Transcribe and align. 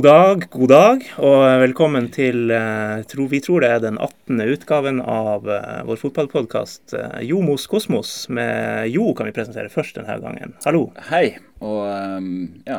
God 0.00 0.06
dag, 0.08 0.44
god 0.50 0.68
dag, 0.68 1.02
og 1.20 1.42
velkommen 1.60 2.06
til 2.08 2.48
eh, 2.56 3.02
tro, 3.04 3.26
Vi 3.28 3.36
tror 3.44 3.60
det 3.60 3.68
er 3.68 3.82
den 3.84 3.98
18. 4.00 4.38
utgaven 4.48 5.02
av 5.04 5.44
eh, 5.44 5.82
vår 5.84 5.98
fotballpodkast 6.00 6.94
eh, 6.96 7.18
Jomos 7.28 7.66
Kosmos. 7.68 8.12
Med 8.32 8.88
Jo 8.94 9.10
kan 9.12 9.28
vi 9.28 9.34
presentere 9.36 9.68
først 9.68 9.98
denne 9.98 10.16
gangen. 10.22 10.54
Hallo. 10.64 10.86
Hei, 11.10 11.34
og 11.60 11.82
ehm, 11.90 12.30
ja, 12.64 12.78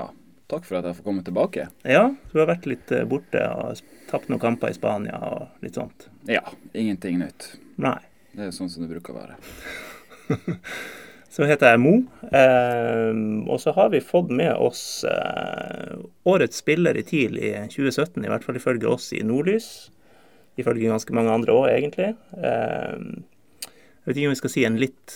takk 0.49 0.65
for 0.65 0.79
at 0.79 0.87
jeg 0.89 0.97
får 0.97 1.07
komme 1.11 1.21
tilbake. 1.27 1.67
Ja, 1.85 2.07
du 2.31 2.41
har 2.41 2.49
vært 2.49 2.65
litt 2.71 2.89
borte 3.11 3.45
og 3.53 3.85
tapt 4.09 4.33
noen 4.33 4.41
kamper 4.41 4.73
i 4.73 4.79
Spania 4.79 5.21
og 5.29 5.61
litt 5.61 5.77
sånt. 5.77 6.09
Ja, 6.25 6.41
ingenting 6.73 7.21
nytt. 7.21 7.51
Nei. 7.77 7.99
Det 8.33 8.49
er 8.49 8.57
sånn 8.57 8.73
som 8.73 8.87
det 8.87 8.95
bruker 8.95 9.13
å 9.13 9.21
være. 9.21 10.57
Så 11.31 11.47
heter 11.47 11.71
jeg 11.71 11.79
Mo, 11.79 11.93
eh, 12.35 13.11
og 13.47 13.61
så 13.63 13.71
har 13.77 13.93
vi 13.93 14.01
fått 14.03 14.33
med 14.35 14.51
oss 14.51 15.05
eh, 15.07 15.93
årets 16.27 16.59
spiller 16.59 16.97
i 16.99 17.05
TIL 17.07 17.37
i 17.39 17.53
2017, 17.71 18.19
i 18.19 18.31
hvert 18.31 18.43
fall 18.43 18.59
ifølge 18.59 18.89
oss 18.91 19.13
i 19.15 19.21
Nordlys. 19.23 19.69
Ifølge 20.59 20.91
ganske 20.91 21.15
mange 21.15 21.31
andre 21.31 21.55
òg, 21.55 21.69
egentlig. 21.71 22.09
Eh, 22.35 22.97
jeg 23.63 24.09
vet 24.09 24.17
ikke 24.17 24.27
om 24.27 24.35
vi 24.35 24.41
skal 24.41 24.53
si 24.57 24.65
en 24.67 24.81
litt 24.81 25.15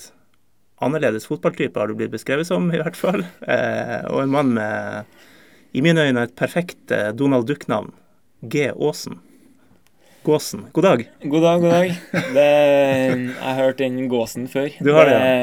annerledes 0.85 1.27
fotballtype, 1.27 1.79
har 1.79 1.91
du 1.91 1.99
blitt 1.99 2.15
beskrevet 2.15 2.47
som, 2.47 2.71
i 2.71 2.79
hvert 2.79 2.99
fall. 2.99 3.25
Eh, 3.55 4.07
og 4.07 4.23
en 4.23 4.31
mann 4.31 4.55
med, 4.55 5.11
i 5.75 5.84
mine 5.84 6.07
øyne, 6.07 6.29
et 6.29 6.39
perfekt 6.39 6.95
eh, 6.95 7.11
Donald 7.11 7.51
Duck-navn. 7.51 7.91
G. 8.47 8.70
Aasen. 8.71 9.20
Gåsen. 10.25 10.63
God 10.73 10.84
dag. 10.84 11.03
God 11.21 11.41
dag, 11.45 11.61
god 11.61 11.71
dag. 11.71 11.91
Det, 12.34 12.45
jeg 12.45 13.34
har 13.45 13.57
hørt 13.59 13.77
den 13.77 13.99
gåsen 14.09 14.48
før. 14.49 14.71
Du 14.81 14.90
har 14.95 15.05
det, 15.05 15.13
ja. 15.13 15.35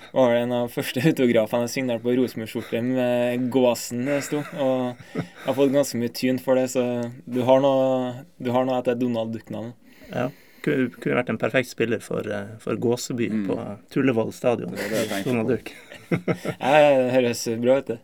Det 0.00 0.14
var 0.16 0.36
en 0.38 0.54
av 0.56 0.70
første 0.72 1.02
autografene 1.10 1.66
jeg 1.66 1.72
signerte 1.74 2.04
på 2.06 2.14
Rosenborg-skjorte 2.16 2.80
med 2.86 3.44
'Gåsen' 3.52 4.06
det 4.08 4.22
sto. 4.24 4.40
Og 4.56 4.96
jeg 5.12 5.26
har 5.44 5.58
fått 5.58 5.74
ganske 5.76 6.00
mye 6.00 6.14
tyn 6.16 6.40
for 6.40 6.56
det, 6.56 6.70
så 6.72 6.86
du 7.28 7.42
har 7.44 7.60
noe, 7.60 8.24
du 8.40 8.50
har 8.54 8.64
noe 8.64 8.80
etter 8.80 8.96
Donald 8.96 9.34
Duck-navnet. 9.36 9.74
Ja. 10.08 10.30
Kunne, 10.64 10.88
kunne 10.96 11.18
vært 11.20 11.28
en 11.28 11.38
perfekt 11.38 11.68
spiller 11.68 12.00
for, 12.00 12.24
for 12.64 12.76
Gåseby 12.80 13.28
Mm. 13.28 13.46
på 13.50 13.58
Tullevoll 13.92 14.32
stadion. 14.32 14.72
Det 14.72 14.88
var 14.88 15.04
det 15.04 15.24
Donald. 15.24 15.48
Duck. 15.52 15.74
Ja, 16.60 17.02
Det 17.02 17.12
høres 17.12 17.44
bra 17.60 17.78
ut, 17.78 17.86
det. 17.92 17.98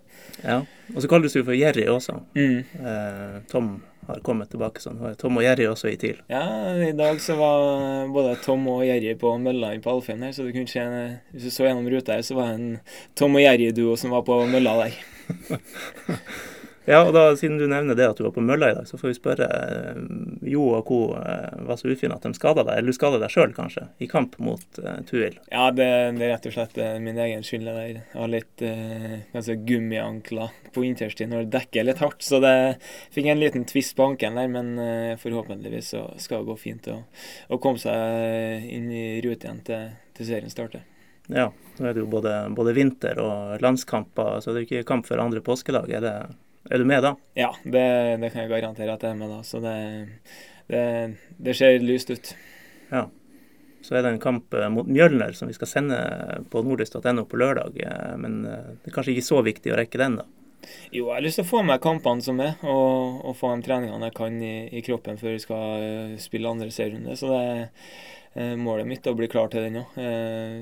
Ja. 0.44 0.60
Og 0.94 1.00
så 1.02 1.08
kalles 1.08 1.32
du 1.32 1.42
for 1.44 1.56
Jerry 1.56 1.86
også. 1.88 2.20
Mm. 2.36 2.64
Eh, 2.84 3.41
Tom 3.48 3.78
har 4.11 4.20
kommet 4.27 4.50
tilbake 4.53 4.83
sånn. 4.83 5.00
Tom 5.20 5.41
og 5.41 5.47
Jerry 5.47 5.66
også 5.70 5.91
i 5.92 5.97
TIL. 6.00 6.20
Ja, 6.30 6.44
i 6.84 6.92
dag 6.97 7.20
så 7.22 7.39
var 7.41 8.11
både 8.12 8.36
Tom 8.44 8.66
og 8.72 8.84
Jerry 8.86 9.16
på 9.19 9.33
mølla 9.42 9.72
inn 9.75 9.84
på 9.84 9.94
Alfheim 9.94 10.22
her, 10.27 10.34
så 10.36 10.47
du 10.47 10.53
kunne 10.55 10.70
se 10.70 10.84
Hvis 11.33 11.48
du 11.48 11.50
så 11.55 11.66
gjennom 11.69 11.89
ruta 11.91 12.19
her, 12.19 12.27
så 12.27 12.36
var 12.38 12.53
det 12.53 12.61
en 12.61 12.78
Tom 13.19 13.36
og 13.38 13.44
Jerry-duo 13.44 13.97
som 14.00 14.14
var 14.14 14.27
på 14.27 14.38
mølla 14.50 14.77
der. 14.84 15.03
Ja, 16.91 17.05
og 17.06 17.12
da, 17.14 17.22
siden 17.38 17.58
du 17.60 17.69
nevner 17.70 17.94
det 17.94 18.08
at 18.10 18.19
du 18.19 18.24
var 18.24 18.33
på 18.34 18.42
mølla 18.42 18.72
i 18.72 18.74
dag, 18.74 18.86
så 18.88 18.98
får 18.98 19.12
vi 19.12 19.16
spørre 19.19 19.46
eh, 19.46 20.00
Jo 20.50 20.64
og 20.74 20.88
co. 20.88 21.00
Eh, 21.20 21.60
var 21.69 21.78
så 21.78 21.91
ufine 21.91 22.16
at 22.16 22.27
de 22.27 22.34
skada 22.34 22.64
deg, 22.66 22.80
eller 22.80 22.91
du 22.91 22.97
skada 22.97 23.20
deg 23.22 23.30
sjøl 23.30 23.55
kanskje, 23.55 23.86
i 24.02 24.08
kamp 24.10 24.34
mot 24.42 24.80
eh, 24.82 24.98
Tuil. 25.06 25.38
Ja, 25.52 25.69
det, 25.70 25.86
det 26.19 26.27
er 26.27 26.34
rett 26.34 26.50
og 26.50 26.56
slett 26.56 26.80
min 27.05 27.20
egen 27.22 27.47
skyld. 27.47 27.70
Jeg 27.70 28.02
har 28.14 28.32
litt 28.32 28.64
eh, 28.66 29.20
ganske 29.34 29.58
gummiankler 29.69 30.56
på 30.74 30.84
vinterstid 30.84 31.30
når 31.30 31.47
det 31.47 31.55
dekker 31.60 31.86
litt 31.86 32.02
hardt. 32.02 32.27
Så 32.27 32.42
det 32.42 32.55
fikk 33.14 33.30
en 33.30 33.42
liten 33.42 33.66
tvist 33.70 33.94
på 33.98 34.10
ankelen 34.10 34.41
der, 34.42 34.50
men 34.50 34.72
eh, 34.82 35.16
forhåpentligvis 35.20 35.94
så 35.94 36.06
skal 36.19 36.42
det 36.42 36.50
gå 36.50 36.58
fint 36.58 36.91
å, 36.91 37.00
å 37.50 37.62
komme 37.62 37.78
seg 37.82 38.66
inn 38.66 38.91
i 38.91 39.04
rute 39.22 39.47
igjen 39.47 39.62
til, 39.66 39.92
til 40.19 40.32
serien 40.34 40.52
starter. 40.52 40.86
Ja, 41.30 41.52
nå 41.78 41.86
er 41.86 41.94
det 41.94 42.02
jo 42.02 42.10
både, 42.10 42.34
både 42.56 42.75
vinter 42.75 43.19
og 43.22 43.62
landskamper, 43.62 44.41
så 44.43 44.50
det 44.50 44.60
er 44.60 44.64
jo 44.64 44.69
ikke 44.69 44.88
kamp 44.88 45.06
før 45.06 45.22
andre 45.22 45.43
påskedag. 45.47 45.93
Er, 45.94 46.03
det, 46.03 46.14
er 46.70 46.78
du 46.82 46.86
med 46.88 47.03
da? 47.04 47.14
Ja, 47.38 47.50
det, 47.64 47.84
det 48.22 48.31
kan 48.32 48.44
jeg 48.44 48.53
garantere 48.53 48.94
at 48.94 49.03
jeg 49.06 49.14
er 49.14 49.19
med 49.20 49.32
da. 49.34 49.41
Så 49.47 49.60
det, 49.64 49.76
det, 50.70 50.84
det 51.38 51.56
ser 51.58 51.82
lyst 51.82 52.12
ut. 52.14 52.34
Ja. 52.91 53.08
Så 53.82 53.97
er 53.97 54.04
det 54.04 54.10
en 54.12 54.20
kamp 54.22 54.54
eh, 54.54 54.69
mot 54.72 54.88
Mjølner 54.88 55.32
som 55.32 55.48
vi 55.48 55.56
skal 55.56 55.70
sende 55.70 55.98
på 56.53 56.60
nordlys.no 56.62 57.25
på 57.26 57.41
lørdag. 57.41 57.78
eh, 57.81 58.12
Men 58.20 58.44
eh, 58.44 58.69
det 58.82 58.91
er 58.91 58.97
kanskje 58.97 59.14
ikke 59.16 59.28
så 59.31 59.41
viktig 59.47 59.72
å 59.72 59.78
rekke 59.81 60.00
den, 60.03 60.20
da. 60.20 60.26
Jo, 60.92 61.06
jeg 61.06 61.14
har 61.14 61.25
lyst 61.25 61.41
til 61.41 61.47
å 61.47 61.48
få 61.48 61.62
med 61.64 61.81
kampene 61.81 62.20
som 62.20 62.41
er, 62.44 62.58
og, 62.69 63.22
og 63.25 63.37
få 63.38 63.54
de 63.56 63.64
treningene 63.64 64.10
jeg 64.10 64.16
kan 64.19 64.37
i, 64.44 64.54
i 64.76 64.82
kroppen 64.84 65.16
før 65.16 65.32
jeg 65.32 65.44
skal 65.47 66.19
spille 66.20 66.52
andre 66.52 66.69
serierunde. 66.75 67.16
Så 67.16 67.31
det 67.32 67.41
er 68.44 68.58
målet 68.60 68.87
mitt 68.91 69.08
å 69.08 69.16
bli 69.16 69.31
klar 69.32 69.48
til 69.50 69.64
den 69.64 69.81
òg. 69.81 69.97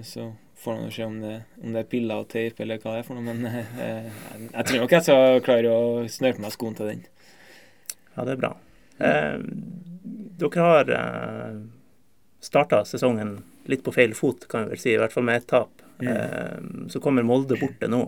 Så 0.07 0.31
får 0.59 0.81
jo 0.85 0.91
se 0.95 1.07
om 1.07 1.19
det, 1.23 1.35
om 1.63 1.75
det 1.75 1.83
er 1.85 1.91
piller 1.91 2.23
og 2.23 2.29
teip 2.33 2.61
eller 2.61 2.81
hva 2.83 2.97
det 2.97 3.03
er 3.03 3.07
for 3.07 3.19
noe. 3.19 3.27
Men 3.27 3.47
eh, 3.49 4.09
jeg, 4.09 4.49
jeg 4.53 4.69
tror 4.71 4.83
nok 4.83 4.95
jeg 4.97 5.07
skal 5.07 5.43
klare 5.47 5.75
å 5.75 6.07
snøre 6.11 6.39
på 6.39 6.45
meg 6.45 6.55
skoen 6.55 6.79
til 6.79 6.91
den. 6.93 7.05
Ja, 8.15 8.25
det 8.25 8.35
er 8.35 8.41
bra. 8.43 8.53
Eh, 8.99 9.37
dere 10.43 10.65
har 10.67 10.95
eh, 10.99 11.61
starta 12.41 12.85
sesongen 12.89 13.39
litt 13.69 13.85
på 13.85 13.93
feil 13.95 14.15
fot, 14.17 14.49
kan 14.49 14.67
vi 14.67 14.75
vel 14.75 14.83
si, 14.83 14.95
i 14.95 15.01
hvert 15.01 15.15
fall 15.15 15.27
med 15.29 15.43
ett 15.43 15.51
tap. 15.51 15.85
Mm. 16.01 16.09
Eh, 16.11 16.89
så 16.95 17.03
kommer 17.05 17.27
Molde 17.27 17.59
borte 17.61 17.91
nå. 17.91 18.03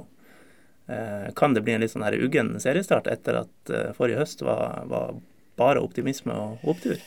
Eh, 0.90 1.32
kan 1.36 1.54
det 1.54 1.62
bli 1.66 1.76
en 1.76 1.84
litt 1.84 1.92
sånn 1.92 2.06
her 2.06 2.18
uggen 2.18 2.56
seriestart 2.62 3.10
etter 3.10 3.42
at 3.44 3.70
eh, 3.70 3.90
forrige 3.94 4.22
høst 4.22 4.42
var, 4.42 4.82
var 4.90 5.18
bare 5.60 5.82
optimisme 5.84 6.34
og 6.34 6.64
opptur? 6.72 6.98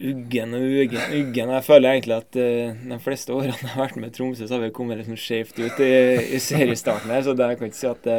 Uggen 0.00 0.56
og 0.56 0.62
uggen. 0.64 1.00
uggen. 1.12 1.52
Jeg 1.52 1.64
føler 1.66 1.90
egentlig 1.90 2.16
at 2.16 2.36
uh, 2.40 2.90
de 2.92 2.98
fleste 3.04 3.34
årene 3.36 3.52
jeg 3.52 3.72
har 3.74 3.82
vært 3.84 4.00
med 4.00 4.14
Tromsø, 4.16 4.46
så 4.46 4.56
har 4.56 4.64
vi 4.64 4.72
kommet 4.72 5.00
liksom 5.02 5.18
skjevt 5.20 5.60
ut 5.60 5.82
i, 5.84 5.92
i 6.36 6.40
seriestarten 6.40 7.12
her, 7.12 7.24
så 7.26 7.36
det 7.36 7.50
jeg 7.50 7.60
kan 7.60 7.68
ikke 7.68 7.80
si 7.80 7.90
at 7.90 8.02
det 8.08 8.18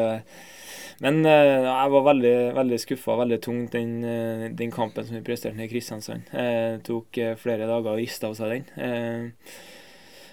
Men 1.01 1.25
uh, 1.25 1.65
jeg 1.65 1.93
var 1.95 2.07
veldig, 2.11 2.35
veldig 2.59 2.79
skuffa, 2.83 3.17
veldig 3.23 3.41
tungt, 3.41 3.73
den, 3.73 3.95
eh, 4.05 4.47
den 4.53 4.69
kampen 4.71 5.07
som 5.07 5.17
vi 5.17 5.23
presterte 5.25 5.65
i 5.65 5.69
Kristiansand. 5.71 6.29
Det 6.29 6.83
tok 6.85 7.17
flere 7.41 7.65
dager 7.65 7.95
å 7.95 7.97
riste 7.97 8.29
av 8.29 8.37
seg 8.37 8.53
den. 8.53 9.39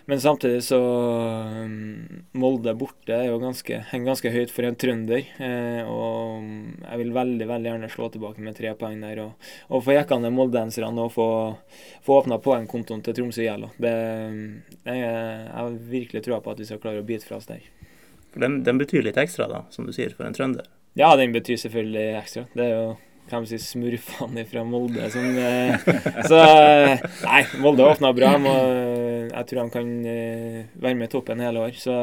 Men 0.09 0.21
samtidig 0.21 0.63
så 0.65 0.79
um, 1.65 2.23
Molde 2.33 2.73
borte 2.81 3.13
er 3.13 3.27
jo 3.29 3.35
ganske, 3.43 3.83
henger 3.91 4.09
ganske 4.09 4.31
høyt 4.33 4.53
for 4.55 4.65
en 4.65 4.77
trønder. 4.81 5.27
Eh, 5.37 5.83
og 5.85 6.47
jeg 6.81 7.01
vil 7.03 7.11
veldig 7.13 7.49
veldig 7.51 7.69
gjerne 7.69 7.91
slå 7.93 8.09
tilbake 8.15 8.41
med 8.41 8.57
tre 8.57 8.73
poeng 8.81 9.03
der. 9.05 9.21
Og, 9.27 9.51
og 9.69 9.83
få 9.85 9.99
jekka 9.99 10.17
ned 10.23 10.33
moldenserne 10.33 11.05
og 11.05 11.13
få, 11.13 11.29
få 12.07 12.23
åpna 12.23 12.39
poengkontoen 12.41 13.05
til 13.05 13.19
Tromsø 13.19 13.45
IL. 13.45 13.69
Det, 13.77 13.93
det, 14.87 14.97
jeg 14.97 15.53
har 15.59 15.77
virkelig 15.93 16.25
trua 16.25 16.41
på 16.41 16.57
at 16.57 16.65
vi 16.65 16.71
skal 16.71 16.81
klare 16.81 17.05
å 17.05 17.09
bite 17.13 17.29
fra 17.29 17.43
oss 17.43 17.51
der. 17.51 17.69
Den, 18.33 18.63
den 18.65 18.81
betyr 18.81 19.05
litt 19.05 19.21
ekstra, 19.21 19.45
da, 19.53 19.67
som 19.75 19.85
du 19.85 19.93
sier, 19.93 20.17
for 20.17 20.25
en 20.25 20.37
trønder. 20.37 20.73
Ja, 20.97 21.13
den 21.21 21.37
betyr 21.37 21.61
selvfølgelig 21.61 22.09
ekstra. 22.23 22.49
Det 22.57 22.65
er 22.65 22.75
jo 22.79 22.89
kan 23.29 23.45
vi 23.45 23.59
si 23.59 23.59
smurfene 23.61 24.45
fra 24.49 24.63
Molde 24.65 25.11
som 25.13 25.25
eh, 25.37 25.77
Så 26.31 26.39
eh, 26.41 27.03
Nei, 27.27 27.43
Molde 27.61 27.85
åpna 27.85 28.13
bra. 28.17 28.33
Må, 28.41 28.55
jeg 29.39 29.49
tror 29.51 29.63
de 29.65 29.75
kan 29.75 29.91
eh, 30.13 30.61
være 30.83 30.99
med 30.99 31.09
i 31.09 31.13
toppen 31.17 31.41
hele 31.45 31.63
år. 31.69 31.75
Så 31.79 31.95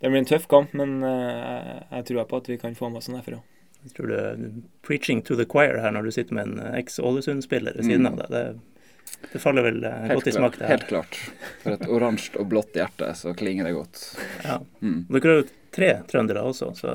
det 0.00 0.08
blir 0.10 0.22
en 0.22 0.28
tøff 0.30 0.46
kamp, 0.50 0.72
men 0.78 0.98
eh, 1.02 1.28
jeg, 1.36 1.84
jeg 1.98 2.08
tror 2.10 2.28
på 2.30 2.40
at 2.44 2.50
vi 2.54 2.58
kan 2.62 2.74
få 2.78 2.90
med 2.90 3.02
oss 3.02 3.10
en 3.10 3.18
derfra. 3.20 3.42
Jeg 3.84 3.94
tror 3.96 4.10
du 4.10 4.16
er 4.16 4.40
preaching 4.84 5.22
to 5.24 5.36
the 5.38 5.46
choir 5.48 5.78
her 5.80 5.94
når 5.96 6.08
du 6.08 6.10
sitter 6.12 6.36
med 6.36 6.50
en 6.50 6.58
eh, 6.66 6.80
eks-Ålesund-spiller 6.82 7.78
ved 7.78 7.86
siden 7.88 8.04
Mm. 8.04 8.12
av 8.12 8.18
deg. 8.20 8.34
Det, 8.34 9.22
det 9.32 9.40
faller 9.42 9.64
vel 9.66 9.80
Helt 9.84 10.14
godt 10.20 10.28
i 10.30 10.34
smak, 10.36 10.58
det 10.58 10.64
her. 10.66 10.74
helt 10.76 10.88
klart. 10.88 11.16
For 11.62 11.74
et 11.76 11.86
oransje 11.88 12.36
og 12.40 12.46
blått 12.52 12.76
hjerte, 12.76 13.08
så 13.18 13.32
klinger 13.36 13.66
det 13.68 13.72
godt. 13.76 14.02
Ja. 14.44 14.58
Mm. 14.84 15.00
Dere 15.10 15.32
er 15.34 15.40
jo 15.42 15.48
tre 15.74 15.88
trøndere 16.10 16.42
også, 16.46 16.70
så 16.78 16.92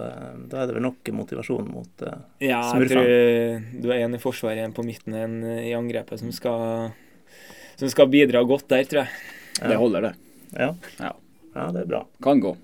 da 0.51 0.61
er 0.61 0.67
det 0.69 0.75
vel 0.77 0.83
nok 0.83 1.11
motivasjon 1.15 1.67
mot 1.71 2.01
uh, 2.03 2.15
Ja, 2.43 2.59
jeg 2.59 2.71
Smurfene. 2.71 3.03
tror 3.05 3.81
du 3.85 3.89
er 3.93 4.01
en 4.05 4.17
i 4.17 4.21
forsvaret, 4.21 4.63
en 4.65 4.73
på 4.75 4.83
midten, 4.87 5.15
en 5.15 5.37
i 5.61 5.71
angrepet 5.77 6.19
som 6.19 6.31
skal, 6.35 6.89
som 7.79 7.91
skal 7.93 8.09
bidra 8.11 8.41
godt 8.47 8.67
der, 8.73 8.83
tror 8.89 9.03
jeg. 9.05 9.13
Ja. 9.61 9.67
Det 9.67 9.75
holder, 9.79 10.01
det. 10.01 10.13
Ja. 10.51 10.75
Ja. 10.99 11.11
ja, 11.53 11.71
det 11.71 11.85
er 11.85 11.85
bra. 11.85 12.05
Kan 12.23 12.39
gå. 12.43 12.55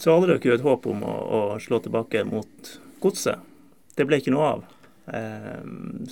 Så 0.00 0.14
hadde 0.14 0.32
dere 0.32 0.50
jo 0.50 0.56
et 0.58 0.66
håp 0.66 0.86
om 0.90 1.04
å, 1.06 1.14
å 1.14 1.40
slå 1.62 1.80
tilbake 1.84 2.24
mot 2.28 2.72
godset. 3.00 3.40
Det 3.96 4.06
ble 4.08 4.20
ikke 4.20 4.34
noe 4.34 4.48
av. 4.56 4.64
Eh, 5.14 5.62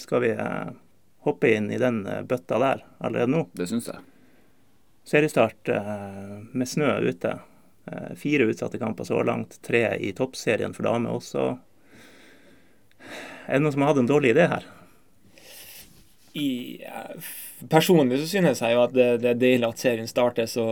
skal 0.00 0.22
vi 0.24 0.30
eh, 0.32 0.70
hoppe 1.26 1.50
inn 1.54 1.70
i 1.74 1.80
den 1.80 2.04
eh, 2.06 2.22
bøtta 2.26 2.58
der 2.62 2.84
allerede 2.98 3.32
nå? 3.34 3.44
Det 3.52 3.68
syns 3.70 3.90
jeg. 3.90 4.00
Seriestart 5.08 5.68
eh, 5.72 6.34
med 6.52 6.68
snø 6.68 6.98
ute. 7.04 7.38
Eh, 7.88 8.14
fire 8.16 8.48
utsatte 8.48 8.80
kamper 8.80 9.04
så 9.08 9.22
langt. 9.22 9.60
Tre 9.64 9.84
i 9.96 10.12
toppserien 10.16 10.74
for 10.76 10.88
damer 10.88 11.18
også. 11.18 11.50
Er 13.48 13.56
det 13.56 13.64
noen 13.64 13.72
som 13.72 13.84
har 13.84 13.94
hatt 13.94 14.02
en 14.02 14.10
dårlig 14.10 14.34
idé 14.34 14.48
her? 14.50 14.66
I, 16.36 16.50
eh, 16.84 17.30
personlig 17.66 18.20
så 18.20 18.28
synes 18.30 18.62
jeg 18.62 18.74
jo 18.74 18.82
at 18.84 18.94
det, 18.94 19.06
det 19.22 19.30
er 19.32 19.40
deilig 19.40 19.68
at 19.68 19.82
serien 19.82 20.10
starter 20.10 20.46
så, 20.50 20.66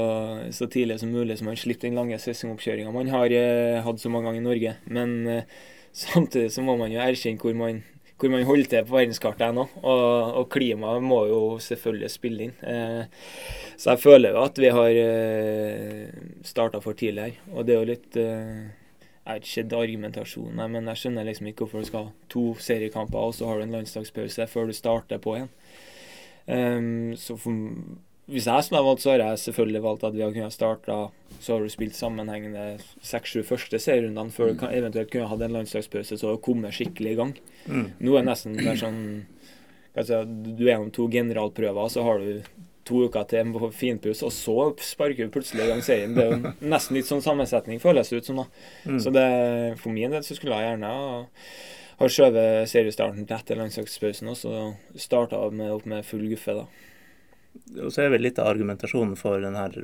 så 0.55 0.69
tidlig 0.71 1.01
som 1.01 1.11
mulig, 1.15 1.39
så 1.39 1.47
man 1.49 1.59
slipper 1.59 1.89
den 1.89 1.99
lange 1.99 2.19
sesongoppkjøringa 2.23 2.95
man 2.95 3.11
har 3.11 3.33
eh, 3.35 3.83
hatt 3.83 4.03
så 4.03 4.13
mange 4.13 4.31
ganger 4.31 4.43
i 4.43 4.47
Norge. 4.47 4.77
Men 4.87 5.17
eh, 5.31 5.59
samtidig 5.97 6.53
så 6.55 6.65
må 6.67 6.77
man 6.79 6.93
jo 6.95 7.03
erkjenne 7.03 7.43
hvor 7.43 7.57
man, 7.59 7.83
hvor 8.21 8.33
man 8.33 8.47
holder 8.49 8.71
til 8.71 8.87
på 8.87 8.97
verdenskartet 8.97 9.49
ennå. 9.49 9.67
Og, 9.83 10.07
og 10.43 10.49
klimaet 10.53 11.05
må 11.05 11.25
jo 11.31 11.43
selvfølgelig 11.63 12.13
spille 12.13 12.49
inn. 12.49 12.57
Eh, 12.63 13.29
så 13.77 13.93
jeg 13.93 14.05
føler 14.07 14.37
jo 14.37 14.43
at 14.47 14.63
vi 14.63 14.73
har 14.79 15.03
eh, 15.03 16.27
starta 16.47 16.83
for 16.85 16.99
tidlig 16.99 17.31
her. 17.31 17.39
Og 17.55 17.67
det 17.67 17.75
er 17.75 17.81
jo 17.83 17.93
litt 17.93 18.21
eh, 18.21 18.67
Jeg 19.27 19.33
har 19.33 19.43
ikke 19.43 19.79
argumentasjonen, 19.83 20.55
nei, 20.61 20.69
men 20.71 20.87
jeg 20.93 21.01
skjønner 21.01 21.27
liksom 21.27 21.49
ikke 21.51 21.65
hvorfor 21.65 21.83
du 21.83 21.89
skal 21.89 22.05
ha 22.07 22.31
to 22.31 22.45
seriekamper, 22.63 23.19
og 23.19 23.35
så 23.35 23.49
har 23.49 23.59
du 23.59 23.65
en 23.65 23.75
landslagspause 23.75 24.47
før 24.53 24.71
du 24.71 24.77
starter 24.77 25.19
på 25.19 25.35
igjen. 25.35 25.51
Um, 26.47 27.17
så 27.19 27.35
for, 27.41 27.53
hvis 28.31 28.47
jeg 28.47 28.65
skulle 28.65 28.81
ha 28.83 28.87
valgt, 28.87 29.03
så 29.03 29.13
har 29.13 29.23
jeg 29.23 29.39
selvfølgelig 29.45 29.83
valgt 29.83 30.05
at 30.07 30.15
vi 30.15 30.23
har 30.23 30.35
kunnet 30.35 30.55
starta 30.55 31.09
Så 31.41 31.55
har 31.55 31.63
du 31.63 31.71
spilt 31.71 31.95
sammenhengende 31.95 32.79
seks-sju 33.03 33.43
første 33.47 33.79
serierundene 33.83 34.35
før 34.35 34.53
du 34.53 34.61
kan, 34.61 34.75
eventuelt 34.75 35.11
kunne 35.13 35.29
hatt 35.31 35.43
en 35.43 35.57
landslagspause, 35.59 36.19
så 36.19 36.29
har 36.29 36.39
du 36.39 36.43
kommet 36.43 36.75
skikkelig 36.75 37.13
i 37.13 37.19
gang. 37.19 37.35
Mm. 37.67 37.89
Nå 37.99 38.15
er 38.15 38.23
det 38.25 38.31
nesten 38.31 38.57
det 38.59 38.71
er 38.73 38.81
sånn 38.81 39.03
altså, 39.95 40.23
Du 40.27 40.65
er 40.65 40.73
gjennom 40.73 40.95
to 40.95 41.09
generalprøver, 41.13 41.91
så 41.93 42.07
har 42.07 42.23
du 42.23 42.65
to 42.87 43.07
uker 43.07 43.27
til 43.29 43.43
en 43.43 43.73
finpuss, 43.75 44.23
og 44.27 44.33
så 44.35 44.57
sparker 44.85 45.27
du 45.27 45.35
plutselig 45.35 45.65
i 45.65 45.71
gang 45.73 45.83
serien. 45.85 46.15
Det 46.17 46.25
er 46.25 46.35
jo 46.35 46.53
nesten 46.75 46.99
litt 46.99 47.09
sånn 47.11 47.25
sammensetning, 47.25 47.83
føles 47.83 48.11
det 48.13 48.23
ut 48.23 48.31
som. 48.31 48.43
da. 48.43 48.47
Mm. 48.87 49.01
Så 49.03 49.13
det, 49.15 49.29
for 49.83 49.95
min 49.95 50.15
del 50.15 50.27
så 50.27 50.39
skulle 50.39 50.59
jeg 50.59 50.71
gjerne 50.71 50.93
ha, 50.93 51.23
skjøvet 52.17 52.71
seriestarten 52.71 53.27
til 53.27 53.39
etter 53.39 53.61
landslagspausen, 53.61 54.31
og 54.33 54.39
så 54.39 54.67
starta 55.01 55.41
med, 55.51 55.73
opp 55.79 55.89
med 55.91 56.07
full 56.07 56.27
guffe, 56.31 56.61
da. 56.63 56.67
Og 57.81 57.89
så 57.93 58.05
er 58.05 58.13
vel 58.13 58.25
litt 58.27 58.39
av 58.41 58.51
argumentasjonen 58.51 59.17
for 59.17 59.41
den 59.41 59.57
her 59.57 59.75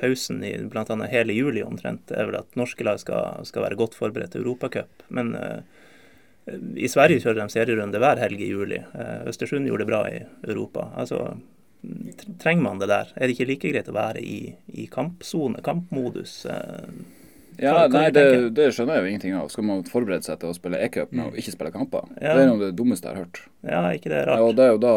pausen 0.00 0.40
i 0.48 0.54
bl.a. 0.72 0.96
hele 1.12 1.36
juli 1.36 1.60
omtrent, 1.64 2.10
er 2.10 2.28
vel 2.30 2.38
at 2.40 2.56
norske 2.58 2.86
lag 2.86 3.00
skal, 3.02 3.44
skal 3.48 3.66
være 3.66 3.78
godt 3.78 3.96
forberedt 3.98 4.32
til 4.34 4.46
Europacup. 4.46 5.04
Men 5.12 5.34
eh, 5.36 5.60
i 6.74 6.88
Sverige 6.90 7.22
kjører 7.22 7.42
de 7.42 7.54
serierunde 7.54 8.00
hver 8.02 8.20
helg 8.22 8.40
i 8.42 8.50
juli. 8.50 8.80
Eh, 8.80 9.28
Østersund 9.30 9.68
gjorde 9.68 9.84
det 9.84 9.90
bra 9.92 10.02
i 10.08 10.22
Europa. 10.48 10.88
Altså, 10.98 11.20
trenger 12.38 12.62
man 12.62 12.78
det 12.78 12.88
der? 12.88 13.12
Er 13.16 13.26
det 13.26 13.34
ikke 13.36 13.48
like 13.48 13.72
greit 13.72 13.88
å 13.90 13.96
være 13.96 14.20
i, 14.22 14.54
i 14.74 14.86
kampsone, 14.92 15.62
kampmodus? 15.62 16.44
Eh, 16.46 16.86
Ja, 17.60 17.74
Hva- 17.74 17.88
hva 17.92 18.00
nei, 18.00 18.10
det, 18.16 18.54
det 18.56 18.70
skjønner 18.72 18.94
jeg 18.96 19.02
jo 19.04 19.08
ingenting 19.10 19.34
av. 19.36 19.48
Skal 19.52 19.64
man 19.68 19.82
forberede 19.84 20.24
seg 20.24 20.38
til 20.40 20.48
å 20.48 20.54
spille 20.56 20.78
e-cup 20.80 21.10
med 21.12 21.26
å 21.28 21.36
ikke 21.36 21.52
spille 21.52 21.70
kamper? 21.70 22.06
Ja. 22.16 22.32
Det 22.32 22.40
er 22.40 22.46
noe 22.48 22.54
av 22.56 22.62
det 22.64 22.70
dummeste 22.78 23.04
jeg 23.10 23.12
har 23.18 23.26
hørt. 23.26 23.40
ja, 23.68 23.82
ikke 23.92 24.08
det 24.08 24.20
er 24.22 24.30
Ja, 24.32 24.36
og 24.42 24.56
det 24.56 24.64
er 24.64 24.70
jo 24.72 24.78
da 24.80 24.92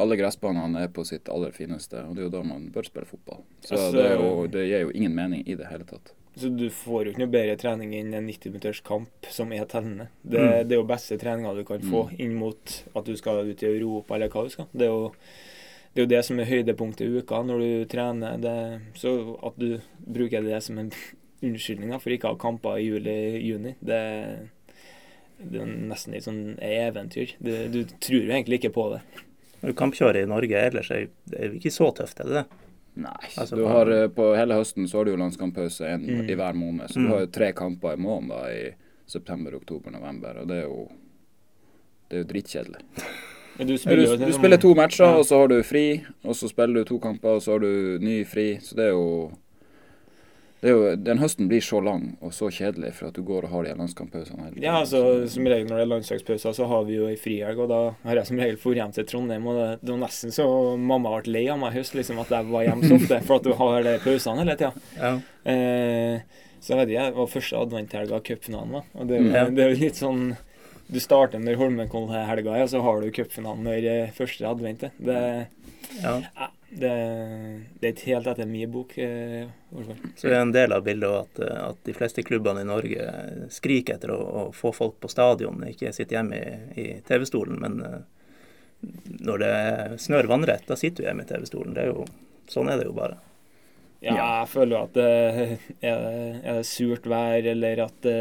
alle 0.00 0.16
gressbanene 0.16 0.80
er 0.86 0.88
på 0.96 1.04
sitt 1.06 1.28
aller 1.28 1.52
fineste, 1.52 2.00
og 2.08 2.16
det 2.16 2.22
er 2.24 2.28
jo 2.30 2.32
da 2.38 2.42
man 2.42 2.70
bør 2.72 2.88
spille 2.88 3.04
fotball. 3.06 3.42
Så 3.60 3.74
Altså- 3.76 3.92
det, 3.92 4.06
er 4.06 4.16
jo, 4.16 4.46
det 4.46 4.64
gir 4.70 4.80
jo 4.86 4.90
ingen 4.96 5.14
mening 5.14 5.44
i 5.46 5.54
det 5.60 5.66
hele 5.68 5.84
tatt. 5.84 6.14
Så 6.40 6.48
du 6.56 6.70
får 6.70 7.04
jo 7.04 7.10
ikke 7.12 7.18
noe 7.26 7.34
bedre 7.36 7.56
trening 7.60 7.92
enn 8.00 8.14
en 8.14 8.26
90 8.26 8.48
minutters 8.54 8.80
kamp 8.80 9.10
som 9.28 9.52
er 9.52 9.66
tellende. 9.66 10.08
Det, 10.24 10.40
Mm. 10.40 10.68
det 10.68 10.72
er 10.72 10.80
jo 10.80 10.84
beste 10.88 11.18
treninga 11.20 11.54
du 11.54 11.64
kan 11.64 11.80
få 11.84 12.08
inn 12.18 12.34
mot 12.34 12.82
at 12.96 13.04
du 13.04 13.14
skal 13.16 13.44
ut 13.44 13.62
i 13.62 13.66
Europa 13.76 14.14
eller 14.14 14.28
hva 14.30 14.44
du 14.44 14.48
skal. 14.48 14.66
Det 14.72 14.88
er 14.88 14.92
jo 14.94 15.12
det, 15.94 15.98
er 15.98 16.04
jo 16.06 16.10
det 16.14 16.24
som 16.24 16.38
er 16.40 16.44
høydepunktet 16.50 17.06
i 17.06 17.18
uka 17.20 17.42
når 17.42 17.58
du 17.64 17.84
trener. 17.90 18.38
Det, 18.38 18.54
så 18.94 19.14
at 19.46 19.56
du 19.58 19.80
bruker 20.06 20.42
det 20.46 20.62
som 20.62 20.78
en 20.78 20.92
unnskyldning 21.46 21.92
for 22.00 22.10
ikke 22.14 22.28
å 22.30 22.34
ha 22.36 22.40
kamper 22.40 22.78
i 22.78 22.86
juli-juni, 22.90 23.74
det, 23.80 24.00
det 25.40 25.60
er 25.62 25.66
nesten 25.90 26.12
litt 26.14 26.26
sånn 26.28 26.58
eventyr. 26.60 27.36
Det, 27.40 27.58
du 27.72 27.84
tror 27.98 28.20
jo 28.20 28.30
egentlig 28.32 28.60
ikke 28.60 28.74
på 28.76 28.90
det. 28.94 29.02
Kampkjøret 29.76 30.24
i 30.24 30.28
Norge 30.28 30.56
ellers 30.70 30.90
er 30.94 31.08
det 31.28 31.48
jo 31.50 31.58
ikke 31.58 31.72
så 31.74 31.90
tøft, 31.96 32.20
er 32.22 32.28
det 32.30 32.36
det? 32.40 32.44
Nei. 33.00 33.16
Altså, 33.38 33.56
du 33.56 33.64
har, 33.70 33.86
eh, 33.92 34.08
på 34.12 34.30
hele 34.36 34.56
høsten 34.58 34.88
så 34.90 34.98
har 34.98 35.06
du 35.06 35.12
jo 35.12 35.18
landskamppause 35.20 35.86
en 35.86 36.06
Mm. 36.06 36.22
i 36.30 36.34
hver 36.36 36.54
måned, 36.58 36.88
så 36.90 36.98
Mm. 36.98 37.04
du 37.06 37.12
har 37.12 37.20
jo 37.20 37.26
tre 37.38 37.52
kamper 37.52 37.92
i 37.92 38.00
måneden 38.00 38.28
da, 38.28 38.40
i 38.50 38.74
september, 39.06 39.54
oktober, 39.54 39.90
november, 39.94 40.40
og 40.40 40.48
det 40.48 40.56
er 40.56 40.66
jo 40.68 40.88
det 42.10 42.16
er 42.18 42.22
jo 42.24 42.28
dritkjedelig. 42.32 42.80
Men 43.58 43.66
du 43.68 43.76
spiller 43.78 44.16
du, 44.16 44.24
du 44.24 44.32
spiller 44.32 44.60
to 44.60 44.74
matcher, 44.74 45.04
Ja. 45.04 45.18
og 45.20 45.26
så 45.28 45.42
har 45.42 45.48
du 45.52 45.62
fri, 45.66 45.84
og 46.24 46.36
så 46.36 46.48
spiller 46.48 46.80
du 46.80 46.84
to 46.88 46.98
kamper, 47.02 47.36
og 47.36 47.42
så 47.44 47.56
har 47.56 47.64
du 47.64 47.98
ny 48.00 48.22
fri, 48.24 48.54
så 48.62 48.76
det 48.78 48.90
er 48.90 48.94
jo 48.94 49.30
det 50.60 50.68
er 50.68 50.74
jo, 50.76 50.96
Den 50.96 51.20
høsten 51.22 51.48
blir 51.48 51.62
så 51.64 51.80
lang 51.80 52.18
og 52.20 52.34
så 52.36 52.50
kjedelig 52.52 52.92
for 52.98 53.08
at 53.08 53.16
du 53.16 53.22
går 53.24 53.46
og 53.48 53.52
har 53.54 53.64
de 53.64 53.74
landskamppausene. 53.78 54.50
Ja, 54.60 54.74
altså 54.82 55.24
som 55.32 55.48
regel 55.48 55.70
når 55.70 55.80
det 55.80 55.84
er 55.86 55.92
landslagspauser, 55.94 56.52
så 56.56 56.66
har 56.68 56.84
vi 56.84 56.98
jo 56.98 57.06
ei 57.08 57.16
frihelg, 57.20 57.62
og 57.64 57.70
da 57.72 57.80
har 58.04 58.20
jeg 58.20 58.28
som 58.28 58.42
regel 58.42 58.58
dratt 58.60 58.76
hjem 58.80 58.92
til 58.98 59.08
Trondheim. 59.08 59.46
Og 59.48 59.56
det, 59.56 59.68
det 59.80 59.94
var 59.94 60.02
nesten 60.02 60.36
så 60.36 60.46
mamma 60.76 61.14
ble 61.16 61.32
lei 61.32 61.46
av 61.48 61.62
meg 61.62 61.72
i 61.72 61.80
høst, 61.80 61.96
liksom, 61.96 62.20
at 62.20 62.34
jeg 62.36 62.50
var 62.52 62.66
hjemme 62.68 62.90
så 62.90 63.00
ofte, 63.00 63.22
for 63.24 63.40
at 63.40 63.48
du 63.48 63.56
har 63.56 63.88
de 63.88 63.96
pausene 64.04 64.44
hele 64.44 64.58
tida. 64.60 64.84
Ja. 65.00 65.14
Eh, 65.54 66.44
så 66.60 66.74
jeg 66.74 66.82
vet 66.82 66.92
ikke, 66.92 67.08
det 67.08 67.20
var 67.22 67.32
første 67.32 67.64
adventhelga 67.64 68.20
cupfinalen, 68.28 68.76
da. 68.76 68.84
Og 69.00 69.08
det, 69.08 69.20
mm. 69.24 69.32
det, 69.32 69.44
det 69.56 69.64
er 69.64 69.72
jo 69.72 69.80
litt 69.80 70.00
sånn 70.02 70.24
Du 70.90 70.98
starter 71.02 71.42
når 71.42 71.58
Holmenkollen-helga 71.60 72.56
er, 72.56 72.64
og 72.66 72.72
så 72.72 72.80
har 72.84 73.02
du 73.02 73.12
cupfinalen 73.14 73.66
når 73.66 73.86
eh, 73.86 74.14
første 74.16 74.48
advent 74.48 74.88
er. 74.88 74.96
Det, 74.98 75.20
ja. 76.02 76.14
ja, 76.24 76.48
det, 76.70 76.90
det 77.80 77.88
er 77.88 77.94
ikke 77.94 78.10
helt 78.12 78.30
etter 78.30 78.48
min 78.50 78.70
bok, 78.70 78.96
eh, 78.98 79.48
så 80.16 80.28
det 80.28 80.34
er 80.34 80.40
en 80.40 80.54
del 80.54 80.74
av 80.74 80.84
bildet 80.86 81.10
at, 81.10 81.40
eh, 81.42 81.62
at 81.68 81.80
de 81.86 81.94
fleste 81.94 82.22
klubbene 82.26 82.64
i 82.64 82.68
Norge 82.68 83.06
skriker 83.54 83.98
etter 83.98 84.14
å, 84.14 84.18
å 84.18 84.44
få 84.54 84.72
folk 84.74 85.00
på 85.02 85.10
stadion, 85.10 85.62
ikke 85.66 85.94
sitte 85.94 86.18
hjemme 86.18 86.38
i, 86.38 86.52
i 86.78 86.86
TV-stolen. 87.06 87.58
Men 87.62 87.80
eh, 87.86 87.98
når 89.20 89.42
det 89.42 89.56
snør 90.02 90.30
vannrett, 90.30 90.66
da 90.68 90.78
sitter 90.78 91.04
du 91.04 91.10
hjemme 91.10 91.26
i 91.26 91.30
TV-stolen. 91.30 92.06
Sånn 92.50 92.70
er 92.70 92.80
det 92.80 92.88
jo 92.88 92.96
bare. 92.96 93.18
Ja, 94.00 94.14
jeg 94.16 94.48
føler 94.48 94.76
jo 94.76 94.82
at 94.86 94.94
det 94.96 95.08
er, 95.10 95.50
det, 95.82 95.90
er 96.40 96.54
det 96.56 96.66
surt 96.68 97.04
vær, 97.10 97.44
eller 97.52 97.82
at 97.84 97.98
det, 98.06 98.16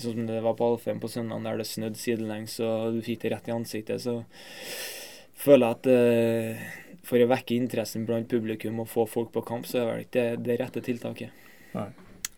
Sånn 0.00 0.14
som 0.22 0.28
det 0.30 0.38
var 0.40 0.54
på 0.56 0.68
Alfheim 0.70 1.00
på 1.02 1.10
søndag, 1.12 1.42
der 1.44 1.58
det 1.60 1.66
snødde 1.68 1.98
sidelengs 2.00 2.54
og 2.64 2.94
du 2.96 3.02
fikk 3.04 3.24
det 3.24 3.32
rett 3.34 3.50
i 3.50 3.52
ansiktet, 3.52 4.00
så 4.00 4.20
føler 5.40 5.66
jeg 5.66 5.76
at 5.76 5.88
eh, 5.90 6.62
for 7.04 7.20
å 7.20 7.28
vekke 7.30 7.56
interessen 7.58 8.06
blant 8.08 8.30
publikum 8.30 8.80
og 8.80 8.88
få 8.88 9.04
folk 9.10 9.32
på 9.34 9.42
kamp, 9.44 9.66
så 9.68 9.82
er 9.82 9.90
vel 9.90 10.04
ikke 10.06 10.24
det 10.38 10.46
det 10.46 10.58
rette 10.62 10.82
tiltaket. 10.86 11.36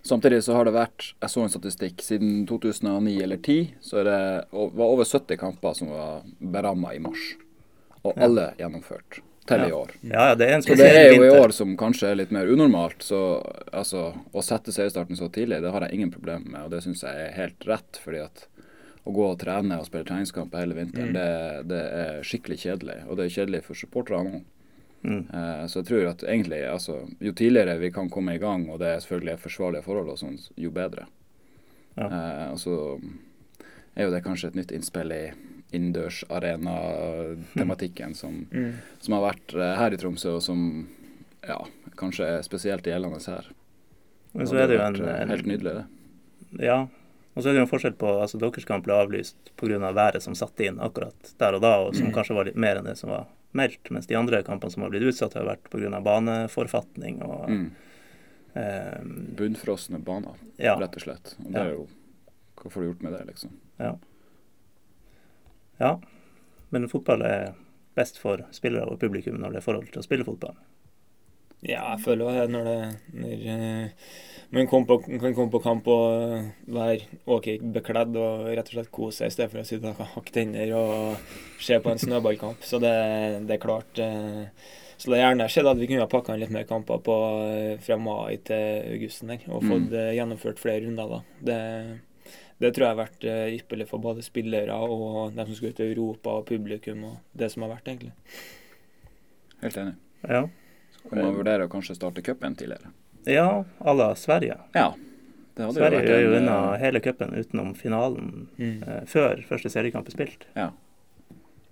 Samtidig 0.02 0.40
så 0.43 0.56
har 0.56 0.67
det 0.67 0.75
vært 0.75 1.12
Jeg 1.23 1.31
så 1.31 1.43
en 1.44 1.52
statistikk. 1.52 2.02
Siden 2.02 2.46
2009 2.50 3.23
eller 3.23 3.38
2010 3.38 3.75
så 3.87 4.00
er 4.02 4.08
det, 4.08 4.20
var 4.50 4.88
over 4.88 5.06
70 5.06 5.38
kamper 5.38 5.76
som 5.79 5.93
var 5.94 6.25
beramma 6.40 6.94
i 6.96 7.02
mars. 7.05 7.34
Og 8.02 8.17
Ja. 8.17 8.25
alle 8.26 8.49
gjennomført 8.58 9.20
til 9.49 9.65
i 9.67 9.73
år. 9.75 9.91
Ja, 10.06 10.29
ja, 10.31 10.35
det 10.39 10.47
er 10.49 10.55
en 10.55 10.62
Så 10.62 10.77
det 10.79 10.87
er 10.87 11.12
jo 11.15 11.25
i 11.27 11.33
år 11.35 11.53
som 11.55 11.75
kanskje 11.77 12.12
er 12.12 12.19
litt 12.21 12.31
mer 12.35 12.47
unormalt. 12.47 13.03
Så 13.03 13.19
altså, 13.73 14.12
å 14.33 14.43
sette 14.44 14.73
seriestarten 14.75 15.19
så 15.19 15.29
tidlig, 15.33 15.62
det 15.65 15.73
har 15.75 15.87
jeg 15.87 15.99
ingen 15.99 16.12
problemer 16.15 16.47
med. 16.47 16.62
Og 16.65 16.71
det 16.71 16.83
syns 16.85 17.03
jeg 17.03 17.27
er 17.27 17.37
helt 17.37 17.67
rett. 17.67 17.99
fordi 18.05 18.23
at 18.23 18.47
å 19.05 19.11
gå 19.12 19.25
og 19.33 19.39
trene 19.41 19.81
og 19.81 19.87
spille 19.89 20.06
treningskamp 20.06 20.53
hele 20.55 20.75
vinteren, 20.79 21.11
Mm. 21.11 21.15
det, 21.15 21.69
det 21.69 21.83
er 21.83 22.23
skikkelig 22.23 22.59
kjedelig. 22.62 22.99
Og 23.09 23.17
det 23.19 23.25
er 23.25 23.37
kjedelig 23.37 23.65
for 23.65 23.75
supporterne 23.75 24.37
òg. 24.37 24.43
Mm. 25.03 25.25
Uh, 25.34 25.67
Så 25.67 25.81
jeg 25.81 25.87
tror 25.87 26.11
at 26.13 26.22
egentlig, 26.22 26.63
altså, 26.70 27.01
jo 27.20 27.32
tidligere 27.32 27.79
vi 27.81 27.91
kan 27.91 28.08
komme 28.08 28.37
i 28.37 28.39
gang, 28.39 28.69
og 28.70 28.79
det 28.79 28.87
er 28.89 29.01
selvfølgelig 29.03 29.41
forsvarlige 29.43 29.82
forhold, 29.82 30.08
og 30.15 30.19
sånn, 30.19 30.39
jo 30.56 30.70
bedre. 30.70 31.08
Ja. 31.96 32.06
Uh, 32.06 32.53
og 32.53 32.58
så 32.63 32.77
er 33.96 34.05
jo 34.06 34.13
det 34.15 34.22
kanskje 34.25 34.49
et 34.53 34.55
nytt 34.55 34.70
innspill 34.72 35.11
i 35.13 35.25
innendørsarenatematikken 35.72 38.14
som, 38.17 38.46
Mm. 38.50 38.72
som 39.00 39.14
har 39.14 39.22
vært 39.32 39.55
eh, 39.55 39.76
her 39.79 39.91
i 39.93 39.96
Tromsø, 39.96 40.34
og 40.36 40.43
som 40.43 40.88
ja, 41.46 41.58
kanskje 41.96 42.24
er 42.38 42.43
spesielt 42.43 42.82
gjeldende 42.86 43.20
her. 43.26 43.44
Men 44.34 44.46
så 44.46 44.56
er 44.56 44.67
det 44.69 44.76
jo 44.79 44.82
en, 44.86 45.00
eh, 45.08 45.22
en 45.22 45.29
Helt 45.29 45.46
nydelig, 45.46 45.74
det. 45.74 45.84
Ja. 46.64 46.86
Og 47.34 47.43
så 47.43 47.48
er 47.48 47.52
det 47.55 47.58
jo 47.62 47.67
en 47.67 47.72
forskjell 47.72 47.94
på 47.96 48.06
altså 48.20 48.38
Deres 48.38 48.64
kamp 48.69 48.84
ble 48.84 48.93
avlyst 48.94 49.34
pga. 49.56 49.82
Av 49.88 49.94
været 49.94 50.22
som 50.22 50.34
satte 50.34 50.64
inn 50.67 50.79
akkurat 50.79 51.34
der 51.38 51.55
og 51.55 51.60
da, 51.62 51.76
og 51.81 51.94
som 51.96 52.06
Mm. 52.06 52.12
kanskje 52.14 52.34
var 52.34 52.44
litt 52.44 52.56
mer 52.56 52.76
enn 52.76 52.84
det 52.84 52.96
som 52.98 53.10
var 53.10 53.26
meldt. 53.55 53.91
Mens 53.91 54.06
de 54.06 54.14
andre 54.14 54.43
kampene 54.43 54.70
som 54.70 54.82
har 54.82 54.91
blitt 54.91 55.02
utsatt, 55.02 55.34
har 55.34 55.44
vært 55.44 55.70
pga. 55.70 56.00
baneforfatning 56.02 57.22
og 57.22 57.48
Mm. 57.48 57.70
eh, 58.55 59.00
Bunnfrosne 59.36 59.98
baner, 60.05 60.34
Ja. 60.58 60.74
rett 60.76 60.94
og 60.96 61.02
slett. 61.02 61.34
Og 61.44 61.52
det 61.52 61.60
er 61.60 61.70
jo 61.72 61.86
Hva 62.56 62.70
får 62.70 62.81
du 62.82 62.86
gjort 62.93 63.02
med 63.02 63.12
det, 63.12 63.26
liksom? 63.26 63.50
Ja. 63.81 63.94
Men 66.72 66.89
fotball 66.89 67.24
er 67.29 67.51
best 67.96 68.19
for 68.22 68.41
spillere 68.56 68.89
og 68.89 69.01
publikum 69.03 69.36
når 69.41 69.53
det 69.53 69.60
er 69.60 69.67
forhold 69.67 69.91
til 69.93 70.01
å 70.01 70.06
spille 70.06 70.24
fotball. 70.24 70.55
Ja, 71.62 71.93
jeg 71.93 72.01
føler 72.03 72.41
det 72.41 72.46
når 72.51 72.65
det 72.67 72.79
når, 73.22 73.43
eh, 73.53 74.06
man 74.53 74.67
kom 74.67 74.82
på, 74.89 74.96
kan 75.06 75.34
komme 75.36 75.53
på 75.53 75.60
kamp 75.62 75.86
og 75.93 76.06
eh, 76.41 76.48
være 76.74 77.20
ok 77.31 77.46
bekledd 77.77 78.17
og 78.19 78.48
rett 78.51 78.67
og 78.72 78.74
slett 78.74 78.91
kose 78.93 79.20
seg 79.20 79.31
i 79.31 79.34
stedet 79.36 79.53
for 79.53 79.62
å 79.62 79.69
sitte 79.69 79.93
og 79.93 80.01
hakke 80.17 80.34
tenner 80.34 80.72
og 80.74 81.29
se 81.62 81.79
på 81.79 81.93
en 81.93 82.03
snøballkamp. 82.03 82.65
Så 82.67 82.81
det, 82.82 82.91
det 83.46 83.55
er 83.58 83.62
klart 83.62 84.01
eh, 84.03 84.43
Så 84.98 85.10
det 85.12 85.20
er 85.20 85.22
gjerne 85.29 85.46
skjedd 85.51 85.70
at 85.70 85.79
vi 85.79 85.86
kunne 85.93 86.03
ha 86.05 86.10
pakka 86.10 86.34
inn 86.34 86.43
litt 86.43 86.53
mer 86.55 86.67
kamper 86.69 86.98
på, 87.06 87.15
fra 87.82 87.96
mai 87.98 88.36
til 88.46 88.91
augusten 88.96 89.32
der, 89.32 89.46
og 89.51 89.65
fått 89.67 89.89
Mm. 89.91 89.96
gjennomført 90.19 90.60
flere 90.62 90.84
runder 90.84 91.08
da. 91.15 91.22
Det, 91.48 91.56
det 92.62 92.70
tror 92.76 92.86
jeg 92.86 92.92
har 92.94 93.00
vært 93.02 93.24
eh, 93.28 93.44
ypperlig 93.58 93.86
for 93.90 94.02
både 94.02 94.22
spillere 94.24 94.74
og 94.86 95.34
dem 95.36 95.46
som 95.50 95.54
skal 95.58 95.72
ut 95.74 95.81
i 95.82 95.88
Europa, 95.90 96.38
og 96.40 96.46
publikum 96.48 97.04
og 97.10 97.16
det 97.38 97.50
som 97.52 97.64
har 97.66 97.74
vært, 97.76 97.88
egentlig. 97.92 98.12
Helt 99.62 99.76
enig. 99.82 99.94
Ja. 100.28 100.44
Kan 101.08 101.19
man 101.26 101.34
vurdere 101.36 101.66
å 101.66 101.70
kanskje 101.72 101.96
starte 101.98 102.22
cupen 102.22 102.54
tidligere? 102.58 102.92
Ja, 103.26 103.64
à 103.78 103.94
la 103.94 104.12
Sverige. 104.19 104.56
Ja. 104.74 104.92
Det 105.54 105.66
hadde 105.66 105.76
Sverige 105.76 106.00
jo 106.02 106.08
gjør 106.14 106.22
jo 106.24 106.31
en, 106.32 106.42
unna 106.46 106.56
eh, 106.74 106.78
hele 106.81 107.00
cupen 107.04 107.34
utenom 107.36 107.74
finalen 107.78 108.31
Mm. 108.56 108.82
eh, 108.86 109.02
før 109.06 109.42
første 109.48 109.69
seriekamp 109.70 110.08
er 110.08 110.14
spilt. 110.16 110.46
Ja. 110.56 110.70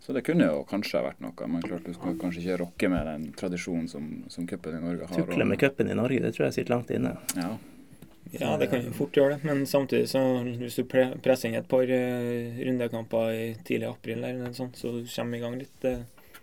Så 0.00 0.12
det 0.16 0.22
kunne 0.26 0.46
jo 0.48 0.64
kanskje 0.68 0.98
ha 0.98 1.04
vært 1.06 1.20
noe, 1.22 1.46
men 1.48 1.62
klart 1.62 1.84
du 1.86 1.92
skal 1.94 2.14
kanskje 2.18 2.40
ikke 2.42 2.58
rokke 2.64 2.88
med 2.90 3.06
den 3.06 3.26
tradisjonen 3.36 3.86
som, 3.88 4.06
som 4.32 4.46
cupen 4.48 4.76
i 4.78 4.80
Norge 4.82 5.06
har. 5.06 5.16
Tukle 5.22 5.44
med 5.46 5.58
cupen 5.60 5.90
i 5.92 5.94
Norge, 5.94 6.20
det 6.24 6.34
tror 6.34 6.46
jeg 6.48 6.56
sitter 6.58 6.74
langt 6.74 6.90
inne. 6.90 7.14
Ja. 7.36 7.50
Ja, 8.32 8.52
det 8.60 8.68
kan 8.70 8.84
jo 8.84 8.92
fort 8.94 9.16
gjøre 9.16 9.34
det, 9.36 9.44
men 9.48 9.64
samtidig 9.66 10.06
så 10.12 10.20
hvis 10.44 10.76
du 10.78 10.84
presser 10.86 11.48
inn 11.48 11.56
et 11.58 11.66
par 11.68 11.82
uh, 11.82 12.58
rundekamper 12.62 13.32
i 13.34 13.46
tidlig 13.66 13.88
april, 13.90 14.20
eller 14.22 14.38
noe 14.44 14.54
sånt, 14.54 14.76
så 14.78 14.92
kommer 15.16 15.32
vi 15.34 15.40
i 15.40 15.44
gang 15.46 15.56
litt. 15.58 15.74
Det 15.82 15.96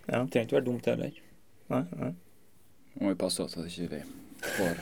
Ja. 0.07 0.25
trenger 0.25 0.45
ikke 0.47 0.57
være 0.57 0.65
dumt 0.67 0.85
heller. 0.87 1.11
Nei, 1.69 1.83
nei. 1.99 2.11
Må 2.99 3.09
vi 3.13 3.15
passe 3.19 3.43
oss 3.43 3.57
at 3.59 3.65
ikke 3.69 3.89
vi 3.91 4.01
får 4.57 4.77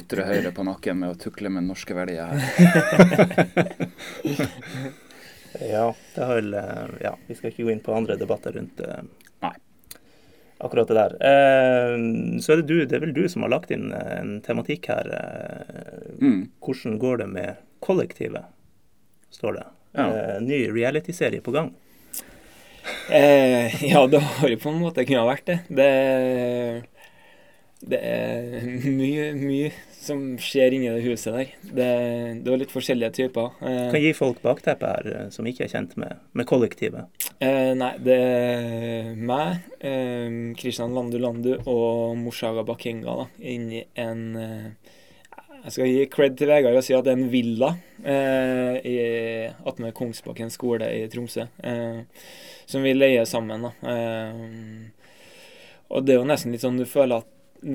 ytre 0.00 0.24
høyre 0.28 0.52
på 0.54 0.62
nakken 0.66 0.98
med 1.00 1.10
å 1.14 1.18
tukle 1.18 1.50
med 1.50 1.64
norske 1.66 1.94
verdier 1.94 2.26
her. 2.30 2.40
Ja, 5.60 5.94
det 6.14 6.22
har 6.24 6.34
vel 6.38 6.54
eh, 6.54 6.90
Ja, 7.02 7.16
vi 7.26 7.34
skal 7.34 7.50
ikke 7.50 7.64
gå 7.66 7.72
inn 7.72 7.80
på 7.82 7.94
andre 7.96 8.14
debatter 8.16 8.54
rundt 8.54 8.78
eh, 8.86 9.00
Nei. 9.42 9.50
Akkurat 10.60 10.88
det 10.88 10.96
der. 10.98 11.14
Eh, 11.30 11.96
Så 12.40 12.52
er 12.52 12.60
det 12.62 12.66
du, 12.70 12.84
det 12.86 12.96
er 12.98 13.04
vel 13.06 13.14
du 13.16 13.24
som 13.28 13.42
har 13.46 13.50
lagt 13.52 13.70
inn 13.74 13.90
eh, 13.92 14.16
en 14.20 14.40
tematikk 14.44 14.88
her. 14.92 15.10
eh, 15.10 16.16
Mm. 16.20 16.50
Hvordan 16.60 16.98
går 17.00 17.18
det 17.22 17.28
med 17.32 17.56
kollektivet, 17.80 18.44
står 19.32 19.54
det. 19.56 19.66
Ja. 19.96 20.06
Eh, 20.10 20.40
Ny 20.44 20.58
realityserie 20.70 21.40
på 21.40 21.52
gang. 21.54 21.70
Eh, 23.10 23.72
ja, 23.90 24.06
det 24.06 24.20
har 24.20 24.48
jo 24.48 24.56
på 24.60 24.68
en 24.72 24.80
måte 24.82 25.04
kunnet 25.08 25.26
vært 25.28 25.46
det. 25.48 25.58
Det, 25.68 25.88
det 27.90 28.00
er 28.04 28.66
mye, 28.84 29.30
mye 29.40 29.70
som 30.10 30.20
skjer 30.42 30.74
inni 30.76 30.90
det 30.92 31.04
huset 31.06 31.32
der. 31.36 31.52
Det, 31.62 31.88
det 32.44 32.50
var 32.52 32.60
litt 32.60 32.74
forskjellige 32.74 33.12
typer. 33.22 33.54
Eh, 33.62 33.86
Kan 33.94 34.02
gi 34.04 34.12
folk 34.18 34.42
bakteppet 34.44 34.90
her 34.90 35.10
eh, 35.14 35.26
som 35.34 35.46
ikke 35.48 35.64
er 35.68 35.72
kjent 35.72 35.96
med, 36.00 36.18
med 36.36 36.48
kollektivet. 36.50 37.08
Eh, 37.40 37.72
nei, 37.78 37.92
det 38.04 38.16
er 38.20 39.12
meg, 39.16 39.62
eh, 39.80 40.28
Kristian 40.60 40.92
Landu 40.98 41.16
Landu 41.22 41.52
og 41.64 42.18
Morsaga 42.20 42.66
Bakenga 42.68 43.14
da, 43.22 43.28
inni 43.40 43.84
en 43.98 44.24
eh, 44.36 44.96
Jeg 45.60 45.74
skal 45.74 45.90
gi 45.90 46.04
cred 46.08 46.36
til 46.40 46.48
Vegard 46.48 46.78
og 46.78 46.84
si 46.86 46.94
at 46.96 47.04
det 47.04 47.12
er 47.12 47.18
en 47.20 47.32
villa 47.32 47.74
eh, 48.02 49.50
attmed 49.68 49.92
Kongsbakken 49.96 50.48
skole 50.52 50.86
i 50.96 51.02
Tromsø, 51.12 51.44
eh, 51.62 52.00
som 52.70 52.82
vi 52.86 52.94
leier 52.96 53.26
sammen. 53.28 53.66
da. 53.68 53.72
Eh, 53.92 54.88
og 55.90 56.06
det 56.06 56.14
er 56.14 56.20
jo 56.22 56.28
nesten 56.30 56.54
litt 56.54 56.62
sånn 56.64 56.78
du 56.80 56.86
føler 56.88 57.20
at 57.20 57.28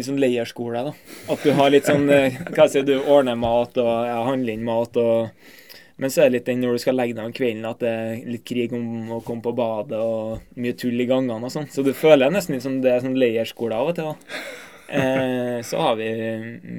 sånn 0.05 0.21
leierskole, 0.21 0.81
da. 0.87 0.93
At 1.33 1.45
du 1.45 1.53
har 1.57 1.69
litt 1.73 1.89
sånn 1.89 2.09
eh, 2.09 2.39
Hva 2.55 2.67
sier 2.71 2.85
du, 2.87 2.95
ordner 3.01 3.37
mat 3.39 3.77
og 3.81 3.93
ja, 4.07 4.17
handler 4.27 4.57
inn 4.57 4.65
mat 4.67 4.97
og 5.01 5.53
men 5.95 6.11
så 6.11 6.25
er 6.25 6.27
det 6.27 6.39
litt 6.39 6.49
den 6.49 6.59
når 6.59 6.75
du 6.75 6.81
skal 6.83 6.97
legge 6.99 7.15
deg 7.15 7.23
om 7.23 7.33
kvelden, 7.35 7.67
at 7.69 7.79
det 7.79 7.91
er 7.91 8.23
litt 8.27 8.43
krig 8.43 8.73
om 8.75 9.13
å 9.15 9.21
komme 9.23 9.45
på 9.45 9.53
badet 9.55 9.95
og 9.95 10.57
mye 10.59 10.75
tull 10.75 10.99
i 10.99 11.07
gangene 11.07 11.47
og 11.47 11.53
sånn. 11.53 11.69
Så 11.71 11.85
du 11.87 11.93
føler 11.95 12.33
nesten 12.33 12.57
litt 12.57 12.65
som 12.65 12.81
det 12.83 12.91
er 12.91 13.05
sånn 13.05 13.15
leirskole 13.15 13.77
av 13.79 13.93
og 13.93 13.95
til. 13.95 14.09
da. 14.11 14.41
Eh, 14.87 15.61
så 15.63 15.79
har 15.81 15.95
vi 15.95 16.09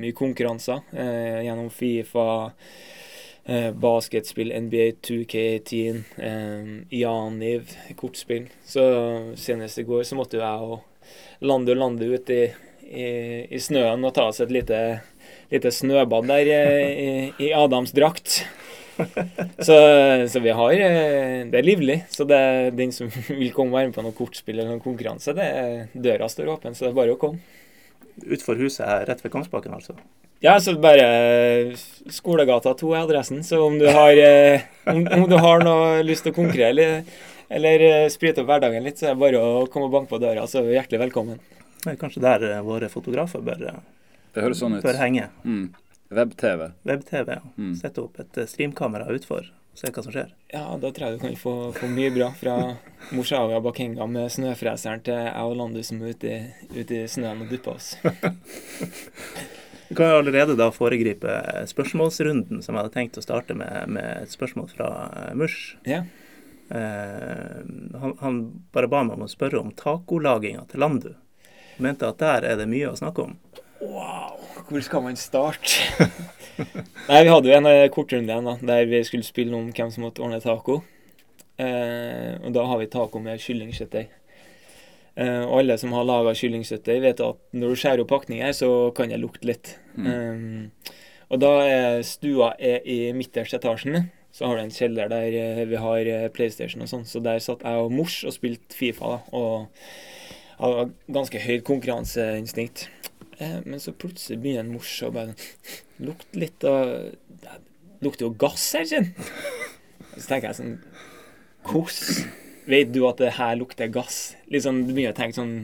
mye 0.02 0.12
konkurranser 0.16 0.84
eh, 0.92 1.40
gjennom 1.46 1.70
Fifa, 1.72 2.52
eh, 3.48 3.70
basketspill, 3.72 4.52
NBA 4.52 4.90
2K10, 5.08 6.02
eh, 6.20 6.68
Janiv, 7.00 7.72
kortspill. 7.96 8.52
Så 8.68 8.84
senest 9.40 9.80
i 9.80 9.86
går 9.88 10.04
så 10.04 10.20
måtte 10.20 10.38
jo 10.38 10.44
jeg 10.44 10.76
og 10.76 11.48
lande 11.48 11.72
og 11.72 11.80
lande 11.80 12.12
ut 12.12 12.30
i, 12.36 12.42
i, 12.87 13.09
i 13.50 13.61
snøen 13.62 14.05
og 14.07 14.14
ta 14.16 14.28
oss 14.31 14.40
et 14.45 14.52
lite, 14.55 14.81
lite 15.52 15.73
snøbad 15.75 16.31
der 16.31 16.52
eh, 16.55 16.87
i, 16.87 17.11
i 17.49 17.52
Adams 17.57 17.95
drakt. 17.97 18.43
Så, 18.97 19.76
så 20.28 20.40
vi 20.40 20.52
har 20.57 20.73
eh, 20.73 21.45
Det 21.50 21.59
er 21.59 21.66
livlig. 21.66 21.99
Så 22.09 22.25
det 22.28 22.37
er 22.37 22.71
den 22.76 22.93
som 22.95 23.11
vil 23.40 23.52
komme 23.55 23.75
og 23.75 23.81
være 23.81 23.90
med 23.90 23.97
på 23.97 24.05
noe 24.07 24.16
kortspill 24.16 24.59
eller 24.59 24.73
noen 24.73 24.85
konkurranse, 24.85 25.35
det 25.37 25.47
er, 25.47 25.78
døra 25.93 26.31
står 26.33 26.55
åpen, 26.57 26.76
så 26.76 26.87
det 26.87 26.93
er 26.95 27.00
bare 27.00 27.16
å 27.16 27.21
komme. 27.21 27.43
Utfor 28.33 28.57
huset 28.57 28.87
her 28.88 29.05
rett 29.11 29.21
ved 29.25 29.33
Kongsbakken, 29.35 29.75
altså. 29.76 29.97
Ja, 30.45 30.55
så 30.61 30.73
bare 30.81 31.76
Skolegata 32.12 32.75
2 32.76 32.93
er 32.93 33.02
adressen, 33.02 33.43
så 33.45 33.61
om 33.64 33.78
du 33.81 33.87
har, 33.88 34.16
eh, 34.21 34.64
om, 34.88 35.05
om 35.19 35.25
du 35.28 35.37
har 35.40 35.64
noe 35.64 36.02
lyst 36.05 36.26
til 36.26 36.33
å 36.33 36.37
konkurrere 36.37 36.73
eller, 36.73 37.21
eller 37.49 37.85
eh, 37.90 38.09
sprite 38.12 38.45
opp 38.45 38.50
hverdagen 38.52 38.85
litt, 38.85 39.00
så 39.00 39.11
er 39.11 39.16
det 39.16 39.25
bare 39.25 39.40
å 39.40 39.66
komme 39.73 39.90
og 39.90 39.95
banke 39.97 40.12
på 40.12 40.21
døra, 40.23 40.45
så 40.49 40.61
er 40.61 40.69
du 40.69 40.76
hjertelig 40.76 41.05
velkommen. 41.07 41.40
Det 41.87 41.95
er 41.95 42.00
kanskje 42.02 42.23
der 42.26 42.45
eh, 42.50 42.62
våre 42.66 42.88
fotografer 42.90 43.43
bør, 43.47 43.62
eh, 43.71 43.83
Det 44.35 44.43
høres 44.45 44.59
sånn 44.61 44.75
ut. 44.76 44.83
bør 44.85 44.99
henge. 44.99 45.28
Mm. 45.47 45.69
Web-TV. 46.16 46.73
Web-TV. 46.87 47.28
ja. 47.38 47.45
Mm. 47.59 47.73
Sette 47.78 48.02
opp 48.02 48.19
et 48.23 48.37
eh, 48.43 48.47
streamkamera 48.50 49.07
utfor 49.14 49.47
og 49.47 49.78
se 49.81 49.90
hva 49.93 50.02
som 50.05 50.12
skjer. 50.14 50.31
Ja, 50.55 50.64
da 50.81 50.88
tror 50.90 51.05
jeg 51.11 51.19
du 51.19 51.23
kan 51.26 51.35
få, 51.37 51.52
få 51.76 51.88
mye 51.93 52.09
bra 52.14 52.31
fra 52.33 52.52
Morsaga 53.12 53.59
Bakenga 53.61 54.07
med 54.09 54.31
snøfreseren 54.33 55.02
til 55.05 55.14
jeg 55.19 55.35
og 55.45 55.57
Landu 55.59 55.83
som 55.85 55.99
er 56.02 56.14
ute, 56.16 56.31
i- 56.33 56.81
ute 56.81 57.02
i 57.02 57.09
snøen 57.12 57.43
og 57.45 57.50
dupper 57.52 57.75
oss. 57.76 57.90
Vi 59.88 59.95
kan 59.95 60.09
jo 60.11 60.16
allerede 60.19 60.57
da 60.59 60.71
foregripe 60.75 61.31
spørsmålsrunden, 61.71 62.62
som 62.64 62.75
jeg 62.75 62.83
hadde 62.83 62.95
tenkt 62.97 63.19
å 63.21 63.23
starte 63.23 63.55
med, 63.55 63.85
med 63.95 64.25
et 64.25 64.33
spørsmål 64.35 64.66
fra 64.73 64.88
Mush. 65.38 65.76
Yeah. 65.87 66.09
Eh, 66.75 67.61
han, 68.00 68.16
han 68.23 68.40
bare 68.75 68.88
ba 68.90 69.05
meg 69.07 69.14
om 69.21 69.26
å 69.28 69.31
spørre 69.31 69.61
om 69.61 69.71
tacolaginga 69.78 70.64
til 70.73 70.83
Landu. 70.83 71.12
Mente 71.83 72.09
at 72.09 72.21
der 72.23 72.47
er 72.49 72.61
det 72.61 72.68
mye 72.71 72.90
å 72.90 72.99
snakke 72.99 73.26
om. 73.26 73.37
Wow, 73.80 74.40
hvor 74.68 74.83
skal 74.85 75.04
man 75.04 75.18
starte? 75.21 76.09
Nei, 77.11 77.23
vi 77.26 77.33
hadde 77.33 77.50
jo 77.50 77.56
en 77.59 77.68
eh, 77.68 77.87
kortrunde 77.92 78.33
igjen 78.33 78.49
da, 78.49 78.56
der 78.73 78.87
vi 78.88 79.02
skulle 79.04 79.26
spille 79.26 79.56
om 79.59 79.68
hvem 79.76 79.90
som 79.92 80.06
måtte 80.06 80.25
ordne 80.25 80.40
taco. 80.40 80.80
Eh, 81.61 82.37
og 82.40 82.54
da 82.56 82.64
har 82.71 82.80
vi 82.80 82.88
taco 82.92 83.21
med 83.23 83.42
kyllingkjøttdeig. 83.45 84.09
Eh, 85.16 85.42
og 85.45 85.61
alle 85.61 85.76
som 85.80 85.92
har 85.97 86.09
laga 86.09 86.35
kyllingkjøttdeig, 86.37 87.02
vet 87.04 87.23
at 87.25 87.42
når 87.56 87.73
du 87.73 87.83
skjærer 87.83 88.04
opp 88.04 88.12
pakninger, 88.14 88.56
så 88.56 88.71
kan 88.97 89.12
det 89.12 89.21
lukte 89.21 89.49
litt. 89.52 89.76
Eh, 90.00 90.97
og 91.26 91.42
da 91.42 91.52
er 91.66 92.02
stua 92.06 92.54
er 92.56 92.85
i 92.88 93.00
midterste 93.16 93.61
etasjen. 93.61 94.09
Så 94.37 94.45
har 94.45 94.59
du 94.59 94.66
en 94.66 94.75
kjeller 94.75 95.09
der 95.09 95.33
eh, 95.33 95.62
vi 95.68 95.78
har 95.80 96.11
eh, 96.12 96.28
PlayStation 96.33 96.85
og 96.85 96.90
sånn. 96.90 97.06
Så 97.09 97.23
der 97.25 97.40
satt 97.40 97.64
jeg 97.64 97.85
og 97.85 97.95
mors 97.95 98.18
og 98.28 98.35
spilte 98.37 98.76
Fifa. 98.76 99.16
da, 99.16 99.37
og 99.37 100.36
hadde 100.60 100.86
ganske 101.12 101.42
høyt 101.42 101.64
konkurranseinstinkt. 101.68 102.86
Eh, 103.38 103.58
men 103.64 103.82
så 103.82 103.92
plutselig 103.92 104.40
begynner 104.40 104.64
en 104.64 104.72
mors 104.76 104.94
å 105.04 105.12
bare 105.12 105.36
lukte 106.00 106.40
litt 106.40 106.64
av 106.64 107.12
Det 107.36 107.58
lukter 108.04 108.26
jo 108.26 108.32
gass 108.40 108.64
her, 108.76 108.86
kjenn. 108.88 109.10
Så 110.16 110.26
tenker 110.28 110.50
jeg 110.50 110.58
sånn 110.58 110.75
Hvordan 111.66 112.30
vet 112.70 112.92
du 112.94 113.02
at 113.08 113.20
det 113.20 113.34
her 113.36 113.56
lukter 113.60 113.90
gass? 113.92 114.36
Liksom, 114.52 114.84
Du 114.86 114.94
begynner 114.94 115.14
å 115.14 115.18
tenke 115.18 115.36
sånn 115.36 115.56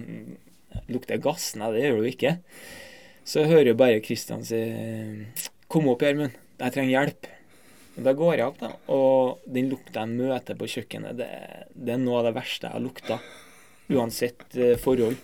Lukter 0.93 1.21
gass? 1.23 1.53
Nei, 1.57 1.71
det 1.75 1.85
gjør 1.85 2.01
du 2.01 2.09
ikke. 2.09 2.33
Så 3.29 3.45
hører 3.49 3.73
jo 3.73 3.79
bare 3.81 4.03
Kristian 4.05 4.45
si 4.45 4.61
Kom 5.73 5.89
opp, 5.89 6.05
Gjermund. 6.05 6.37
Jeg 6.61 6.75
trenger 6.75 6.93
hjelp. 6.93 7.29
Da 8.05 8.13
går 8.17 8.35
jeg 8.39 8.49
opp, 8.49 8.59
da, 8.61 8.71
og 8.93 9.43
den 9.53 9.69
lukta 9.69 10.05
jeg 10.05 10.17
møter 10.17 10.57
på 10.57 10.69
kjøkkenet, 10.75 11.17
det, 11.19 11.29
det 11.77 11.93
er 11.93 12.01
noe 12.01 12.23
av 12.23 12.29
det 12.29 12.35
verste 12.39 12.69
jeg 12.69 12.77
har 12.77 12.85
lukta. 12.85 13.19
Uansett 13.91 14.45
eh, 14.57 14.77
forhold. 14.81 15.19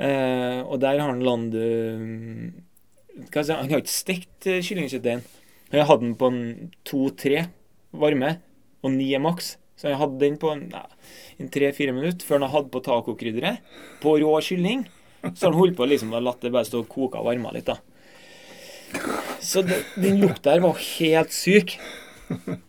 Eh, 0.00 0.60
og 0.64 0.80
der 0.82 0.98
har 0.98 1.12
han 1.12 1.24
Landu 1.24 1.60
hva 3.12 3.26
skal 3.28 3.42
jeg 3.42 3.46
si, 3.46 3.56
Han 3.56 3.72
har 3.72 3.82
ikke 3.82 3.92
stekt 3.92 4.46
uh, 4.48 4.60
kyllingkjøttdeigen. 4.64 5.24
Han 5.72 5.86
hadde 5.88 6.06
den 6.06 6.16
på 6.16 6.30
to-tre 6.88 7.46
varme, 7.92 8.38
og 8.84 8.94
ni 8.94 9.10
er 9.12 9.22
maks. 9.24 9.56
Så 9.76 9.90
han 9.90 10.00
hadde 10.00 10.20
den 10.20 10.38
på 10.40 10.52
tre-fire 11.52 11.94
minutter 11.96 12.28
før 12.28 12.42
han 12.42 12.52
hadde 12.52 12.72
på 12.72 12.82
tacokrydderet. 12.84 13.72
På 14.02 14.14
rå 14.20 14.32
kylling. 14.44 14.84
Så 15.22 15.46
har 15.46 15.52
han 15.52 15.60
holdt 15.60 15.78
på 15.78 15.88
liksom 15.88 16.12
og 16.14 16.24
latt 16.24 16.44
det 16.44 16.52
bare 16.54 16.68
stå 16.68 16.82
og 16.82 16.90
koke 16.92 17.20
og 17.20 17.28
varme 17.28 17.52
litt. 17.54 17.68
da. 17.68 17.78
Så 19.42 19.62
det, 19.66 19.80
den 19.96 20.20
lukta 20.22 20.54
her 20.54 20.64
var 20.64 20.78
helt 20.78 21.34
syk. 21.34 21.76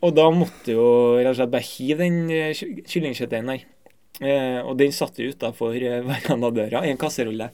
Og 0.04 0.16
da 0.16 0.28
måtte 0.34 0.76
jo 0.76 0.86
rett 1.20 1.32
og 1.32 1.38
slett 1.40 1.54
bare 1.54 1.68
hive 1.68 2.00
den 2.02 2.18
eh, 2.34 2.64
kyllingkjøttdeigen 2.90 3.52
der. 3.52 3.68
Eh, 4.22 4.60
og 4.62 4.78
den 4.78 4.94
satt 4.94 5.18
jo 5.18 5.32
utafor 5.34 5.74
eh, 5.80 6.04
verandadøra 6.12 6.84
i 6.86 6.92
en 6.94 7.02
kasserolle. 7.02 7.50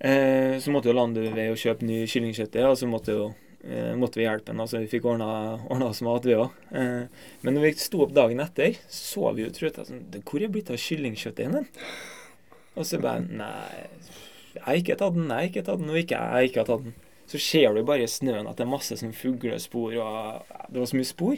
Eh, 0.00 0.56
så 0.62 0.72
måtte 0.72 0.88
jo 0.88 0.96
ved 1.12 1.52
å 1.52 1.58
kjøpe 1.60 1.84
ny 1.84 2.06
kyllingkjøttdeig, 2.08 2.70
og 2.70 2.78
så 2.80 2.88
måtte, 2.88 3.16
jo, 3.18 3.26
eh, 3.68 3.92
måtte 4.00 4.20
vi 4.20 4.24
hjelpe 4.24 4.54
ham. 4.54 4.62
Altså, 4.64 4.80
vi 4.80 4.88
fikk 4.88 5.10
ordna, 5.12 5.58
ordna 5.68 5.90
oss 5.90 6.00
mat, 6.06 6.24
vi 6.24 6.38
òg. 6.38 6.56
Eh, 6.72 7.28
men 7.44 7.56
når 7.56 7.66
vi 7.66 7.74
sto 7.82 8.00
opp 8.06 8.16
dagen 8.16 8.40
etter, 8.40 8.80
så 8.88 9.34
vi 9.36 9.44
jo 9.44 9.52
truta 9.52 9.84
sånn 9.84 10.06
Hvor 10.22 10.40
er 10.40 10.46
det 10.46 10.54
blitt 10.56 10.72
av 10.72 10.80
kyllingkjøttdeigen 10.80 11.58
din? 11.58 11.68
Og 12.78 12.86
så 12.88 13.00
bare 13.02 13.26
Nei, 13.26 13.84
jeg 14.54 14.64
har 14.64 14.80
ikke 14.80 14.96
tatt 14.98 15.14
den, 15.14 15.28
jeg 15.28 15.36
har 15.36 15.50
ikke 15.50 15.66
tatt 15.68 15.82
den, 15.82 15.92
og 15.92 16.00
ikke 16.00 16.16
jeg 16.16 16.34
har 16.38 16.48
ikke 16.48 16.66
tatt 16.70 16.88
den. 16.88 16.96
Så 17.30 17.38
ser 17.38 17.76
du 17.76 17.84
bare 17.86 18.08
i 18.08 18.10
snøen 18.10 18.48
at 18.50 18.58
det 18.58 18.64
er 18.64 18.72
masse 18.72 18.96
sånn 18.98 19.12
fuglespor, 19.14 19.92
og 20.00 20.56
det 20.72 20.80
var 20.80 20.88
så 20.90 20.98
mye 20.98 21.06
spor. 21.12 21.36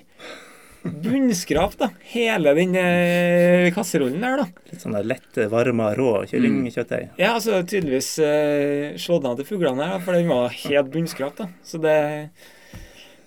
Bunnskrap, 0.83 1.77
da. 1.79 1.89
Hele 2.11 2.55
den 2.59 2.75
eh, 2.79 3.69
kasserollen 3.75 4.23
der, 4.23 4.43
da. 4.43 4.65
Litt 4.71 4.83
sånn 4.83 4.97
der 4.97 5.07
lette, 5.07 5.47
varma, 5.53 5.93
rå 5.99 6.25
kyllingkjøttdeig. 6.31 7.13
Ja, 7.21 7.37
altså 7.37 7.61
tydeligvis 7.63 8.11
eh, 8.23 8.97
slått 8.99 9.29
av 9.29 9.39
til 9.39 9.47
fuglene 9.53 9.87
her, 9.87 9.97
da, 9.99 10.03
for 10.03 10.19
den 10.19 10.31
var 10.33 10.51
helt 10.65 10.91
bunnskrap. 10.95 11.39
da. 11.39 11.49
Så 11.67 11.79
det 11.83 11.97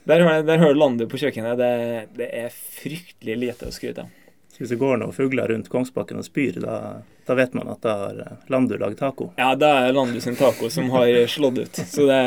Der, 0.06 0.22
der 0.46 0.60
hører 0.62 0.76
du 0.76 0.80
landet 0.80 1.10
på 1.10 1.18
kjøkkenet. 1.18 1.58
Det, 1.58 1.72
det 2.20 2.28
er 2.44 2.52
fryktelig 2.54 3.38
lite 3.42 3.72
å 3.72 3.74
skryte 3.74 4.04
av. 4.06 4.12
Så 4.56 4.62
hvis 4.62 4.72
det 4.72 4.78
går 4.80 5.00
noen 5.02 5.12
fugler 5.12 5.50
rundt 5.52 5.68
Kongsbakken 5.68 6.22
og 6.22 6.24
spyr, 6.24 6.62
da, 6.64 7.02
da 7.28 7.36
vet 7.36 7.56
man 7.58 7.68
at 7.74 7.82
da 7.84 7.96
har 8.04 8.20
eh, 8.24 8.36
Landu 8.54 8.76
lagd 8.80 9.00
taco. 9.00 9.32
Ja, 9.40 9.50
det 9.60 9.68
er 9.68 9.96
Landu 9.96 10.20
sin 10.24 10.38
taco 10.40 10.70
som 10.72 10.92
har 10.94 11.10
slått 11.32 11.58
ut. 11.64 11.80
Så 11.88 12.06
det, 12.08 12.20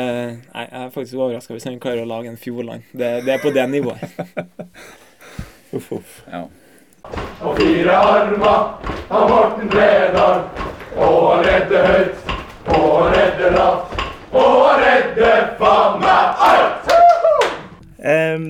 jeg 0.49 0.73
er 0.81 0.91
faktisk 0.93 1.21
overraska 1.21 1.55
hvis 1.55 1.69
han 1.69 1.79
klarer 1.81 2.03
å 2.03 2.09
lage 2.09 2.33
en 2.33 2.41
Fjordland. 2.41 2.89
Det, 2.91 3.13
det 3.25 3.37
er 3.37 3.45
på 3.45 3.53
det 3.55 3.69
nivået. 3.69 4.03
Uff, 5.71 5.91
uff. 5.91 6.13
Ja. 6.31 6.47
Og 7.45 7.57
fire 7.59 7.95
armer 7.95 8.47
av 9.09 9.29
Morten 9.29 9.69
Bredal. 9.69 10.41
Og 10.97 11.17
han 11.29 11.43
redder 11.45 11.85
høyt, 11.85 12.31
og 12.73 12.87
han 12.95 13.13
redder 13.13 13.53
lavt, 13.53 13.99
og 14.33 14.55
han 14.65 14.81
redder 14.81 15.51
faen 15.59 16.01
meg 16.01 16.41
alt! 16.47 16.89
Em, 17.99 18.47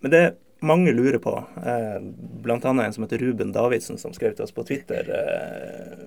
men 0.00 0.14
det 0.14 0.22
mange 0.60 0.92
lurer 0.94 1.18
på, 1.18 1.34
eh, 1.64 1.98
bl.a. 2.44 2.56
en 2.60 2.92
som 2.92 3.04
heter 3.04 3.18
Ruben 3.18 3.52
Davidsen, 3.52 3.98
som 3.98 4.14
skrev 4.14 4.36
til 4.36 4.46
oss 4.46 4.54
på 4.54 4.64
Twitter 4.68 5.08
eh, 5.16 6.02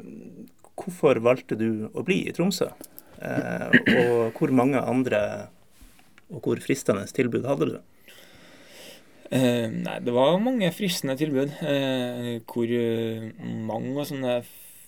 Hvorfor 0.77 1.19
valgte 1.25 1.57
du 1.57 1.89
å 1.93 2.03
bli 2.05 2.21
i 2.29 2.33
Tromsø? 2.35 2.69
Eh, 3.23 3.75
og 3.97 4.37
hvor 4.39 4.53
mange 4.55 4.81
andre 4.81 5.23
og 6.33 6.47
hvor 6.47 6.61
fristende 6.63 7.05
tilbud 7.13 7.45
hadde 7.47 7.69
du? 7.69 7.75
Eh, 9.31 9.69
nei, 9.71 9.99
det 10.03 10.13
var 10.13 10.37
mange 10.41 10.71
fristende 10.75 11.15
tilbud. 11.17 11.53
Eh, 11.63 12.41
hvor 12.49 12.73
eh, 12.77 13.29
mange 13.69 13.95
og 13.95 14.07
sånne 14.09 14.41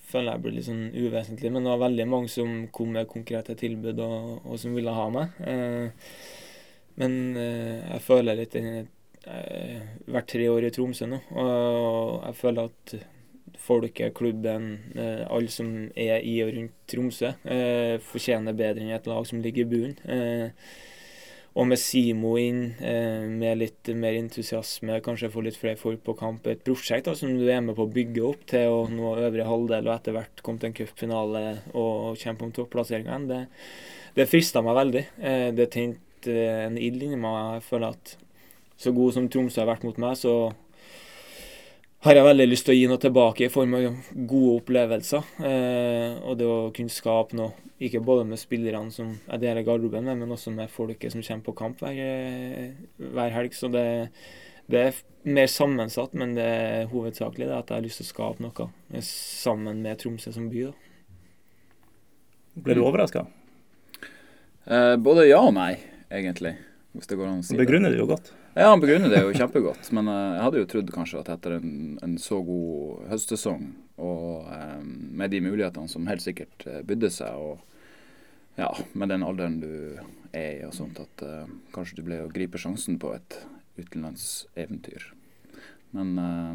føler 0.05 0.35
jeg 0.35 0.43
blir 0.43 0.55
litt 0.57 0.67
sånn 0.67 0.83
uvesentlig, 0.93 1.51
men 1.51 1.65
det 1.65 1.73
var 1.73 1.85
veldig 1.87 2.07
mange 2.09 2.31
som 2.31 2.57
kom 2.75 2.93
med 2.95 3.09
konkrete 3.09 3.55
tilbud 3.57 3.99
og, 4.05 4.43
og 4.45 4.59
som 4.61 4.75
ville 4.77 4.93
ha 4.93 5.07
meg. 5.13 5.39
Eh, 5.49 6.11
men 7.01 7.17
eh, 7.39 7.79
jeg 7.95 8.05
føler 8.05 8.39
litt 8.41 8.59
jeg 8.59 8.69
har 8.75 8.91
Vært 9.25 10.27
tre 10.35 10.45
år 10.53 10.67
i 10.67 10.69
Tromsø 10.69 11.07
nå, 11.09 11.17
og 11.33 12.19
jeg 12.27 12.35
føler 12.37 12.67
at 12.69 12.91
folket, 13.57 14.13
klubben, 14.13 14.67
eh, 14.93 15.23
alle 15.25 15.49
som 15.49 15.71
er 15.97 16.19
i 16.21 16.35
og 16.43 16.51
rundt 16.53 16.75
Tromsø, 16.91 17.31
eh, 17.49 17.95
fortjener 18.05 18.53
bedre 18.53 18.83
enn 18.83 18.93
et 18.93 19.09
lag 19.09 19.25
som 19.25 19.41
ligger 19.41 19.65
i 19.65 19.71
bunnen. 19.71 20.51
Eh, 21.55 21.61
og 21.61 21.67
med 21.67 21.79
Simo 21.79 22.35
inn, 22.37 22.75
eh, 22.79 23.27
med 23.27 23.57
litt 23.57 23.87
mer 23.95 24.13
entusiasme, 24.13 25.01
kanskje 25.01 25.31
få 25.31 25.43
litt 25.43 25.57
flere 25.57 25.77
folk 25.77 26.03
på 26.03 26.17
kamp. 26.17 26.47
Et 26.47 26.63
prosjekt 26.63 27.05
da, 27.05 27.15
som 27.15 27.37
du 27.37 27.47
er 27.47 27.61
med 27.61 27.75
på 27.75 27.85
å 27.85 27.93
bygge 27.93 28.23
opp 28.23 28.45
til 28.45 28.67
å 28.67 28.89
nå 28.89 29.15
øvre 29.17 29.45
halvdel, 29.45 29.87
og 29.87 29.95
etter 29.95 30.11
hvert 30.13 30.43
komme 30.43 30.59
til 30.59 30.67
en 30.67 30.73
cupfinale 30.73 31.61
og 31.73 32.17
kjempe 32.17 32.43
om 32.43 32.51
topplasseringen, 32.51 33.27
Det, 33.27 33.47
det 34.15 34.29
frista 34.29 34.61
meg 34.61 34.75
veldig. 34.75 35.05
Eh, 35.21 35.51
det 35.51 35.71
tente 35.71 36.27
en 36.27 36.77
ild 36.77 37.01
inni 37.03 37.15
meg. 37.15 37.61
Jeg 37.61 37.63
føler 37.69 37.89
at 37.89 38.17
så 38.77 38.91
god 38.91 39.13
som 39.13 39.29
Tromsø 39.29 39.61
har 39.61 39.75
vært 39.75 39.83
mot 39.83 39.97
meg, 39.97 40.17
så 40.17 40.53
har 42.05 42.19
jeg 42.19 42.25
veldig 42.27 42.45
lyst 42.47 42.67
til 42.67 42.75
å 42.75 42.77
gi 42.77 42.87
noe 42.89 43.01
tilbake 43.01 43.47
i 43.47 43.51
form 43.51 43.73
av 43.77 43.85
gode 44.29 44.55
opplevelser. 44.59 45.29
Eh, 45.49 46.17
og 46.21 46.37
det 46.39 46.47
å 46.49 46.69
kunne 46.75 46.93
skape 46.93 47.37
noe, 47.37 47.55
ikke 47.81 48.03
både 48.05 48.27
med 48.29 48.39
spillerne 48.39 48.93
som 48.93 49.15
jeg 49.25 49.41
deler 49.41 49.65
garderoben 49.65 50.05
med, 50.07 50.21
men 50.21 50.31
også 50.35 50.53
med 50.53 50.71
folket 50.71 51.11
som 51.15 51.23
kommer 51.25 51.47
på 51.47 51.55
kamp 51.63 51.81
hver, 51.83 51.97
eh, 51.97 52.69
hver 53.01 53.33
helg. 53.35 53.57
Så 53.57 53.71
det, 53.73 53.85
det 54.71 54.83
er 54.91 55.01
mer 55.25 55.49
sammensatt, 55.49 56.13
men 56.13 56.37
det 56.37 56.45
er 56.45 56.91
hovedsakelig 56.93 57.49
det 57.49 57.57
at 57.57 57.73
jeg 57.73 57.79
har 57.79 57.87
lyst 57.87 58.03
til 58.03 58.07
å 58.07 58.13
skape 58.13 58.45
noe 58.45 59.01
sammen 59.09 59.81
med 59.83 59.99
Tromsø 60.03 60.31
som 60.35 60.47
by. 60.53 60.69
da. 60.69 60.75
Ble 62.65 62.77
du 62.77 62.85
overraska? 62.85 63.25
Eh, 64.69 64.95
både 65.01 65.27
ja 65.27 65.41
og 65.41 65.53
nei, 65.57 65.73
egentlig. 66.13 66.55
Hvis 66.95 67.09
det 67.09 67.17
går 67.19 67.27
an 67.27 67.41
å 67.41 67.43
si 67.43 67.57
Begrunner 67.57 67.89
det. 67.89 67.97
begrunner 67.97 67.97
du 67.97 68.03
jo 68.05 68.11
godt. 68.13 68.29
Ja, 68.55 68.69
han 68.71 68.79
begrunner 68.79 69.09
det 69.11 69.19
jo 69.21 69.33
kjempegodt. 69.35 69.89
Men 69.91 70.07
eh, 70.07 70.35
jeg 70.37 70.43
hadde 70.45 70.59
jo 70.61 70.67
trodd 70.71 70.91
kanskje 70.95 71.19
at 71.19 71.31
etter 71.33 71.57
en, 71.57 71.71
en 72.05 72.13
så 72.21 72.37
god 72.45 73.01
høstsesong, 73.11 73.65
og 73.99 74.45
eh, 74.53 74.79
med 75.21 75.33
de 75.35 75.41
mulighetene 75.43 75.91
som 75.91 76.07
helt 76.07 76.23
sikkert 76.23 76.63
eh, 76.71 76.81
bydde 76.87 77.09
seg, 77.11 77.35
og 77.35 77.59
ja, 78.55 78.69
med 78.95 79.11
den 79.11 79.25
alderen 79.27 79.57
du 79.59 79.71
er 80.31 80.61
i 80.61 80.63
og 80.67 80.71
sånt, 80.75 81.01
at 81.03 81.23
eh, 81.27 81.49
kanskje 81.75 81.99
du 81.99 82.05
ble 82.07 82.21
å 82.23 82.31
gripe 82.31 82.59
sjansen 82.61 82.95
på 83.01 83.11
et 83.17 83.41
utenlandseventyr. 83.75 85.09
Men 85.95 86.15
eh, 86.19 86.53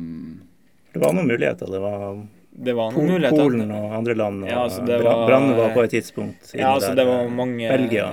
Det 0.95 1.03
var 1.05 1.13
noen 1.17 1.29
muligheter. 1.29 1.69
Det 1.71 1.81
var 1.85 2.23
Det 2.51 2.75
var 2.81 2.93
noen 2.97 3.13
muligheter. 3.13 3.45
Polen 3.45 3.71
og 3.77 3.93
andre 4.01 4.17
land. 4.17 4.45
Og 4.45 4.51
Ja, 4.51 4.63
altså, 4.65 4.87
var- 4.89 5.27
Brann 5.29 5.53
var 5.57 5.75
på 5.77 5.85
et 5.85 5.93
tidspunkt 5.99 6.55
inne 6.55 6.65
Ja, 6.65 6.73
altså 6.79 6.95
der, 6.95 7.03
det 7.05 7.07
var 7.13 7.29
mange 7.29 7.69
Belgia. 7.77 8.09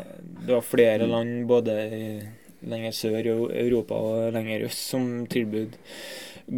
Det 0.48 0.54
var 0.56 0.62
flere 0.76 1.08
land 1.08 1.48
både 1.50 1.78
i- 1.88 2.28
lenger 2.62 2.96
sør 2.96 3.20
i 3.20 3.34
Europa 3.66 3.98
og 3.98 4.34
lenger 4.36 4.66
øst 4.68 4.90
som 4.94 5.28
tilbød 5.30 5.76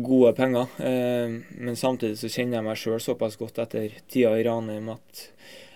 gode 0.06 0.34
penger. 0.38 0.70
Eh, 0.80 1.40
men 1.58 1.76
samtidig 1.76 2.20
så 2.22 2.30
kjenner 2.32 2.60
jeg 2.60 2.68
meg 2.68 2.80
sjøl 2.80 3.02
såpass 3.04 3.40
godt 3.40 3.62
etter 3.66 3.98
tida 4.12 4.36
i 4.38 4.46
Ranheim 4.48 4.92
at 4.94 5.26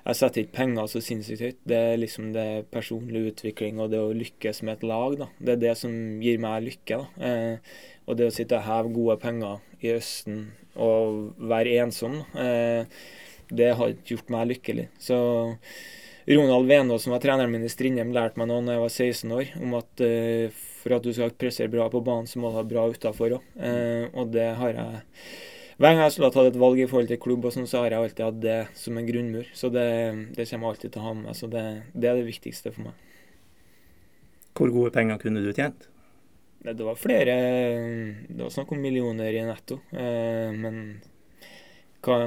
jeg 0.04 0.20
setter 0.20 0.44
ikke 0.44 0.58
penger 0.58 0.88
så 0.92 1.00
sinnssykt 1.00 1.42
høyt. 1.46 1.60
Det 1.70 1.78
er 1.80 2.02
liksom 2.02 2.34
det 2.36 2.66
personlig 2.74 3.30
utvikling 3.32 3.80
og 3.80 3.94
det 3.94 4.02
å 4.04 4.12
lykkes 4.16 4.62
med 4.68 4.78
et 4.78 4.88
lag. 4.90 5.18
da. 5.22 5.30
Det 5.40 5.56
er 5.56 5.62
det 5.62 5.76
som 5.80 5.94
gir 6.24 6.42
meg 6.44 6.66
lykke. 6.68 7.00
da. 7.00 7.30
Eh, 7.30 7.76
og 8.04 8.20
det 8.20 8.28
å 8.28 8.36
sitte 8.36 8.60
og 8.60 8.68
heve 8.68 8.94
gode 8.94 9.18
penger 9.24 9.62
i 9.80 9.94
Østen 9.96 10.52
og 10.76 11.38
være 11.40 11.78
ensom, 11.86 12.20
eh, 12.36 12.84
det 13.54 13.76
har 13.78 13.94
ikke 13.94 14.16
gjort 14.16 14.34
meg 14.34 14.50
lykkelig. 14.50 14.88
Så 15.00 15.18
Ronald 16.28 16.70
Venås, 16.70 17.04
som 17.04 17.12
var 17.12 17.24
treneren 17.24 17.52
min 17.52 17.66
i 17.68 17.72
Strindheim, 17.72 18.14
lærte 18.16 18.40
meg 18.40 18.48
nå 18.48 18.62
da 18.64 18.78
jeg 18.78 18.84
var 18.84 18.94
16 18.94 19.34
år, 19.36 19.50
om 19.60 19.74
at 19.80 20.04
uh, 20.06 20.62
for 20.84 20.96
at 20.98 21.04
du 21.04 21.12
skal 21.16 21.34
pressere 21.40 21.72
bra 21.72 21.90
på 21.92 22.04
banen, 22.04 22.30
så 22.30 22.40
må 22.40 22.52
du 22.52 22.60
ha 22.60 22.64
bra 22.68 22.86
utafor 22.92 23.38
òg. 23.40 23.50
Uh, 23.60 24.08
og 24.14 24.32
det 24.36 24.50
har 24.60 24.78
jeg 24.78 25.02
Hver 25.82 25.96
gang 25.96 26.04
jeg 26.04 26.14
skulle 26.14 26.30
ha 26.30 26.36
tatt 26.36 26.52
et 26.52 26.60
valg 26.62 26.80
i 26.80 26.88
forhold 26.88 27.10
til 27.12 27.20
klubb, 27.20 27.48
og 27.50 27.56
sånn, 27.56 27.68
så 27.68 27.82
har 27.82 27.96
jeg 27.96 28.06
alltid 28.06 28.28
hatt 28.28 28.44
det 28.44 28.60
som 28.78 29.00
en 29.00 29.08
grunnmur. 29.08 29.48
Så 29.58 29.72
det, 29.74 29.88
det 30.38 30.46
kommer 30.48 30.70
jeg 30.70 30.76
alltid 30.76 30.94
til 30.94 31.02
å 31.02 31.08
ha 31.08 31.16
med 31.18 31.26
meg. 31.28 31.40
Så 31.40 31.50
det, 31.52 31.64
det 31.96 32.12
er 32.12 32.20
det 32.20 32.28
viktigste 32.30 32.72
for 32.76 32.92
meg. 32.92 33.10
Hvor 34.54 34.70
gode 34.70 34.94
penger 34.94 35.18
kunne 35.20 35.42
du 35.42 35.50
tjent? 35.50 35.90
Det 36.64 36.78
det 36.78 36.86
var 36.86 36.96
flere 36.96 37.34
Det 38.30 38.40
var 38.40 38.54
snakk 38.54 38.72
om 38.72 38.80
millioner 38.80 39.34
i 39.34 39.42
netto. 39.44 39.82
Eh, 39.92 40.54
men 40.56 40.78
hva, 42.06 42.20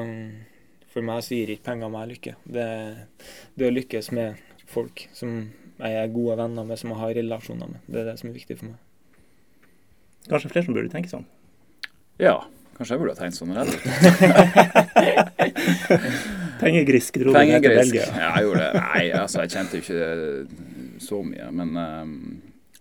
for 0.96 1.04
meg 1.04 1.20
så 1.24 1.36
gir 1.36 1.52
ikke 1.52 1.68
penger 1.68 1.92
meg 1.92 2.08
lykke. 2.14 2.34
Det, 2.48 2.66
det 3.60 3.68
å 3.68 3.74
lykkes 3.74 4.10
med 4.16 4.40
folk 4.66 5.06
som 5.14 5.38
jeg 5.76 5.96
er 6.00 6.12
gode 6.14 6.38
venner 6.40 6.64
med, 6.64 6.80
som 6.80 6.94
jeg 6.94 7.02
har 7.02 7.16
relasjoner 7.18 7.68
med, 7.68 7.82
det 7.84 8.00
er 8.00 8.06
det 8.08 8.14
som 8.22 8.30
er 8.30 8.36
viktig 8.38 8.56
for 8.56 8.70
meg. 8.70 8.78
Kanskje 10.26 10.50
flere 10.54 10.66
som 10.66 10.76
burde 10.78 10.92
tenke 10.92 11.12
sånn? 11.12 11.26
ja, 12.16 12.38
kanskje 12.78 12.96
jeg 12.96 13.02
burde 13.02 13.12
ha 13.12 13.20
tenkt 13.20 13.36
sånn 13.36 13.52
redd. 13.52 13.72
Pengegrisk 16.62 17.20
dro 17.20 17.34
du 17.34 17.38
ned 17.38 17.60
til 17.60 17.76
Belgia. 17.76 18.06
Ja, 18.08 18.30
jeg 18.38 18.48
gjorde 18.48 18.64
det. 18.64 18.82
Nei, 18.86 19.04
altså, 19.20 19.44
jeg 19.44 19.52
kjente 19.52 19.76
jo 19.76 19.84
ikke 19.84 21.04
så 21.04 21.20
mye. 21.28 21.50
Men 21.60 21.76
eh, 21.82 22.06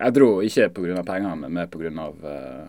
jeg 0.00 0.16
dro 0.16 0.30
ikke 0.48 0.70
pga. 0.78 1.04
pengene, 1.04 1.36
men 1.44 1.60
mer 1.60 1.68
pga. 1.68 2.08
Uh, 2.24 2.64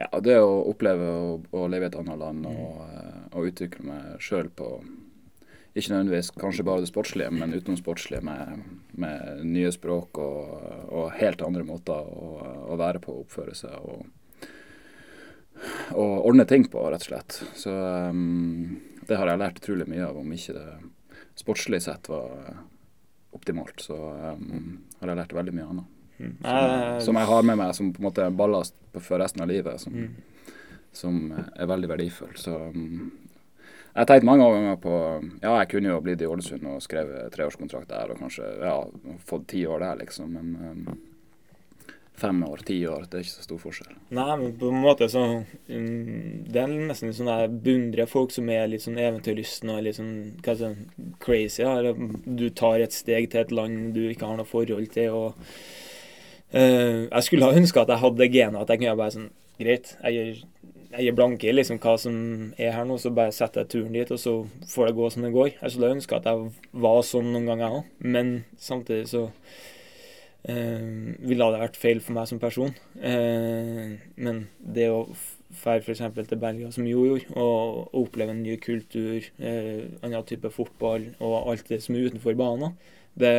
ja, 0.00 0.08
det 0.24 0.40
å 0.40 0.56
oppleve 0.72 1.12
å, 1.12 1.36
å 1.52 1.68
leve 1.70 1.86
i 1.86 1.92
et 1.92 2.00
annet 2.00 2.18
land 2.18 2.48
og, 2.50 2.80
eh, 2.88 3.13
og 3.34 3.48
utvikle 3.50 3.84
meg 3.88 4.20
sjøl 4.22 4.48
på 4.54 4.68
ikke 5.74 5.90
nødvendigvis 5.90 6.28
kanskje 6.38 6.62
bare 6.68 6.84
det 6.84 6.88
sportslige, 6.92 7.32
men 7.34 7.50
utenom 7.56 7.76
sportslige 7.80 8.22
med, 8.22 8.60
med 8.94 9.40
nye 9.42 9.72
språk 9.74 10.20
og, 10.22 10.52
og 10.94 11.08
helt 11.18 11.42
andre 11.42 11.64
måter 11.66 11.98
å, 11.98 12.28
å 12.70 12.76
være 12.78 13.00
på 13.02 13.16
oppføre 13.24 13.56
seg 13.58 13.74
og, 13.82 14.04
og 15.94 16.12
ordne 16.28 16.44
ting 16.50 16.66
på, 16.70 16.82
rett 16.90 17.02
og 17.02 17.08
slett. 17.08 17.40
Så 17.58 17.72
um, 17.74 18.76
det 19.08 19.18
har 19.18 19.30
jeg 19.30 19.40
lært 19.42 19.58
utrolig 19.62 19.86
mye 19.90 20.06
av, 20.06 20.18
om 20.20 20.30
ikke 20.34 20.54
det 20.56 20.68
sportslig 21.38 21.82
sett 21.84 22.06
var 22.10 22.54
optimalt, 23.34 23.82
så 23.82 23.96
um, 24.38 24.76
har 25.00 25.10
jeg 25.10 25.18
lært 25.24 25.34
veldig 25.34 25.56
mye 25.58 25.68
annet. 25.72 25.90
Som, 26.14 26.36
Jeg- 26.46 27.02
som 27.02 27.16
jeg 27.18 27.26
har 27.26 27.42
med 27.50 27.58
meg 27.58 27.74
som 27.74 27.88
på 27.92 27.98
en 27.98 28.06
måte 28.06 28.28
ballast 28.38 28.76
for 29.02 29.18
resten 29.18 29.42
av 29.42 29.50
livet, 29.50 29.80
som, 29.82 29.92
Mm. 29.92 30.14
som 30.94 31.16
er 31.34 31.66
veldig 31.66 31.88
verdifull. 31.90 32.36
Så 32.38 32.54
um, 32.70 33.10
jeg 33.94 34.08
tenkte 34.10 34.26
mange 34.26 34.46
ganger 34.50 34.78
på 34.82 34.94
Ja, 35.42 35.56
jeg 35.60 35.70
kunne 35.70 35.92
jo 35.92 36.02
blitt 36.02 36.22
i 36.22 36.28
Ålesund 36.28 36.66
og 36.66 36.82
skrevet 36.82 37.30
treårskontrakt 37.34 37.90
der, 37.92 38.10
og 38.10 38.22
kanskje 38.22 38.48
ja, 38.58 38.78
fått 39.28 39.50
ti 39.52 39.64
år 39.70 39.84
der, 39.84 40.00
liksom. 40.02 40.32
Men 40.34 40.54
um, 40.58 40.96
fem 42.18 42.40
år, 42.46 42.62
ti 42.66 42.80
år, 42.90 43.06
det 43.10 43.20
er 43.20 43.26
ikke 43.26 43.34
så 43.36 43.46
stor 43.46 43.60
forskjell. 43.62 43.94
Nei, 44.18 44.26
men 44.40 44.56
på 44.58 44.70
en 44.70 44.82
måte 44.82 45.08
så 45.10 45.22
um, 45.22 45.44
Det 45.68 46.62
er 46.62 46.74
nesten 46.74 47.10
litt 47.10 47.18
sånn 47.20 47.30
jeg 47.30 47.52
beundrer 47.68 48.10
folk 48.10 48.34
som 48.34 48.50
er 48.54 48.66
litt 48.70 48.82
sånn 48.86 48.98
eventyrlystne 48.98 49.78
og 49.78 49.86
litt 49.86 49.98
sånn 50.00 50.12
hva 50.42 50.56
jeg 50.58 51.14
crazy. 51.22 51.62
Ja. 51.62 51.94
Du 51.94 52.48
tar 52.50 52.82
et 52.82 52.96
steg 52.96 53.30
til 53.30 53.44
et 53.44 53.54
land 53.54 53.94
du 53.94 54.04
ikke 54.08 54.26
har 54.26 54.38
noe 54.40 54.48
forhold 54.48 54.90
til. 54.94 55.14
og 55.14 55.38
uh, 56.50 57.06
Jeg 57.06 57.28
skulle 57.28 57.46
ha 57.46 57.62
ønska 57.62 57.86
at 57.86 57.94
jeg 57.94 58.02
hadde 58.08 58.22
det 58.24 58.30
genet 58.34 58.62
at 58.62 58.74
jeg 58.74 58.82
kunne 58.82 58.98
bare 58.98 59.18
sånn 59.20 59.32
Greit, 59.54 59.92
jeg 60.02 60.14
gir, 60.18 60.38
jeg 60.94 61.08
gir 61.08 61.14
blanke 61.18 61.48
i 61.50 61.52
liksom 61.54 61.78
hva 61.82 61.96
som 61.98 62.16
er 62.58 62.72
her 62.76 62.86
nå, 62.88 62.96
så 63.02 63.10
bare 63.14 63.34
setter 63.34 63.64
jeg 63.64 63.72
turen 63.74 63.94
dit, 63.96 64.10
og 64.14 64.20
så 64.22 64.34
får 64.70 64.88
det 64.90 64.96
gå 64.98 65.10
som 65.10 65.26
det 65.26 65.32
går. 65.34 65.52
Jeg 65.60 65.74
skulle 65.74 65.92
ønske 65.96 66.18
at 66.18 66.28
jeg 66.30 66.50
var 66.86 67.00
sånn 67.06 67.32
noen 67.34 67.48
ganger, 67.50 67.78
òg, 67.80 67.94
men 68.14 68.34
samtidig 68.62 69.08
så 69.10 69.24
eh, 70.48 71.14
ville 71.24 71.48
det 71.54 71.62
vært 71.62 71.78
feil 71.80 72.02
for 72.04 72.16
meg 72.16 72.28
som 72.30 72.40
person. 72.42 72.74
Eh, 73.00 73.96
men 74.16 74.44
det 74.58 74.90
å 74.92 75.04
dra 75.54 75.76
f.eks. 75.78 76.02
til 76.28 76.40
Belgia, 76.42 76.70
som 76.74 76.86
Jo 76.88 77.04
gjorde, 77.06 77.30
og, 77.38 77.84
og 77.94 78.00
opplever 78.08 78.34
en 78.34 78.42
ny 78.42 78.56
kultur, 78.62 79.26
eh, 79.38 79.84
annen 80.02 80.26
type 80.26 80.50
fotball 80.50 81.10
og 81.20 81.36
alt 81.52 81.68
det 81.70 81.78
som 81.84 81.94
er 81.94 82.08
utenfor 82.10 82.34
banen, 82.38 82.74
det, 83.14 83.34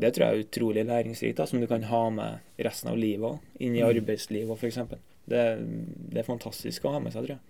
det 0.00 0.14
tror 0.16 0.26
jeg 0.26 0.32
er 0.38 0.46
utrolig 0.46 0.86
læringsrikt, 0.88 1.36
da, 1.40 1.46
som 1.48 1.60
du 1.60 1.68
kan 1.68 1.84
ha 1.90 2.06
med 2.14 2.64
resten 2.64 2.92
av 2.92 2.96
livet 3.00 3.34
òg, 3.34 3.38
inn 3.60 3.76
i 3.76 3.84
Mm. 3.84 3.90
arbeidslivet 3.92 4.56
f.eks. 4.56 4.78
Det, 5.30 5.44
det 6.12 6.22
er 6.22 6.26
fantastisk 6.26 6.84
å 6.86 6.94
ha 6.96 7.00
med 7.02 7.14
seg, 7.14 7.26
tror 7.26 7.36
jeg. 7.36 7.46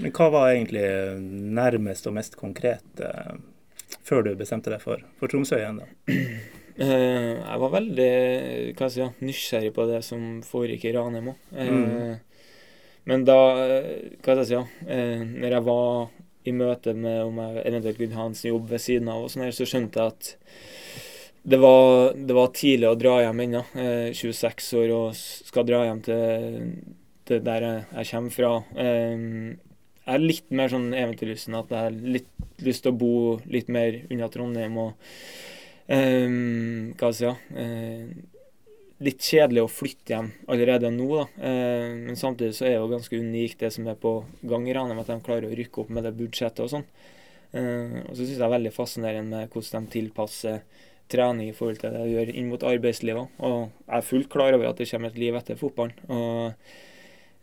Men 0.00 0.12
hva 0.14 0.28
var 0.30 0.52
egentlig 0.52 0.84
nærmest 1.56 2.06
og 2.06 2.14
mest 2.14 2.36
konkret 2.38 3.00
eh, 3.02 3.34
før 4.06 4.22
du 4.28 4.34
bestemte 4.38 4.70
deg 4.70 4.82
for, 4.82 5.02
for 5.18 5.32
Tromsø 5.32 5.58
igjen? 5.58 5.82
da? 5.82 5.90
Eh, 6.80 7.34
jeg 7.36 7.60
var 7.60 7.72
veldig 7.74 8.04
hva 8.78 8.86
jeg 8.86 8.92
si, 8.94 9.06
nysgjerrig 9.26 9.72
på 9.76 9.84
det 9.90 9.98
som 10.06 10.22
foregikk 10.46 10.86
i 10.88 10.92
Ranheim 10.96 11.26
òg. 11.34 11.40
Eh, 11.52 11.72
Mm. 11.74 12.14
Men 13.10 13.24
da, 13.26 13.36
eh, 13.66 13.88
hva 14.22 14.32
skal 14.32 14.40
jeg 14.40 14.48
si, 14.48 14.54
ja, 14.54 14.62
når 15.42 15.56
jeg 15.56 15.66
var 15.66 16.08
i 16.48 16.54
møte 16.56 16.94
med 16.96 17.18
om 17.26 17.36
jeg 17.42 17.66
eventuelt 17.68 18.00
kunne 18.00 18.16
ha 18.16 18.26
en 18.30 18.38
jobb 18.48 18.70
ved 18.70 18.80
siden 18.86 19.10
av, 19.12 19.26
og 19.26 19.32
sånn 19.32 19.44
her, 19.44 19.52
så 19.58 19.66
skjønte 19.68 20.00
jeg 20.00 20.14
at 20.14 20.30
det 21.42 21.58
var, 21.60 22.12
det 22.14 22.36
var 22.36 22.52
tidlig 22.56 22.88
å 22.90 22.98
dra 22.98 23.16
hjem 23.24 23.44
ennå. 23.46 23.64
Eh, 23.80 24.10
26 24.16 24.72
år 24.82 24.94
og 24.96 25.16
skal 25.16 25.66
dra 25.68 25.84
hjem 25.86 26.02
til, 26.04 26.72
til 27.28 27.44
der 27.46 27.66
jeg, 27.66 27.84
jeg 27.96 28.10
kommer 28.12 28.36
fra. 28.36 28.52
Eh, 28.76 29.28
jeg 30.00 30.16
er 30.16 30.26
litt 30.26 30.50
mer 30.56 30.72
sånn 30.72 30.90
eventyrlysten, 30.90 31.56
at 31.56 31.70
jeg 31.70 31.86
har 31.86 32.02
litt 32.16 32.64
lyst 32.64 32.84
til 32.84 32.92
å 32.92 33.00
bo 33.00 33.14
litt 33.48 33.70
mer 33.72 34.02
unna 34.10 34.28
Trondheim. 34.32 34.76
og 34.82 34.92
Ehm, 35.90 36.92
hva 36.94 37.10
skal 37.10 37.10
jeg 37.10 37.16
si, 37.18 37.24
ja. 37.26 37.62
eh, 37.64 38.10
litt 39.02 39.24
kjedelig 39.26 39.64
å 39.64 39.70
flytte 39.72 40.12
hjem 40.14 40.28
allerede 40.52 40.90
nå, 40.94 41.08
da. 41.16 41.24
Eh, 41.48 41.94
men 42.04 42.18
samtidig 42.20 42.54
så 42.54 42.66
er 42.68 42.76
det 42.76 42.78
jo 42.78 42.92
ganske 42.92 43.18
unikt 43.18 43.64
det 43.64 43.72
som 43.74 43.88
er 43.90 43.98
på 43.98 44.12
gang 44.46 44.68
i 44.68 44.76
Ranheim, 44.76 45.00
at 45.02 45.10
de 45.10 45.18
klarer 45.26 45.48
å 45.48 45.56
rykke 45.58 45.82
opp 45.82 45.90
med 45.90 46.06
det 46.06 46.14
budsjettet 46.18 46.62
og 46.62 46.70
sånn. 46.76 46.86
Eh, 47.50 47.96
og 48.04 48.12
så 48.12 48.20
syns 48.20 48.36
jeg 48.36 48.38
det 48.38 48.46
er 48.46 48.54
veldig 48.54 48.74
fascinerende 48.76 49.40
med 49.40 49.50
hvordan 49.50 49.88
de 49.88 49.94
tilpasser 49.96 50.62
trening 51.10 51.50
i 51.50 51.56
forhold 51.56 51.80
til 51.80 51.94
det 51.94 52.04
du 52.04 52.14
gjør 52.14 52.32
inn 52.34 52.48
mot 52.50 52.64
arbeidslivet. 52.66 53.34
Og 53.42 53.58
jeg 53.66 53.96
er 53.98 54.06
fullt 54.06 54.30
klar 54.32 54.56
over 54.56 54.70
at 54.70 54.80
det 54.80 54.88
kommer 54.90 55.12
et 55.12 55.20
liv 55.20 55.36
etter 55.38 55.58
fotballen. 55.60 55.96
og 56.08 56.52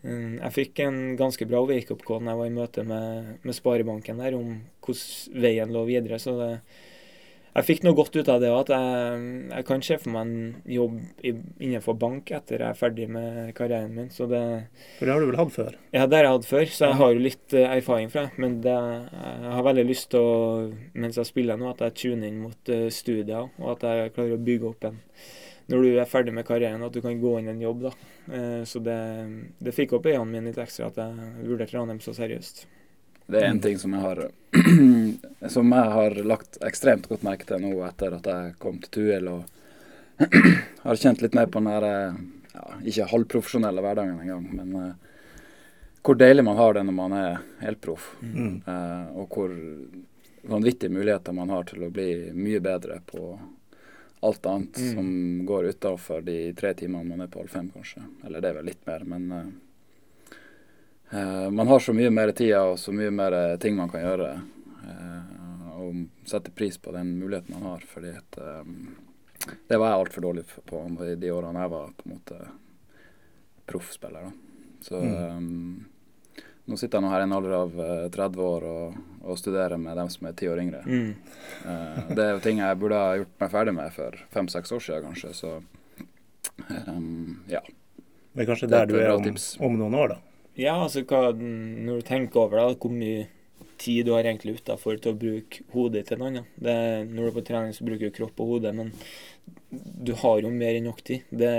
eh, 0.04 0.36
jeg 0.38 0.54
fikk 0.54 0.84
en 0.84 1.00
ganske 1.18 1.48
bra 1.50 1.64
wake-up-call 1.66 2.22
når 2.22 2.32
jeg 2.32 2.40
var 2.42 2.50
i 2.50 2.56
møte 2.58 2.84
med, 2.86 3.32
med 3.42 3.56
Sparebanken 3.56 4.22
der 4.22 4.36
om 4.38 4.52
hvordan 4.84 5.42
veien 5.42 5.74
lå 5.74 5.84
videre. 5.88 6.20
så 6.22 6.36
det 6.38 6.52
jeg 7.58 7.66
fikk 7.66 7.84
noe 7.86 7.96
godt 7.98 8.14
ut 8.14 8.28
av 8.30 8.42
det 8.42 8.50
òg, 8.52 8.60
at 8.66 8.70
jeg, 8.74 9.22
jeg 9.50 9.66
kan 9.66 9.82
se 9.82 9.96
for 9.98 10.14
meg 10.14 10.28
en 10.28 10.74
jobb 10.74 10.98
i, 11.26 11.32
innenfor 11.64 11.96
bank 11.98 12.30
etter 12.34 12.62
jeg 12.62 12.68
er 12.68 12.78
ferdig 12.78 13.08
med 13.10 13.50
karrieren 13.58 13.96
min. 13.96 14.12
Så 14.14 14.28
det 14.30 14.42
For 14.98 15.08
det 15.08 15.14
har 15.14 15.24
du 15.24 15.28
vel 15.30 15.40
hatt 15.40 15.54
før? 15.54 15.74
Ja, 15.94 16.06
det 16.06 16.20
har 16.20 16.28
jeg 16.28 16.36
hatt 16.36 16.48
før, 16.48 16.70
så 16.76 16.90
jeg 16.90 16.98
har 17.00 17.12
jo 17.14 17.24
litt 17.24 17.56
eh, 17.58 17.74
erfaring 17.78 18.12
fra 18.12 18.26
det. 18.28 18.38
Men 18.44 18.60
det, 18.64 18.76
jeg 18.76 19.56
har 19.56 19.66
veldig 19.70 19.86
lyst 19.88 20.10
til 20.14 20.22
å, 20.22 20.38
mens 20.94 21.18
jeg 21.18 21.30
spiller 21.32 21.58
nå, 21.58 21.72
at 21.72 21.84
jeg 21.88 21.98
tuner 22.04 22.30
inn 22.30 22.40
mot 22.44 22.72
eh, 22.74 22.86
studier, 22.94 23.50
og 23.58 23.74
at 23.74 23.86
jeg 23.88 24.14
klarer 24.16 24.38
å 24.38 24.46
bygge 24.50 24.72
opp 24.72 24.88
en 24.90 25.02
Når 25.68 25.82
du 25.84 25.98
er 26.00 26.08
ferdig 26.08 26.32
med 26.32 26.46
karrieren, 26.48 26.80
at 26.86 26.94
du 26.94 27.02
kan 27.04 27.18
gå 27.20 27.34
inn 27.38 27.50
i 27.50 27.52
en 27.52 27.66
jobb, 27.66 27.88
da. 27.90 27.94
Eh, 28.32 28.62
så 28.64 28.80
det, 28.80 28.98
det 29.60 29.76
fikk 29.76 29.98
opp 29.98 30.06
øynene 30.08 30.30
mine 30.30 30.50
litt 30.52 30.60
ekstra 30.62 30.88
at 30.92 31.00
jeg 31.02 31.48
vurderte 31.48 31.76
Ranheim 31.76 32.00
så 32.00 32.14
seriøst. 32.16 32.64
Det 33.28 33.42
er 33.42 33.50
en 33.50 33.60
ting 33.60 33.76
som 33.80 33.92
jeg 33.92 34.00
har 34.04 34.22
Som 35.54 35.72
jeg 35.76 35.90
har 35.94 36.14
lagt 36.24 36.56
ekstremt 36.64 37.08
godt 37.10 37.26
merke 37.26 37.46
til 37.48 37.60
nå 37.62 37.74
etter 37.86 38.16
at 38.16 38.26
jeg 38.26 38.54
kom 38.62 38.78
til 38.82 38.94
Tuil 38.96 39.28
og 39.30 39.44
har 40.86 40.98
kjent 40.98 41.20
litt 41.22 41.36
mer 41.36 41.50
på 41.52 41.60
den 41.60 41.68
eh, 41.90 42.16
ja, 42.54 42.64
Ikke 42.88 43.10
halvprofesjonelle 43.12 43.84
hverdagen 43.84 44.16
engang, 44.18 44.48
men 44.56 44.80
eh, 44.80 44.96
hvor 46.02 46.16
deilig 46.16 46.44
man 46.44 46.56
har 46.56 46.74
det 46.74 46.82
når 46.88 46.96
man 46.96 47.12
er 47.12 47.40
helproff. 47.60 48.04
Mm. 48.22 48.62
Uh, 48.64 49.18
og 49.20 49.34
hvor 49.34 49.50
vanvittige 50.48 50.94
muligheter 50.94 51.34
man 51.36 51.50
har 51.52 51.66
til 51.68 51.84
å 51.84 51.90
bli 51.92 52.30
mye 52.32 52.62
bedre 52.64 53.00
på 53.04 53.34
alt 54.24 54.46
annet 54.46 54.78
Mm. 54.78 54.94
som 54.94 55.46
går 55.46 55.68
utafor 55.74 56.24
de 56.24 56.52
tre 56.54 56.72
timene 56.74 57.04
man 57.04 57.20
er 57.20 57.26
på 57.28 57.42
Alfheim, 57.42 57.68
kanskje. 57.70 58.02
Eller 58.24 58.40
det 58.40 58.48
er 58.48 58.54
vel 58.54 58.70
litt 58.70 58.86
mer, 58.86 59.04
men 59.04 59.32
eh, 59.32 59.50
man 61.50 61.68
har 61.68 61.80
så 61.80 61.92
mye 61.96 62.10
mer 62.12 62.32
tid 62.36 62.52
og 62.58 62.78
så 62.78 62.92
mye 62.92 63.10
mer 63.10 63.32
eh, 63.32 63.56
ting 63.62 63.76
man 63.76 63.88
kan 63.88 64.02
gjøre. 64.04 64.30
eh, 64.84 65.34
og 65.78 66.02
sette 66.28 66.50
pris 66.52 66.76
på 66.78 66.92
den 66.92 67.14
muligheten 67.18 67.54
man 67.56 67.70
har, 67.72 67.84
fordi 67.88 68.10
at 68.18 68.38
eh, 68.38 68.64
Det 69.68 69.78
var 69.78 69.92
jeg 69.94 70.00
altfor 70.02 70.20
dårlig 70.26 70.42
på 70.66 70.82
i 71.06 71.14
de 71.14 71.30
årene 71.32 71.62
jeg 71.62 71.70
var 71.72 71.92
på 71.96 72.04
en 72.08 72.12
måte 72.16 72.40
proffspiller. 73.66 74.32
Så 74.82 74.98
Mm. 75.00 75.36
um, 75.36 75.86
nå 76.68 76.76
sitter 76.76 76.98
jeg 76.98 77.02
nå 77.06 77.10
her 77.10 77.20
i 77.20 77.22
en 77.22 77.32
alder 77.32 77.52
av 77.56 77.80
eh, 77.80 78.08
30 78.12 78.42
år 78.44 78.64
og, 78.68 78.96
og 79.24 79.38
studerer 79.40 79.78
med 79.80 79.96
dem 79.96 80.08
som 80.12 80.26
er 80.28 80.32
ti 80.36 80.48
år 80.48 80.60
yngre. 80.60 80.82
Mm. 80.84 81.14
uh, 81.64 82.14
det 82.14 82.24
er 82.26 82.32
jo 82.34 82.42
ting 82.44 82.58
jeg 82.60 82.78
burde 82.78 83.00
ha 83.00 83.16
gjort 83.16 83.40
meg 83.40 83.50
ferdig 83.50 83.74
med 83.78 83.92
for 83.96 84.18
fem-seks 84.34 84.72
år 84.76 84.84
siden, 84.84 85.08
kanskje. 85.08 85.32
Så 85.34 85.62
um, 86.88 87.40
ja. 87.48 87.62
Er 88.36 88.44
kanskje 88.46 88.68
er 88.68 88.74
der 88.74 88.86
du 88.86 88.98
er 89.00 89.14
om, 89.16 89.24
om 89.60 89.78
noen 89.78 89.94
år, 89.94 90.08
da. 90.16 90.18
Ja, 90.58 90.74
altså 90.82 91.04
hva, 91.06 91.32
når 91.38 92.00
du 92.00 92.06
tenker 92.08 92.40
over 92.44 92.58
det, 92.58 92.78
hvor 92.82 92.90
mye 92.94 93.26
tid 93.78 94.08
du 94.08 94.12
har 94.16 94.26
egentlig 94.26 94.56
utafor 94.58 94.96
til 94.98 95.12
å 95.14 95.18
bruke 95.18 95.62
hodet 95.70 96.00
til 96.08 96.18
noe 96.18 96.32
annet. 96.32 96.48
Det, 96.58 96.74
når 97.06 97.20
du 97.22 97.28
er 97.28 97.36
på 97.36 97.44
trening, 97.46 97.74
så 97.76 97.86
bruker 97.86 98.10
du 98.10 98.16
kropp 98.16 98.40
og 98.42 98.48
hode, 98.56 98.72
men 98.74 98.90
du 99.70 100.10
har 100.18 100.40
jo 100.42 100.50
mer 100.50 100.74
enn 100.80 100.88
nok 100.88 100.98
tid. 101.06 101.28
Det, 101.30 101.52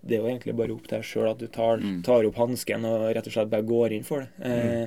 det 0.00 0.16
er 0.16 0.22
jo 0.22 0.30
egentlig 0.30 0.54
bare 0.56 0.72
opp 0.72 0.86
til 0.88 0.96
deg 0.96 1.04
sjøl 1.04 1.28
at 1.34 1.42
du 1.42 1.48
tar, 1.52 1.82
Mm. 1.84 1.98
tar 2.06 2.24
opp 2.24 2.40
hansken 2.40 2.86
og 2.88 3.04
rett 3.12 3.28
og 3.28 3.34
slett 3.36 3.52
bare 3.52 3.66
går 3.68 3.92
inn 3.98 4.06
for 4.08 4.24
det. 4.24 4.30
Eh, 4.40 4.86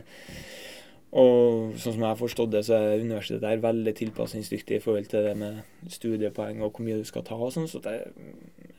og 1.18 1.78
sånn 1.80 1.94
som 1.94 2.02
jeg 2.04 2.10
har 2.10 2.20
forstått 2.20 2.52
det, 2.52 2.64
så 2.68 2.74
er 2.80 3.04
universitetet 3.06 3.46
her 3.48 3.62
veldig 3.64 3.94
tilpasningsdyktig 4.02 4.76
i 4.80 4.84
forhold 4.84 5.08
til 5.14 5.24
det 5.30 5.36
med 5.40 5.62
studiepoeng 5.94 6.60
og 6.66 6.74
hvor 6.74 6.84
mye 6.90 6.98
du 7.00 7.06
skal 7.08 7.24
ta 7.28 7.38
og 7.38 7.54
sånn. 7.54 7.70
Så 7.70 7.80
det, 7.86 7.94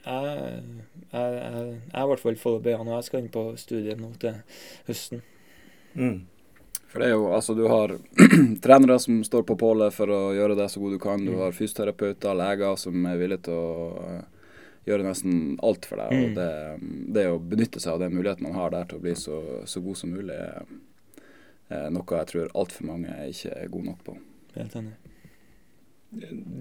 jeg, 0.05 0.64
jeg, 1.12 1.37
jeg, 1.38 1.66
jeg 1.85 1.94
har 1.94 2.07
i 2.07 2.11
hvert 2.12 2.25
fall 2.25 2.40
fått 2.40 2.59
opp 2.61 2.66
øynene, 2.68 2.90
og 2.90 2.97
jeg 2.99 3.07
skal 3.09 3.23
inn 3.23 3.31
på 3.35 3.44
studiet 3.61 4.01
nå 4.01 4.11
til 4.23 4.40
høsten. 4.88 5.23
Mm. 5.94 6.18
For 6.88 7.03
det 7.03 7.09
er 7.11 7.14
jo, 7.16 7.29
altså 7.37 7.55
du 7.57 7.66
har 7.68 7.94
trenere 8.64 8.99
som 9.03 9.21
står 9.25 9.44
på 9.49 9.59
pålet 9.61 9.92
for 9.94 10.09
å 10.12 10.21
gjøre 10.37 10.57
det 10.57 10.68
så 10.73 10.81
god 10.81 10.97
du 10.97 11.01
kan. 11.03 11.25
Du 11.25 11.35
har 11.40 11.57
fysioterapeuter, 11.57 12.37
leger 12.38 12.77
som 12.81 13.09
er 13.11 13.21
villige 13.21 13.44
til 13.49 13.57
å 13.61 14.05
eh, 14.07 14.53
gjøre 14.88 15.05
nesten 15.05 15.59
alt 15.64 15.88
for 15.88 16.01
deg. 16.01 16.12
Og 16.16 16.29
Mm. 16.29 16.37
det, 16.38 16.51
det 17.18 17.27
å 17.33 17.40
benytte 17.40 17.81
seg 17.81 17.97
av 17.97 18.05
den 18.07 18.16
muligheten 18.16 18.49
man 18.49 18.57
har 18.57 18.73
der 18.73 18.88
til 18.88 19.01
å 19.01 19.05
bli 19.05 19.12
så, 19.16 19.40
så 19.68 19.83
god 19.85 20.01
som 20.01 20.14
mulig, 20.16 20.37
er 20.37 20.64
er 21.68 21.90
noe 21.92 22.16
jeg 22.23 22.29
tror 22.31 22.53
altfor 22.57 22.87
mange 22.88 23.12
ikke 23.29 23.53
er 23.53 23.68
gode 23.68 23.90
nok 23.90 23.99
på. 24.07 24.14
Helt 24.55 24.77
enig. 24.79 24.94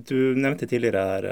Du 0.10 0.36
nevnte 0.36 0.67
tidligere 0.67 1.03
her 1.07 1.27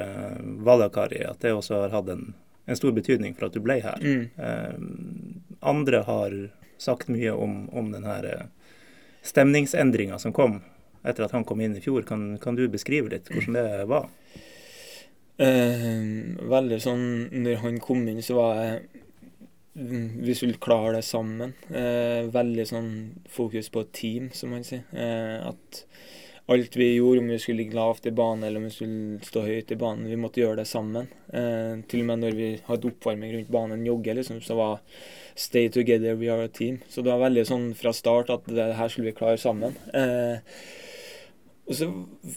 Valakari, 0.63 1.19
at 1.28 1.41
det 1.43 1.51
også 1.51 1.82
har 1.82 1.95
hatt 1.97 2.12
en, 2.13 2.30
en 2.65 2.78
stor 2.78 2.93
betydning 2.95 3.36
for 3.38 3.47
at 3.47 3.56
du 3.56 3.62
ble 3.63 3.80
her. 3.84 4.01
Mm. 4.01 4.30
Eh, 4.38 5.60
andre 5.65 6.04
har 6.08 6.38
sagt 6.82 7.10
mye 7.10 7.32
om, 7.32 7.69
om 7.69 7.91
den 7.93 8.04
her 8.04 8.25
uh, 8.25 8.71
stemningsendringa 9.23 10.19
som 10.19 10.34
kom 10.36 10.60
etter 11.06 11.25
at 11.25 11.36
han 11.36 11.45
kom 11.47 11.62
inn 11.62 11.78
i 11.78 11.82
fjor. 11.82 12.04
Kan, 12.08 12.36
kan 12.41 12.58
du 12.58 12.65
beskrive 12.71 13.12
litt 13.13 13.30
hvordan 13.32 13.58
det 13.58 13.88
var? 13.89 14.10
Eh, 15.38 16.04
veldig 16.47 16.78
sånn 16.80 17.08
Når 17.43 17.58
han 17.60 17.80
kom 17.84 18.06
inn, 18.08 18.21
så 18.23 18.38
var 18.38 18.60
jeg 18.62 19.01
Vi 19.75 20.36
skulle 20.38 20.62
klare 20.63 20.93
det 20.95 21.04
sammen. 21.04 21.51
Eh, 21.67 22.23
veldig 22.32 22.65
sånn 22.69 22.91
fokus 23.28 23.67
på 23.69 23.84
team, 23.91 24.30
som 24.32 24.54
man 24.56 24.63
sier. 24.63 24.86
Eh, 24.95 25.49
at 25.49 25.82
alt 26.47 26.75
vi 26.77 26.91
gjorde, 26.93 27.19
om 27.19 27.27
vi 27.27 27.39
skulle 27.39 27.63
ligge 27.63 27.75
lavt 27.75 28.05
i 28.05 28.12
banen 28.12 28.43
eller 28.43 28.62
om 28.62 28.67
vi 28.67 28.73
skulle 28.75 29.25
stå 29.25 29.41
høyt 29.47 29.71
i 29.73 29.77
banen, 29.81 30.05
vi 30.10 30.19
måtte 30.19 30.43
gjøre 30.43 30.60
det 30.62 30.67
sammen. 30.69 31.10
Eh, 31.34 31.81
til 31.89 32.03
og 32.03 32.10
med 32.12 32.21
når 32.21 32.38
vi 32.38 32.49
hadde 32.67 32.91
oppvarming 32.91 33.34
rundt 33.34 33.53
banen, 33.53 33.86
jogge, 33.88 34.13
liksom, 34.19 34.41
så 34.45 34.58
var 34.60 34.81
Stay 35.36 35.67
together, 35.67 36.15
we 36.15 36.29
are 36.31 36.45
a 36.45 36.47
team. 36.47 36.77
Så 36.88 37.01
det 37.03 37.12
var 37.12 37.25
veldig 37.25 37.41
sånn 37.49 37.63
fra 37.75 37.91
start 37.91 38.29
at 38.31 38.45
det 38.47 38.69
her 38.77 38.91
skulle 38.91 39.10
vi 39.10 39.17
klare 39.17 39.41
sammen. 39.41 39.73
Eh, 39.91 40.38
og 41.65 41.75
så 41.75 41.89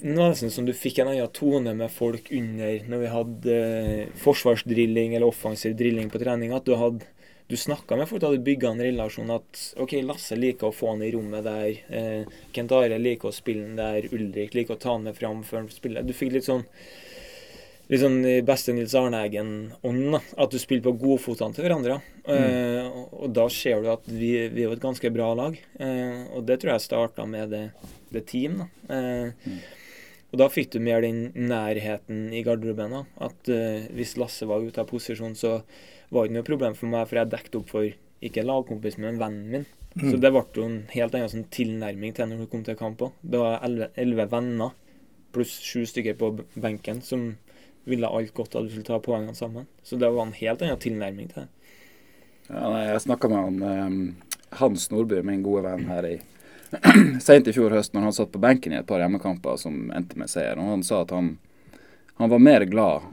nesten 0.03 0.51
som 0.51 0.67
du 0.67 0.73
fikk 0.75 0.99
en 1.03 1.13
annen 1.13 1.31
tone 1.37 1.75
med 1.77 1.93
folk 1.93 2.31
under 2.35 2.89
når 2.89 3.03
vi 3.05 3.13
hadde 3.13 3.55
eh, 3.55 4.17
forsvarsdrilling 4.25 5.15
eller 5.15 5.29
offensiv 5.29 5.77
drilling 5.79 6.09
på 6.11 6.19
trening. 6.25 6.57
At 6.57 6.67
du 6.67 6.75
hadde 6.81 7.07
du 7.49 7.57
snakka 7.57 7.97
med 7.97 8.09
folk, 8.11 8.21
du 8.21 8.27
hadde 8.29 8.45
bygga 8.45 8.71
en 8.75 8.83
relasjon. 8.85 9.31
At 9.33 9.61
OK, 9.81 9.95
Lasse 10.05 10.37
liker 10.37 10.69
å 10.69 10.75
få 10.77 10.91
han 10.93 11.03
i 11.07 11.11
rommet 11.15 11.45
der. 11.47 11.69
Eh, 11.89 12.41
Kent 12.53 12.73
Are 12.77 12.99
liker 13.01 13.31
å 13.31 13.35
spille 13.35 13.65
han 13.65 13.79
der. 13.79 14.09
Ulrik 14.13 14.53
liker 14.55 14.77
å 14.77 14.81
ta 14.83 14.93
han 14.97 15.07
med 15.09 15.17
fram 15.17 15.41
før 15.49 15.63
han 15.63 15.71
spiller. 15.73 16.05
Du 16.05 16.13
fikk 16.17 16.35
litt 16.37 16.45
sånn 16.49 16.67
litt 17.89 18.03
sånn 18.03 18.19
i 18.29 18.35
beste 18.45 18.75
Nils 18.77 18.93
Arne-Eggen-ånd. 19.01 20.11
da, 20.13 20.21
At 20.45 20.53
du 20.53 20.59
spiller 20.61 20.85
på 20.85 20.93
godfotene 21.01 21.57
til 21.57 21.65
hverandre. 21.65 21.95
Eh, 22.29 22.85
og, 22.85 23.15
og 23.25 23.33
da 23.33 23.47
ser 23.49 23.81
du 23.81 23.89
at 23.95 24.05
vi, 24.13 24.35
vi 24.53 24.61
er 24.61 24.69
jo 24.69 24.77
et 24.77 24.83
ganske 24.85 25.09
bra 25.15 25.31
lag. 25.39 25.57
Eh, 25.81 26.27
og 26.37 26.45
det 26.45 26.59
tror 26.61 26.75
jeg 26.75 26.85
starta 26.85 27.25
med 27.25 27.49
det, 27.57 27.63
det 28.13 28.27
team. 28.29 28.61
da. 28.61 28.69
Eh, 28.93 29.53
Og 30.29 30.37
da 30.43 30.51
fikk 30.53 30.75
du 30.75 30.83
mer 30.85 31.01
den 31.01 31.31
nærheten 31.33 32.27
i 32.37 32.43
garderoben. 32.45 32.93
da, 32.93 33.05
At 33.25 33.49
eh, 33.49 33.89
hvis 33.97 34.19
Lasse 34.21 34.45
var 34.45 34.61
ute 34.61 34.83
av 34.85 34.91
posisjon, 34.91 35.33
så 35.33 35.63
var 36.11 36.27
ikke 36.27 36.37
noe 36.39 36.47
problem 36.47 36.77
for 36.79 36.93
meg, 36.93 37.09
for 37.09 37.21
jeg 37.21 37.33
dekket 37.33 37.59
opp 37.61 37.73
for 37.73 37.89
ikke 38.29 38.47
lagkompis, 38.47 38.99
men 38.99 39.21
vennen 39.21 39.51
min. 39.53 39.67
Mm. 39.95 40.11
Så 40.11 40.21
det 40.21 40.31
ble 40.35 40.45
jo 40.55 40.67
en 40.67 40.79
helt 40.93 41.17
annen 41.17 41.33
sånn 41.33 41.49
tilnærming 41.55 42.15
til 42.15 42.29
når 42.29 42.43
hun 42.43 42.51
kom 42.53 42.65
til 42.67 42.79
kamp 42.79 43.03
òg. 43.03 43.17
Det 43.23 43.41
var 43.41 43.63
elleve- 43.67 44.31
venner 44.31 44.75
pluss 45.33 45.59
sju 45.61 45.85
stykker 45.87 46.17
på 46.19 46.33
benken 46.57 47.03
som 47.05 47.37
ville 47.89 48.09
alt 48.09 48.33
godt 48.35 48.57
at 48.57 48.65
du 48.65 48.73
skulle 48.73 48.89
ta 48.89 48.99
poengene 49.01 49.37
sammen. 49.37 49.67
Så 49.83 49.97
det 50.01 50.11
var 50.11 50.27
en 50.27 50.37
helt 50.37 50.63
annen 50.63 50.81
tilnærming 50.81 51.29
til 51.33 51.45
det. 51.45 51.49
Ja, 52.49 52.73
jeg 52.81 53.05
snakka 53.05 53.29
med 53.29 53.45
han 53.45 53.63
eh, 53.69 54.57
Hans 54.61 54.91
Nordby, 54.91 55.21
min 55.23 55.45
gode 55.45 55.67
venn 55.67 55.85
her 55.91 56.07
i 56.09 56.17
sent 57.25 57.49
i 57.49 57.53
fjor 57.53 57.73
høst, 57.73 57.95
når 57.95 58.09
han 58.09 58.17
satt 58.17 58.33
på 58.33 58.41
benken 58.41 58.73
i 58.73 58.81
et 58.81 58.89
par 58.89 59.01
hjemmekamper 59.01 59.57
som 59.61 59.91
endte 59.97 60.19
med 60.21 60.33
seier. 60.33 60.57
Og 60.61 60.73
han 60.73 60.85
sa 60.85 61.03
at 61.05 61.13
han, 61.17 61.35
han 62.21 62.33
var 62.33 62.45
mer 62.45 62.65
glad 62.69 63.09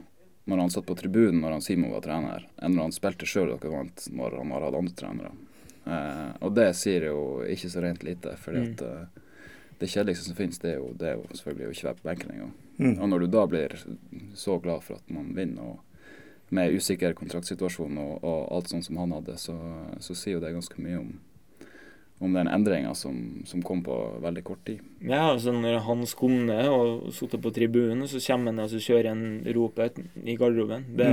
når 0.46 0.60
han 0.62 0.70
satt 0.70 0.86
på 0.86 0.94
tribunen 0.98 1.40
når 1.42 1.56
han 1.56 1.62
Simon 1.64 1.90
var 1.92 2.04
trener, 2.04 2.46
enn 2.62 2.74
når 2.76 2.88
han 2.88 2.94
spilte 2.94 3.26
sjøl 3.26 3.52
dere 3.54 3.72
vant 3.72 4.08
når 4.14 4.36
han 4.38 4.50
har 4.54 4.66
hatt 4.68 4.78
andre 4.78 4.94
trenere. 4.98 5.32
Eh, 5.86 6.30
og 6.42 6.54
det 6.54 6.68
sier 6.78 7.08
jo 7.10 7.20
ikke 7.46 7.70
så 7.70 7.82
rent 7.84 8.02
lite, 8.06 8.36
fordi 8.42 8.58
Mm. 8.62 8.72
at 8.72 8.82
eh, 8.82 9.22
det 9.78 9.88
kjedeligste 9.92 10.24
som 10.30 10.36
finnes, 10.38 10.58
det 10.58 10.70
er 10.72 10.78
jo, 10.78 10.92
det 10.96 11.08
er 11.10 11.16
jo 11.18 11.26
selvfølgelig 11.36 11.66
å 11.66 11.74
ikke 11.74 11.88
være 11.88 11.98
på 12.00 12.08
benken 12.08 12.30
engang. 12.32 12.52
Mm. 12.78 12.94
Og 13.02 13.08
når 13.08 13.18
du 13.20 13.26
da 13.26 13.46
blir 13.46 13.74
så 14.34 14.58
glad 14.62 14.82
for 14.82 14.96
at 14.96 15.10
man 15.10 15.34
vinner, 15.36 15.62
og 15.62 15.82
med 16.50 16.72
usikker 16.78 17.12
kontraktsituasjon 17.18 17.98
og, 17.98 18.24
og 18.24 18.52
alt 18.54 18.68
sånt 18.70 18.86
som 18.86 18.96
han 19.02 19.12
hadde, 19.12 19.34
så, 19.36 19.56
så 20.00 20.14
sier 20.14 20.38
jo 20.38 20.40
det 20.44 20.52
ganske 20.54 20.78
mye 20.80 21.00
om, 21.02 21.12
om 22.18 22.32
den 22.32 22.48
endringa 22.48 22.94
som, 22.94 23.42
som 23.44 23.62
kom 23.62 23.82
på 23.84 23.96
veldig 24.24 24.44
kort 24.44 24.64
tid. 24.64 24.80
Ja, 25.04 25.32
altså 25.32 25.52
når 25.52 25.82
Hans 25.84 26.14
kom 26.16 26.46
ned 26.48 26.68
og 26.72 27.10
satt 27.16 27.36
på 27.42 27.52
tribunen, 27.52 28.06
så 28.08 28.20
kommer 28.24 28.54
han 28.54 28.64
og 28.64 28.72
så 28.72 28.80
kjører 28.80 29.10
en 29.12 29.26
ropet 29.56 30.00
i 30.24 30.36
garderoben. 30.40 30.86
Det, 30.96 31.10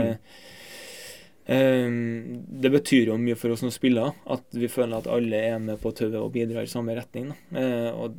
ehm, 1.52 2.46
det 2.48 2.72
betyr 2.72 3.12
jo 3.12 3.20
mye 3.20 3.36
for 3.40 3.52
oss 3.52 3.66
som 3.66 3.74
spillere 3.74 4.16
at 4.32 4.48
vi 4.56 4.72
føler 4.72 5.02
at 5.02 5.12
alle 5.12 5.44
er 5.52 5.60
med 5.60 5.82
på 5.84 5.92
tauet 5.92 6.22
og 6.22 6.32
bidrar 6.36 6.64
i 6.64 6.72
samme 6.72 6.96
retning. 6.96 7.34
Eh, 7.52 7.92
og 7.92 8.16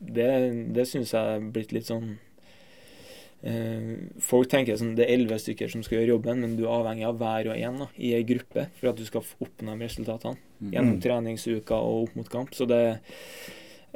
det, 0.00 0.30
det 0.72 0.88
syns 0.88 1.12
jeg 1.12 1.36
er 1.36 1.50
blitt 1.52 1.76
litt 1.76 1.92
sånn 1.92 2.14
eh, 2.16 2.31
Folk 4.22 4.48
tenker 4.52 4.76
sånn 4.78 4.94
det 4.94 5.08
er 5.08 5.16
elleve 5.16 5.38
stykker 5.42 5.70
som 5.72 5.82
skal 5.82 5.98
gjøre 5.98 6.12
jobben, 6.14 6.42
men 6.44 6.52
du 6.58 6.62
er 6.64 6.76
avhengig 6.76 7.08
av 7.08 7.16
hver 7.18 7.48
og 7.50 7.56
en 7.58 7.80
da, 7.82 7.88
i 7.98 8.12
ei 8.14 8.22
gruppe 8.28 8.68
for 8.78 8.92
at 8.92 9.00
du 9.00 9.04
skal 9.08 9.24
oppnå 9.42 9.74
resultatene 9.80 10.38
gjennom 10.62 10.94
Mm. 10.98 11.02
treningsuka 11.02 11.74
og 11.74 12.04
opp 12.04 12.14
mot 12.20 12.28
kamp. 12.30 12.54
Så 12.54 12.68
det, 12.70 13.00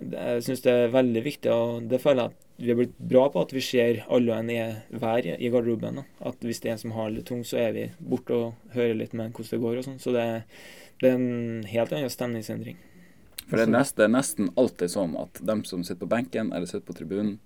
det 0.02 0.18
jeg 0.18 0.42
syns 0.48 0.64
det 0.64 0.72
er 0.72 0.90
veldig 0.96 1.22
viktig, 1.24 1.52
og 1.52 1.86
det 1.88 2.00
føler 2.02 2.24
jeg 2.26 2.32
at 2.34 2.42
vi 2.58 2.70
har 2.72 2.78
blitt 2.80 2.98
bra 2.98 3.28
på 3.28 3.40
at 3.44 3.52
vi 3.52 3.60
ser 3.60 4.02
alle 4.08 4.32
og 4.32 4.38
en 4.40 4.50
er 4.50 4.82
hver 4.90 5.26
i 5.36 5.50
garderoben. 5.52 6.00
Da. 6.00 6.04
At 6.32 6.40
hvis 6.40 6.60
det 6.64 6.70
er 6.70 6.72
en 6.72 6.78
som 6.82 6.94
har 6.96 7.10
det 7.10 7.18
litt 7.18 7.26
tungt, 7.28 7.46
så 7.46 7.58
er 7.60 7.72
vi 7.76 7.90
borte 8.00 8.32
og 8.34 8.54
hører 8.72 8.96
litt 8.96 9.12
med 9.12 9.30
hvordan 9.36 9.50
det 9.50 9.62
går 9.62 9.76
og 9.76 9.84
sånn. 9.84 9.98
Så 10.00 10.14
det, 10.16 10.24
det 11.02 11.10
er 11.10 11.18
en 11.20 11.64
helt 11.68 11.92
annen 11.92 12.10
stemningsendring. 12.10 12.78
For 13.46 13.60
det 13.60 13.68
er, 13.68 13.90
det 13.94 14.04
er 14.08 14.10
nesten 14.10 14.48
alltid 14.56 14.90
sånn 14.90 15.12
at 15.20 15.38
dem 15.44 15.62
som 15.68 15.84
sitter 15.84 16.00
på 16.02 16.08
benken 16.16 16.48
eller 16.52 16.66
sitter 16.66 16.86
på 16.88 16.96
tribunen, 16.98 17.36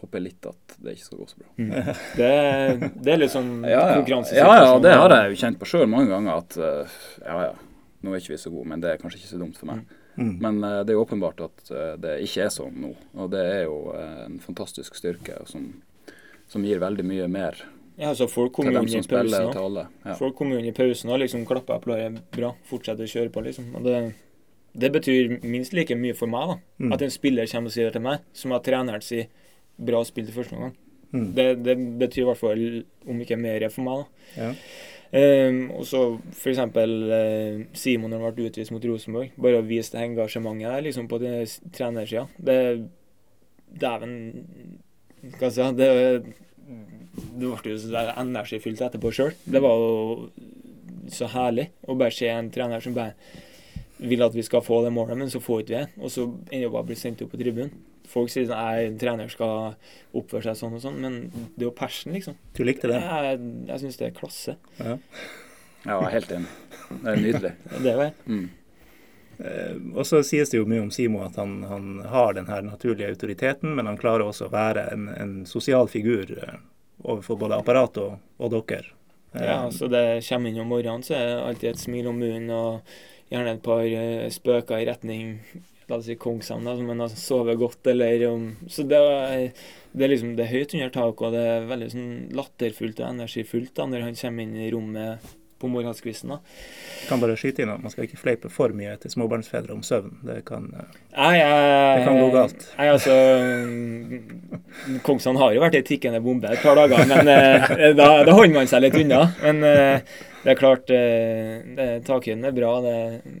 håper 0.00 0.22
litt 0.24 0.46
at 0.48 0.76
det 0.80 0.96
ikke 0.96 1.06
skal 1.06 1.20
gå 1.20 1.26
så 1.30 1.40
bra. 1.40 1.48
Det, 2.20 2.30
det 3.04 3.12
er 3.12 3.20
litt 3.20 3.32
sånn 3.32 3.50
Ja, 3.68 3.82
ja. 3.92 4.20
ja, 4.34 4.52
ja, 4.64 4.76
det 4.82 4.92
har 4.96 5.14
jeg 5.14 5.32
jo 5.32 5.40
kjent 5.42 5.58
på 5.60 5.68
sjøl 5.68 5.88
mange 5.90 6.10
ganger. 6.10 6.40
At 6.40 6.56
eh, 6.58 7.00
ja, 7.24 7.40
ja, 7.50 7.56
nå 8.04 8.12
er 8.14 8.22
ikke 8.22 8.34
vi 8.34 8.40
så 8.42 8.52
gode, 8.52 8.68
men 8.72 8.82
det 8.82 8.92
er 8.92 9.02
kanskje 9.02 9.20
ikke 9.20 9.32
så 9.32 9.40
dumt 9.40 9.58
for 9.60 9.72
meg. 9.72 9.84
Mm. 10.16 10.32
Men 10.42 10.62
eh, 10.64 10.78
det 10.84 10.94
er 10.94 10.98
jo 10.98 11.04
åpenbart 11.04 11.42
at 11.46 11.72
eh, 11.72 11.92
det 12.00 12.16
ikke 12.26 12.46
er 12.46 12.54
sånn 12.54 12.80
nå. 12.84 12.94
Og 13.18 13.30
det 13.32 13.44
er 13.44 13.60
jo 13.66 13.76
en 13.96 14.40
fantastisk 14.42 14.96
styrke 14.98 15.42
som, 15.50 15.68
som 16.50 16.64
gir 16.66 16.82
veldig 16.82 17.06
mye 17.06 17.28
mer 17.30 17.60
Ja, 18.00 18.14
så 18.16 18.28
folk 18.30 18.56
til 18.56 18.72
jo 18.72 18.80
inn 18.80 19.04
i 19.04 19.04
pausen 19.04 19.50
og 19.50 19.60
òg. 19.60 19.78
Ja. 20.06 20.16
Folk 20.18 20.40
inn 20.46 20.70
i 20.70 20.74
pausen 20.76 21.12
og 21.12 21.22
liksom 21.22 21.46
klapper 21.48 21.76
applauder 21.76 22.18
bra, 22.32 22.54
fortsetter 22.68 23.04
å 23.06 23.12
kjøre 23.12 23.32
på, 23.34 23.44
liksom. 23.44 23.74
Og 23.76 23.84
det, 23.84 23.98
det 24.72 24.92
betyr 24.94 25.40
minst 25.42 25.74
like 25.76 25.96
mye 25.98 26.16
for 26.16 26.30
meg, 26.30 26.54
da. 26.54 26.86
Mm. 26.86 26.94
At 26.96 27.04
en 27.04 27.12
spiller 27.12 27.50
kommer 27.50 27.72
og 27.72 27.76
sier 27.76 27.90
det 27.90 27.98
til 27.98 28.06
meg, 28.06 28.24
som 28.32 28.56
at 28.56 28.64
treneren 28.66 29.04
sier 29.04 29.28
'bra 29.80 30.04
spill 30.04 30.26
til 30.28 30.34
første 30.36 30.56
omgang'. 30.56 30.76
Mm. 31.12 31.34
Det, 31.34 31.46
det 31.64 31.74
betyr 31.98 32.22
i 32.22 32.28
hvert 32.28 32.38
fall, 32.38 32.84
om 33.08 33.20
ikke 33.20 33.36
mer, 33.40 33.68
for 33.68 33.82
meg, 33.82 34.04
da. 34.04 34.42
Ja. 34.44 34.54
Um, 35.12 35.72
og 35.74 35.82
så 35.88 36.20
f.eks. 36.30 36.58
Uh, 36.58 37.64
Simon 37.74 38.10
når 38.12 38.20
han 38.28 38.34
ble 38.36 38.46
utvist 38.46 38.70
mot 38.70 38.84
Rosenborg. 38.86 39.32
Bare 39.36 39.58
å 39.58 39.66
vise 39.66 39.90
det 39.96 40.04
engasjementet 40.06 40.70
der 40.70 40.84
liksom 40.86 41.08
på 41.10 41.18
det 41.18 41.32
s- 41.48 41.60
trenersida. 41.74 42.28
Det 42.38 42.88
Dæven 43.80 44.14
Hva 45.38 45.50
skal 45.50 45.50
jeg 45.50 45.74
si 45.74 45.76
Det, 45.78 45.90
det 47.40 47.50
ble 47.50 47.74
jo 47.74 48.14
energifylt 48.22 48.80
etterpå 48.86 49.10
sjøl. 49.12 49.34
Det 49.50 49.60
var 49.62 49.74
jo 49.82 50.30
så 51.10 51.26
herlig 51.34 51.68
å 51.90 51.96
bare 51.98 52.14
se 52.14 52.28
en 52.30 52.50
trener 52.54 52.80
som 52.80 52.94
bare 52.94 53.14
vil 53.98 54.22
at 54.22 54.32
vi 54.34 54.42
skal 54.46 54.62
få 54.62 54.78
det 54.84 54.92
målet, 54.94 55.18
men 55.18 55.28
så 55.28 55.42
får 55.42 55.60
ikke 55.64 55.74
vi 55.74 55.74
det. 55.74 55.88
Og 56.00 56.10
så 56.14 56.22
ender 56.52 56.68
vi 56.68 56.72
bare 56.72 56.86
å 56.86 56.88
bli 56.88 56.96
sendt 56.96 57.20
opp 57.26 57.32
på 57.34 57.40
tribunen. 57.40 57.72
Folk 58.10 58.30
sier 58.32 58.46
sånn 58.48 58.58
Nei, 58.58 58.86
en 58.88 58.98
trener 58.98 59.28
skal 59.30 59.74
oppføre 60.18 60.42
seg 60.48 60.58
sånn 60.58 60.76
og 60.78 60.82
sånn, 60.82 60.96
men 61.02 61.18
det 61.54 61.62
er 61.62 61.68
jo 61.68 61.74
passion, 61.78 62.12
liksom. 62.16 62.34
Du 62.58 62.64
likte 62.66 62.90
det? 62.90 62.98
Jeg, 63.00 63.38
jeg 63.70 63.82
syns 63.84 64.00
det 64.00 64.08
er 64.08 64.16
klasse. 64.16 64.56
Ja. 64.80 64.96
Ja, 65.86 65.94
jeg 65.94 66.08
er 66.08 66.16
helt 66.18 66.32
enig. 66.36 66.48
Det 66.90 67.12
er 67.14 67.20
nydelig. 67.24 67.52
Det 67.84 67.92
er 67.94 68.00
det. 68.02 68.08
Mm. 68.26 68.48
Eh, 69.40 69.76
og 69.96 70.04
så 70.04 70.20
sies 70.26 70.50
det 70.52 70.58
jo 70.58 70.66
mye 70.68 70.82
om 70.84 70.90
Simo 70.92 71.22
at 71.24 71.38
han, 71.40 71.54
han 71.70 71.86
har 72.12 72.34
den 72.36 72.50
her 72.50 72.60
naturlige 72.66 73.08
autoriteten, 73.14 73.72
men 73.78 73.88
han 73.88 73.96
klarer 74.00 74.26
også 74.26 74.50
å 74.50 74.52
være 74.52 74.88
en, 74.92 75.06
en 75.14 75.36
sosial 75.48 75.88
figur 75.88 76.34
eh, 76.36 76.58
overfor 77.06 77.38
både 77.40 77.56
apparat 77.62 77.96
og, 78.02 78.18
og 78.36 78.52
dere. 78.58 78.90
Eh, 79.32 79.46
Ja, 79.46 79.62
så 79.72 79.88
det 79.88 80.04
kommer 80.28 80.50
inn 80.52 80.60
om 80.60 80.68
morgenen, 80.74 81.06
så 81.06 81.14
er 81.16 81.24
det 81.30 81.38
alltid 81.46 81.70
et 81.72 81.80
smil 81.86 82.10
om 82.10 82.18
munnen 82.20 82.50
og 82.52 82.92
gjerne 83.30 83.54
et 83.56 83.64
par 83.64 83.86
eh, 83.86 84.26
spøker 84.34 84.82
i 84.82 84.88
retning 84.90 85.38
La 85.90 85.98
oss 85.98 86.06
si 86.06 86.14
Kongshamn, 86.20 86.68
da, 86.68 86.76
som 86.78 86.90
han 86.92 87.02
har 87.02 87.14
sovet 87.18 87.58
godt, 87.58 87.82
eller 87.90 88.28
om 88.30 88.44
Så 88.70 88.86
det 88.86 89.00
det 89.90 90.06
er 90.06 90.12
liksom 90.12 90.36
det 90.38 90.44
er 90.44 90.52
høyt 90.54 90.74
under 90.76 90.92
taket, 90.94 91.22
og 91.26 91.32
det 91.34 91.42
er 91.50 91.64
veldig 91.66 91.86
sånn 91.90 92.10
latterfullt 92.38 93.00
og 93.02 93.08
energifullt 93.08 93.72
da, 93.74 93.88
når 93.90 94.04
han 94.06 94.18
kommer 94.20 94.46
inn 94.46 94.54
i 94.54 94.70
rommet 94.70 95.32
på 95.60 95.68
morgenskvisten. 95.68 96.32
da. 96.32 96.38
kan 97.08 97.20
bare 97.20 97.36
skyte 97.36 97.62
inn 97.62 97.72
at 97.72 97.82
man 97.82 97.92
skal 97.92 98.06
ikke 98.06 98.20
fleipe 98.20 98.50
for 98.52 98.72
mye 98.76 98.96
til 99.02 99.12
småbarnsfedre 99.12 99.74
om 99.74 99.82
søvn. 99.86 100.16
Det 100.26 100.40
kan 100.48 100.68
eh, 100.72 100.98
Nei, 101.16 101.34
jeg, 101.36 101.98
Det 101.98 102.06
kan 102.06 102.20
gå 102.20 102.30
galt. 102.34 102.66
Nei, 102.78 102.88
altså 102.94 103.16
mm, 103.68 105.36
har 105.42 105.54
jo 105.54 105.64
vært 105.64 105.78
ei 105.80 105.86
tikkende 105.86 106.22
bombe 106.24 106.50
et 106.50 106.64
par 106.64 106.78
dager, 106.80 107.04
men 107.10 107.32
eh, 107.34 107.94
da, 108.00 108.10
da 108.26 108.36
holder 108.36 108.56
man 108.56 108.70
seg 108.70 108.86
litt 108.86 109.00
unna. 109.02 109.24
Men 109.42 109.64
eh, 109.66 110.14
det 110.44 110.54
er 110.54 110.60
klart, 110.60 110.92
eh, 110.94 111.98
takhøyden 112.06 112.46
er 112.48 112.56
bra. 112.56 112.76
Det, 112.84 112.96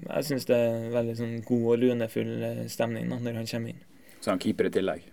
jeg 0.08 0.28
syns 0.28 0.50
det 0.50 0.58
er 0.58 0.90
veldig 0.96 1.16
sånn 1.22 1.38
god 1.46 1.70
og 1.72 1.80
lunefull 1.84 2.34
stemning 2.68 3.08
da, 3.08 3.22
når 3.22 3.40
han 3.40 3.48
kommer 3.54 3.72
inn. 3.72 3.80
Så 4.20 4.34
han 4.34 4.42
keeper 4.42 4.68
i 4.68 4.74
tillegg. 4.74 5.08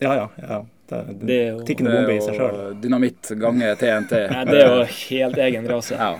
Ja, 0.00 0.14
ja. 0.16 0.30
ja. 0.48 0.66
Det, 0.90 1.04
Det 1.20 1.36
er 1.36 1.48
jo, 1.52 1.60
Tikkende 1.68 1.92
bombe 1.94 2.16
i 2.16 2.22
seg 2.24 2.34
sjøl. 2.34 2.56
dynamitt 2.82 3.30
ganger 3.38 3.76
TNT. 3.78 4.16
Nei, 4.32 4.42
det 4.48 4.58
er 4.58 4.72
jo 4.72 4.88
helt 4.96 5.38
egen 5.46 5.68
rase. 5.70 5.94
Ja. 5.94 6.18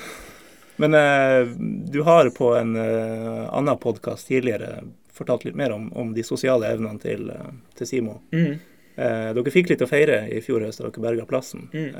Men 0.80 0.94
eh, 0.96 1.46
du 1.92 2.00
har 2.06 2.30
på 2.32 2.54
en 2.56 2.76
eh, 2.80 3.42
annen 3.52 3.76
podkast 3.82 4.30
tidligere 4.30 4.78
fortalt 5.12 5.44
litt 5.44 5.58
mer 5.58 5.74
om, 5.76 5.90
om 5.92 6.14
de 6.16 6.24
sosiale 6.24 6.70
evnene 6.72 7.02
til, 7.02 7.28
eh, 7.34 7.50
til 7.76 7.90
Simo. 7.90 8.22
Mm. 8.32 8.54
Eh, 8.96 9.26
dere 9.36 9.52
fikk 9.52 9.68
litt 9.74 9.84
å 9.84 9.90
feire 9.90 10.22
i 10.32 10.40
fjor 10.40 10.64
høst 10.64 10.80
da 10.80 10.88
dere 10.88 11.04
berga 11.04 11.26
plassen. 11.28 11.68
Mm. 11.74 11.92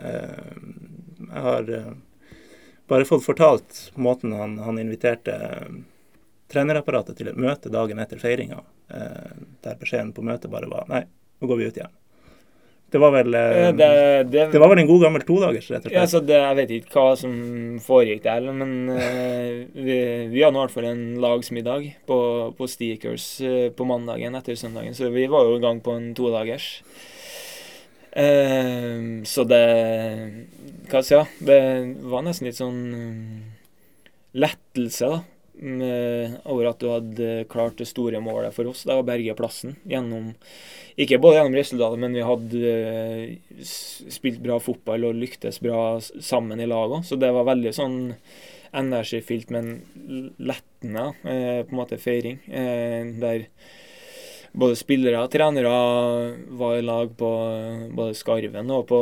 Jeg 1.26 1.44
har 1.44 1.68
bare 2.88 3.04
fått 3.04 3.26
fortalt 3.26 3.90
måten 4.00 4.32
han, 4.32 4.56
han 4.64 4.80
inviterte 4.80 5.36
trenerapparatet 6.50 7.20
til 7.20 7.28
et 7.30 7.38
møte 7.38 7.70
dagen 7.70 8.00
etter 8.02 8.18
feiringa, 8.18 8.64
der 8.90 9.81
beskjeden 9.81 10.12
på 10.16 10.22
møtet 10.26 10.50
bare 10.53 10.68
var 10.70 10.87
nei, 10.90 11.05
nå 11.40 11.48
går 11.50 11.59
vi 11.61 11.66
ut 11.70 11.81
igjen. 11.81 11.96
Det 12.90 12.98
var 12.98 13.12
vel 13.14 13.35
eh, 13.38 13.68
Eh, 13.68 13.72
Det, 13.79 13.88
det, 14.33 14.44
det 14.50 14.59
var 14.59 14.72
vel 14.72 14.81
en 14.83 14.88
god 14.88 15.05
gammel 15.05 15.22
todagers, 15.22 15.68
rett 15.70 15.85
og 15.87 15.92
Ja, 15.94 16.00
slett. 16.03 16.11
så 16.11 16.20
det, 16.26 16.35
Jeg 16.40 16.57
vet 16.59 16.70
ikke 16.74 16.96
hva 16.98 17.12
som 17.20 17.35
foregikk 17.85 18.24
der, 18.24 18.48
men 18.50 18.72
eh, 18.90 19.61
vi, 19.79 19.98
vi 20.33 20.42
hadde 20.42 20.59
i 20.59 20.62
hvert 20.64 20.74
fall 20.74 20.88
en 20.90 21.05
lagsmiddag 21.22 21.87
på, 22.11 22.18
på 22.59 22.66
Steakers 22.72 23.29
eh, 23.46 23.68
på 23.70 23.87
mandagen 23.87 24.35
etter 24.35 24.59
søndagen, 24.59 24.96
så 24.98 25.12
vi 25.14 25.29
var 25.31 25.46
jo 25.46 25.61
i 25.61 25.62
gang 25.62 25.79
på 25.87 25.94
en 25.94 26.11
todagers. 26.18 26.81
Uh, 28.11 29.22
så 29.22 29.44
det 29.46 29.62
Hva 30.90 30.98
skal 30.98 31.20
jeg 31.20 31.26
si? 31.31 31.44
Det 31.46 31.59
var 32.11 32.24
nesten 32.26 32.48
litt 32.48 32.59
sånn 32.59 32.81
eh, 32.90 33.68
lettelse, 34.42 35.07
da. 35.12 35.20
Med, 35.60 36.38
over 36.48 36.70
at 36.70 36.78
du 36.80 36.86
hadde 36.88 37.32
klart 37.52 37.76
det 37.76 37.90
store 37.90 38.16
målet 38.24 38.54
for 38.56 38.70
oss, 38.70 38.86
Det 38.88 38.94
å 38.96 39.04
berge 39.04 39.34
plassen. 39.36 39.74
Gjennom 39.84 40.30
Ikke 40.96 41.18
både 41.20 41.36
gjennom 41.36 41.56
resultatet, 41.58 42.00
men 42.00 42.16
vi 42.16 42.24
hadde 42.24 42.70
eh, 42.70 43.66
spilt 44.08 44.40
bra 44.40 44.56
fotball 44.60 45.04
og 45.10 45.20
lyktes 45.20 45.60
bra 45.60 45.98
sammen 46.00 46.60
i 46.60 46.68
lag 46.68 46.96
òg. 46.96 47.04
Så 47.04 47.20
det 47.20 47.32
var 47.36 47.48
veldig 47.48 47.74
sånn 47.76 48.00
energifylt, 48.76 49.52
men 49.52 49.70
lettende 50.38 51.10
eh, 51.24 51.60
på 51.66 51.74
en 51.74 51.80
måte 51.80 52.00
feiring. 52.00 52.40
Eh, 52.48 53.12
der 53.20 53.46
både 54.52 54.78
spillere 54.78 55.22
og 55.22 55.30
trenere 55.30 55.70
var 56.58 56.76
i 56.78 56.84
lag 56.84 57.12
på 57.18 57.30
både 57.94 58.16
Skarven 58.18 58.72
og 58.74 58.88
på, 58.90 59.00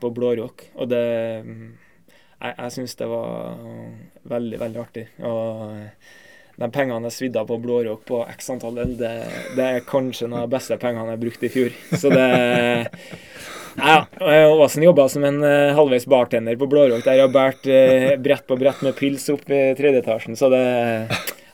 på 0.00 0.10
Blårock. 0.16 0.66
Og 0.74 0.90
det 0.90 1.06
mm, 1.46 1.62
jeg, 2.42 2.56
jeg 2.58 2.74
syns 2.76 2.98
det 2.98 3.08
var 3.10 3.56
veldig, 4.32 4.58
veldig 4.60 4.82
artig. 4.82 5.06
Og 5.22 5.62
de 6.60 6.68
pengene 6.74 7.08
jeg 7.08 7.16
svidde 7.16 7.44
på 7.48 7.58
Blårock 7.62 8.04
på 8.08 8.20
x 8.28 8.50
antall 8.52 8.82
øl, 8.82 8.96
det, 8.98 9.12
det 9.56 9.68
er 9.68 9.86
kanskje 9.88 10.28
noen 10.28 10.42
av 10.42 10.48
de 10.48 10.56
beste 10.56 10.78
pengene 10.82 11.14
jeg 11.14 11.22
brukte 11.22 11.48
i 11.48 11.52
fjor. 11.52 11.78
Så 11.96 12.12
det 12.12 12.26
ja, 13.88 13.96
Åsen 14.52 14.84
jobba 14.84 15.08
som 15.12 15.24
en 15.26 15.40
uh, 15.44 15.72
halvveis 15.78 16.06
bartender 16.10 16.58
på 16.60 16.68
Blårock 16.70 17.06
der 17.06 17.24
og 17.24 17.32
båret 17.34 17.66
brett 18.22 18.46
på 18.48 18.58
brett 18.60 18.82
med 18.84 18.98
pils 18.98 19.28
opp 19.32 19.46
i 19.50 19.64
tredje 19.78 20.04
etasjen. 20.04 20.38
Så 20.38 20.52
det 20.52 20.64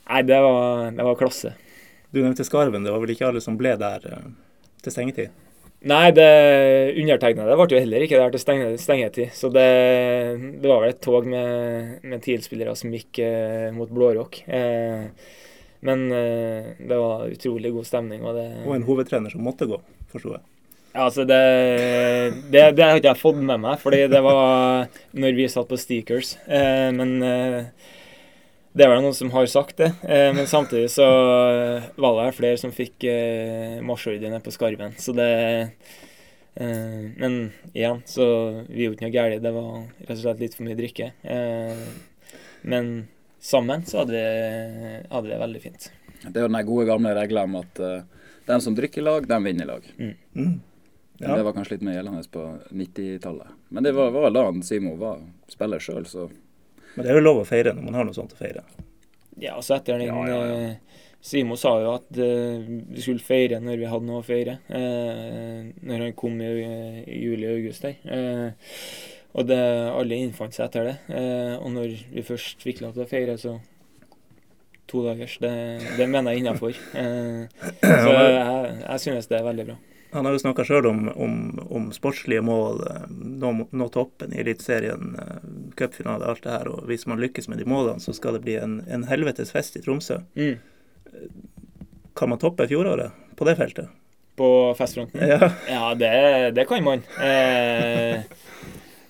Nei, 0.08 0.22
det 0.24 0.38
var, 0.40 0.86
det 0.96 1.04
var 1.04 1.18
klasse. 1.20 1.50
Du 2.08 2.22
nevnte 2.22 2.46
Skarven. 2.46 2.80
Det 2.80 2.94
var 2.94 3.02
vel 3.02 3.10
ikke 3.12 3.26
alle 3.28 3.42
som 3.44 3.58
ble 3.60 3.74
der 3.76 4.06
til 4.80 4.94
stengetid? 4.94 5.34
Nei, 5.86 6.10
det 6.10 6.28
undertegnede 6.98 7.54
ble 7.54 7.66
jo 7.70 7.78
heller 7.78 8.02
ikke 8.02 8.18
der 8.18 8.32
til 8.34 8.42
stenge, 8.42 8.70
stengetid. 8.82 9.30
Så 9.36 9.50
det, 9.54 9.66
det, 10.58 10.66
var 10.66 10.82
vel 10.82 10.90
et 10.90 11.02
tog 11.04 11.26
med, 11.30 12.00
med 12.02 12.22
TIL-spillere 12.24 12.74
som 12.78 12.94
gikk 12.94 13.20
eh, 13.22 13.68
mot 13.76 13.90
Blårock. 13.94 14.40
Eh, 14.50 15.36
men 15.86 16.02
eh, 16.10 16.72
det 16.82 16.98
var 16.98 17.28
utrolig 17.30 17.70
god 17.76 17.86
stemning. 17.86 18.24
Og, 18.26 18.34
det, 18.34 18.48
og 18.66 18.74
en 18.74 18.88
hovedtrener 18.88 19.30
som 19.30 19.46
måtte 19.46 19.70
gå, 19.70 19.78
forsto 20.10 20.34
jeg. 20.34 20.42
Ja, 20.96 21.04
altså 21.04 21.22
det, 21.28 21.38
det, 22.50 22.62
det, 22.74 22.82
har 22.82 22.98
ikke 22.98 23.12
jeg 23.12 23.20
fått 23.20 23.38
med 23.38 23.60
meg, 23.62 23.78
fordi 23.78 24.00
det 24.10 24.22
var 24.24 24.88
når 25.14 25.36
vi 25.36 25.46
satt 25.52 25.70
på 25.70 25.78
Steakers. 25.78 26.34
Eh, 26.50 26.88
men 26.96 27.20
eh, 27.22 27.92
det 28.78 28.86
er 28.86 28.92
vel 28.92 29.00
noen 29.02 29.16
som 29.16 29.30
har 29.34 29.48
sagt 29.50 29.80
det, 29.80 29.88
eh, 30.06 30.28
men 30.36 30.46
samtidig 30.46 30.90
så 30.94 31.06
eh, 31.50 31.88
var 31.98 32.20
det 32.20 32.36
flere 32.36 32.60
som 32.60 32.74
fikk 32.74 33.08
eh, 33.10 33.80
marsjordre 33.82 34.38
på 34.44 34.54
skarven. 34.54 34.94
Så 35.02 35.14
det 35.18 35.30
eh, 36.54 37.02
Men 37.18 37.50
igjen, 37.72 38.04
så 38.06 38.26
vi 38.68 38.84
gjorde 38.84 38.98
ikke 38.98 39.08
noe 39.08 39.16
galt. 39.16 39.42
Det 39.42 39.54
var 39.56 39.72
rett 39.82 40.14
og 40.14 40.22
slett 40.22 40.44
litt 40.44 40.54
for 40.54 40.68
mye 40.68 40.78
drikke. 40.78 41.10
Eh, 41.22 41.82
men 42.70 42.94
sammen 43.42 43.82
så 43.86 44.02
hadde 44.02 44.14
vi, 44.14 44.94
hadde 45.10 45.26
vi 45.26 45.34
det 45.34 45.42
veldig 45.42 45.62
fint. 45.62 45.90
Det 46.22 46.34
er 46.36 46.46
jo 46.46 46.54
den 46.54 46.66
gode 46.66 46.86
gamle 46.88 47.18
regelen 47.18 47.50
om 47.50 47.60
at 47.60 47.78
uh, 47.78 48.24
den 48.48 48.62
som 48.62 48.74
drikker 48.74 49.02
i 49.02 49.06
lag, 49.06 49.28
den 49.30 49.46
vinner 49.46 49.66
i 49.66 49.68
lag. 49.68 49.86
Mm. 49.98 50.16
Mm. 50.34 50.56
Ja. 51.18 51.36
Det 51.36 51.44
var 51.46 51.54
kanskje 51.54 51.76
litt 51.76 51.86
mer 51.86 51.94
gjeldende 51.98 52.26
på 52.30 52.44
90-tallet. 52.70 53.54
Men 53.74 53.86
det 53.86 53.92
var, 53.94 54.10
var 54.14 54.34
da 54.34 54.50
Simo 54.66 54.96
var 54.98 55.22
spiller 55.50 55.82
sjøl, 55.82 56.06
så 56.10 56.26
men 56.98 57.06
det 57.06 57.12
er 57.14 57.20
jo 57.20 57.26
lov 57.26 57.42
å 57.44 57.46
feire 57.46 57.70
når 57.76 57.84
man 57.86 57.98
har 58.00 58.06
noe 58.08 58.16
sånt 58.16 58.34
å 58.34 58.38
feire. 58.38 58.64
Ja, 59.38 59.54
altså 59.54 59.76
etter 59.76 59.94
den 59.94 60.08
ja, 60.08 60.18
ja, 60.26 60.38
ja. 60.50 60.56
Eh, 60.72 61.04
Simo 61.22 61.54
sa 61.58 61.76
jo 61.82 61.92
at 61.96 62.10
uh, 62.14 62.58
vi 62.90 63.02
skulle 63.02 63.22
feire 63.22 63.58
når 63.62 63.80
vi 63.80 63.88
hadde 63.90 64.06
noe 64.06 64.22
å 64.22 64.26
feire. 64.26 64.58
Uh, 64.70 65.70
når 65.86 66.04
han 66.08 66.16
kom 66.18 66.38
i, 66.42 66.50
i 67.06 67.22
juli-august 67.22 67.86
der. 67.86 67.96
Uh, 68.02 68.74
og 69.38 69.46
det, 69.46 69.58
alle 69.92 70.18
innfant 70.18 70.56
seg 70.56 70.66
etter 70.66 70.86
det. 70.88 70.94
og 71.60 71.68
når 71.70 71.92
vi 72.10 72.24
først 72.26 72.64
fikk 72.64 72.80
lov 72.82 72.96
til 72.96 73.04
å 73.04 73.10
feire, 73.10 73.34
så 73.38 73.58
to 74.88 75.02
dagers. 75.04 75.36
Det, 75.38 75.52
det 75.98 76.08
mener 76.10 76.32
jeg 76.34 76.42
innafor. 76.42 76.72
så 77.84 78.14
jeg, 78.16 78.72
jeg 78.80 79.04
synes 79.04 79.28
det 79.30 79.38
er 79.38 79.46
veldig 79.46 79.66
bra. 79.68 79.76
Han 80.12 80.24
har 80.24 80.32
jo 80.32 80.40
snakka 80.40 80.64
sjøl 80.64 80.86
om, 80.88 81.02
om, 81.12 81.34
om, 81.68 81.90
sportslige 81.92 82.40
mål, 82.44 82.80
eh, 82.88 83.04
nå, 83.12 83.52
nå 83.76 83.88
toppen 83.92 84.32
i 84.32 84.40
Eliteserien, 84.40 85.12
eh, 85.20 85.38
cupfinale, 85.76 86.24
alt 86.24 86.44
det 86.46 86.54
her. 86.54 86.70
Og 86.72 86.88
hvis 86.88 87.04
man 87.10 87.20
lykkes 87.20 87.50
med 87.52 87.60
de 87.60 87.68
målene, 87.68 88.00
så 88.00 88.14
skal 88.16 88.38
det 88.38 88.44
bli 88.46 88.56
en, 88.60 88.80
en 88.88 89.04
helvetes 89.10 89.52
fest 89.52 89.76
i 89.76 89.84
Tromsø. 89.84 90.22
Mm. 90.38 90.56
Kan 92.16 92.32
man 92.32 92.40
toppe 92.40 92.66
fjoråret 92.70 93.12
på 93.36 93.46
det 93.48 93.58
feltet? 93.60 93.92
På 94.38 94.74
festfronten? 94.78 95.20
Ja, 95.28 95.50
ja 95.68 95.94
det, 95.98 96.14
det, 96.56 96.64
kan 96.70 96.84
man. 96.86 97.02
Eh, 97.20 98.22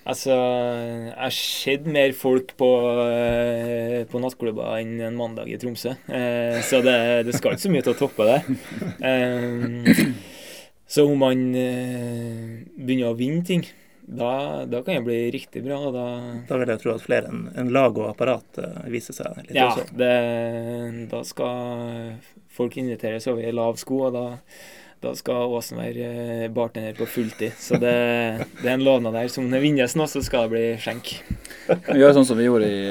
altså, 0.08 0.34
jeg 0.34 1.14
har 1.20 1.36
sett 1.36 1.86
mer 1.86 2.14
folk 2.16 2.54
på, 2.58 2.70
eh, 3.04 4.02
på 4.08 4.22
nattklubber 4.24 4.80
enn 4.80 4.98
en 5.04 5.20
mandag 5.20 5.52
i 5.52 5.60
Tromsø. 5.60 5.94
Eh, 6.08 6.58
så 6.64 6.82
det, 6.82 6.98
det, 7.28 7.36
skal 7.38 7.54
ikke 7.54 7.66
så 7.68 7.72
mye 7.76 7.86
til 7.86 7.94
å 7.94 8.00
toppe 8.02 8.28
det. 8.28 8.40
Eh, 8.98 10.34
så 10.88 11.04
om 11.04 11.20
man 11.20 11.42
eh, 11.52 12.64
begynner 12.74 13.10
å 13.10 13.16
vinne 13.18 13.44
ting, 13.44 13.66
da, 14.08 14.64
da, 14.64 14.80
kan 14.82 14.94
det 14.94 15.04
bli 15.04 15.30
riktig 15.30 15.60
bra. 15.64 15.90
Da, 15.92 16.06
da 16.48 16.56
vil 16.56 16.70
jeg 16.72 16.80
tro 16.80 16.94
at 16.94 17.04
flere 17.04 17.28
enn 17.28 17.42
en 17.60 17.72
lag 17.76 17.98
og 18.00 18.08
apparat 18.08 18.60
eh, 18.62 18.86
viser 18.88 19.16
seg 19.16 19.42
litt 19.42 19.52
ja, 19.58 19.68
også. 19.68 19.84
Det, 19.92 20.12
da 21.10 21.20
skal 21.28 22.14
folk 22.56 22.78
inviteres 22.80 23.28
over 23.28 23.44
i 23.44 23.52
lav 23.52 23.76
sko, 23.76 24.00
og 24.08 24.16
da, 24.16 24.24
da 25.04 25.12
skal 25.18 25.52
Åsen 25.58 25.82
være 25.82 26.08
eh, 26.08 26.46
bartender 26.56 26.96
på 26.96 27.10
fulltid. 27.18 27.52
Så 27.60 27.76
det, 27.76 27.92
det 28.62 28.64
er 28.64 28.78
en 28.78 28.88
lovnad 28.88 29.18
der. 29.18 29.28
Som 29.32 29.52
det 29.52 29.60
vinnes 29.60 29.98
nå, 29.98 30.08
så 30.08 30.24
skal 30.24 30.48
det 30.48 30.54
bli 30.56 30.66
skjenk. 30.80 31.12
Vi 31.68 32.00
gjør 32.00 32.16
sånn 32.16 32.30
som 32.32 32.40
vi 32.40 32.48
gjorde 32.48 32.72
i, 32.72 32.82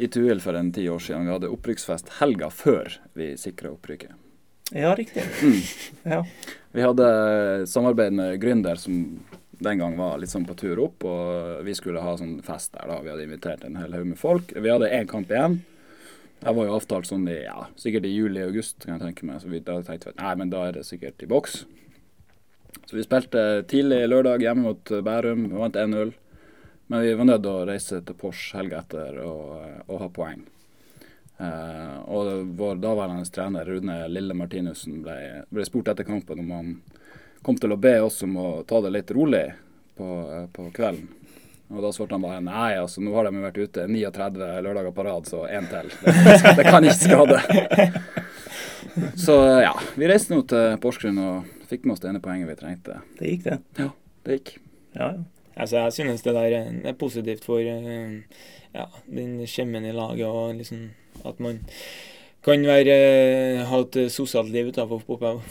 i 0.00 0.08
Tuil 0.08 0.40
for 0.40 0.56
en 0.56 0.72
ti 0.72 0.88
år 0.88 1.04
siden. 1.04 1.28
Vi 1.28 1.36
hadde 1.36 1.52
opprykksfest 1.52 2.16
helga 2.22 2.48
før 2.48 2.96
vi 3.12 3.34
sikra 3.36 3.76
opprykket. 3.76 4.21
Ja, 4.70 4.94
riktig. 4.94 5.24
Mm. 5.42 5.60
Ja. 6.02 6.20
Vi 6.72 6.82
hadde 6.82 7.06
samarbeid 7.68 8.12
med 8.16 8.40
Gründer, 8.40 8.78
som 8.80 9.20
den 9.62 9.78
gang 9.78 9.96
var 9.98 10.16
litt 10.18 10.32
sånn 10.32 10.46
på 10.48 10.56
tur 10.58 10.80
opp. 10.86 11.04
Og 11.04 11.60
vi 11.66 11.74
skulle 11.76 12.02
ha 12.04 12.14
sånn 12.18 12.38
fest 12.46 12.72
der, 12.76 12.88
da. 12.88 13.02
Vi 13.04 13.12
hadde 13.12 13.26
invitert 13.26 13.66
en 13.66 13.76
hel 13.80 13.92
haug 13.96 14.08
med 14.08 14.20
folk. 14.20 14.54
Vi 14.56 14.72
hadde 14.72 14.90
én 14.90 15.10
kamp 15.10 15.30
igjen. 15.30 15.60
Det 16.42 16.54
var 16.56 16.66
jo 16.66 16.74
avtalt 16.74 17.06
sånn 17.06 17.28
i 17.30 17.36
ja, 17.44 17.68
sikkert 17.78 18.08
i 18.08 18.16
juli-august, 18.16 18.80
kan 18.82 18.96
jeg 18.96 19.04
tenke 19.04 19.28
meg. 19.28 19.42
Så 19.42 19.52
vi, 19.52 19.60
da 19.62 19.76
tenkte 19.84 20.10
vi 20.10 20.16
at 20.16 20.24
nei, 20.24 20.32
men 20.40 20.50
da 20.50 20.64
er 20.66 20.78
det 20.78 20.88
sikkert 20.88 21.22
i 21.22 21.30
boks. 21.30 21.62
Så 22.88 22.96
vi 22.96 23.04
spilte 23.04 23.62
tidlig 23.70 24.00
lørdag 24.08 24.42
hjemme 24.42 24.66
mot 24.66 24.94
Bærum. 25.06 25.46
Vi 25.52 25.60
vant 25.60 25.78
1-0. 25.78 26.16
Men 26.90 27.04
vi 27.04 27.14
var 27.14 27.28
nødt 27.28 27.44
til 27.44 27.52
å 27.52 27.68
reise 27.68 28.00
til 28.02 28.18
Porsche 28.18 28.58
helga 28.58 28.82
etter 28.82 29.20
og, 29.22 29.52
og 29.86 30.02
ha 30.02 30.08
poeng. 30.12 30.42
Uh, 31.42 31.98
og 32.06 32.52
vår 32.54 32.76
daværende 32.78 33.24
trener 33.34 33.66
Rune 33.66 33.96
Lille 34.08 34.34
Martinussen 34.38 35.00
ble, 35.02 35.16
ble, 35.50 35.64
spurt 35.66 35.88
etter 35.90 36.06
kampen 36.06 36.38
om 36.38 36.52
han 36.54 36.68
kom 37.42 37.56
til 37.58 37.74
å 37.74 37.80
be 37.82 37.96
oss 38.04 38.20
om 38.22 38.36
å 38.38 38.46
ta 38.68 38.78
det 38.84 38.92
litt 38.94 39.10
rolig 39.10 39.48
på, 39.98 40.06
uh, 40.06 40.44
på 40.54 40.68
kvelden. 40.76 41.08
Og 41.72 41.80
da 41.82 41.90
svarte 41.96 42.14
han 42.14 42.22
bare 42.22 42.44
nei, 42.44 42.76
altså 42.76 43.02
nå 43.02 43.14
har 43.16 43.26
de 43.26 43.42
vært 43.42 43.58
ute 43.58 43.88
39 43.88 44.52
lørdager 44.62 44.94
på 44.94 45.06
rad, 45.08 45.26
så 45.26 45.42
én 45.48 45.66
til. 45.72 45.88
Det, 46.04 46.54
det, 46.60 46.68
kan 46.68 46.84
ikke 46.84 47.00
skade. 47.00 47.40
Så 49.16 49.34
ja, 49.64 49.72
vi 49.96 50.08
reiste 50.10 50.34
nå 50.34 50.42
til 50.44 50.74
Porsgrunn 50.82 51.16
og 51.22 51.52
fikk 51.70 51.86
med 51.86 51.94
oss 51.94 52.02
det 52.02 52.10
ene 52.10 52.20
poenget 52.20 52.50
vi 52.50 52.56
trengte. 52.60 52.98
Det 53.16 53.30
gikk, 53.30 53.46
det. 53.46 53.54
Ja, 53.80 53.86
det 54.26 54.36
gikk. 54.36 54.50
Ja, 54.92 55.06
ja. 55.14 55.22
Altså, 55.52 55.78
jeg 55.78 55.94
synes 55.96 56.24
det 56.24 56.34
der 56.36 56.58
er 56.90 56.98
positivt 57.00 57.46
for 57.48 57.60
uh, 57.64 58.44
ja, 58.76 58.86
den 59.08 59.40
skjemmen 59.48 59.88
i 59.88 59.94
laget 59.96 60.28
og 60.28 60.58
liksom 60.60 60.90
at 61.28 61.42
man 61.42 61.62
kan 62.42 62.64
være, 62.66 62.94
eh, 62.94 63.60
ha 63.68 63.82
et 63.84 63.98
sosialt 64.10 64.50
liv 64.50 64.72
utenfor 64.72 65.02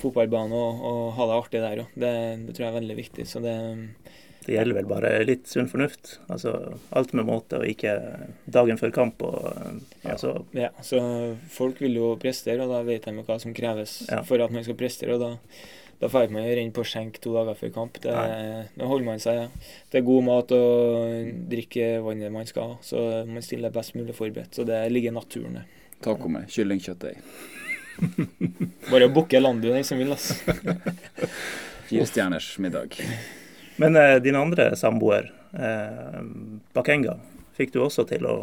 fotballbanen 0.02 0.56
og, 0.56 0.82
og, 0.84 1.04
ha 1.16 1.28
det 1.30 1.38
artig 1.38 1.62
der 1.64 1.84
òg. 1.86 1.94
Det, 1.96 2.16
det, 2.48 2.56
tror 2.56 2.66
jeg 2.66 2.72
er 2.74 2.80
veldig 2.82 2.98
viktig. 2.98 3.28
Så 3.30 3.40
det, 3.44 3.56
det 4.44 4.58
gjelder 4.58 4.80
vel 4.80 4.90
bare 4.90 5.12
litt 5.28 5.48
sunn 5.48 5.70
fornuft. 5.72 6.18
Altså 6.34 6.56
alt 6.98 7.14
med 7.16 7.30
måte, 7.30 7.62
og 7.62 7.70
ikke 7.70 7.96
dagen 8.52 8.82
før 8.82 8.92
kamp. 8.96 9.24
Og, 9.24 9.52
altså. 10.04 10.34
ja, 10.52 10.68
ja, 10.68 10.72
så 10.84 11.00
folk 11.54 11.80
vil 11.84 11.96
jo 12.02 12.16
prestere, 12.22 12.66
og 12.66 12.74
da 12.74 12.82
vet 12.88 13.08
de 13.08 13.24
hva 13.24 13.40
som 13.40 13.56
kreves 13.56 14.02
ja. 14.10 14.24
for 14.28 14.44
at 14.44 14.52
man 14.52 14.68
skal 14.68 14.80
prestere. 14.80 15.16
og 15.16 15.24
da 15.24 15.32
da 16.02 16.10
får 16.10 16.32
man 16.34 16.48
renne 16.50 16.74
på 16.74 16.84
skjenk 16.88 17.20
to 17.22 17.36
dager 17.36 17.58
før 17.60 17.72
kamp. 17.76 18.00
Det, 18.02 18.14
da 18.74 18.88
holder 18.90 19.06
man 19.06 19.20
seg. 19.22 19.38
Ja. 19.38 19.74
Det 19.92 20.00
er 20.00 20.06
god 20.08 20.24
mat 20.26 20.54
og 20.58 21.28
drikke 21.52 21.90
vannet 22.02 22.34
man 22.34 22.50
skal 22.50 22.72
ha. 22.72 22.78
Så 22.82 23.04
man 23.30 23.46
stiller 23.46 23.74
best 23.74 23.94
mulig 23.94 24.16
forberedt. 24.18 24.56
Så 24.58 24.66
det 24.66 24.80
ligger 24.90 25.14
i 25.14 25.20
naturen, 25.20 25.60
det. 25.60 25.68
Taco 26.02 26.32
med 26.34 26.50
kyllingkjøttdeig. 26.50 27.20
Bare 28.92 29.12
å 29.12 29.14
booke 29.14 29.44
landet 29.44 29.76
den 29.78 29.86
som 29.86 30.02
vil, 30.02 30.10
altså. 30.16 30.40
Firestjerners 31.92 32.50
middag. 32.64 32.98
Men 33.78 34.02
eh, 34.02 34.16
din 34.26 34.40
andre 34.40 34.72
samboer, 34.80 35.30
eh, 35.54 36.20
Bakenga, 36.74 37.20
fikk 37.62 37.76
du 37.76 37.84
også 37.86 38.08
til 38.10 38.26
å 38.26 38.36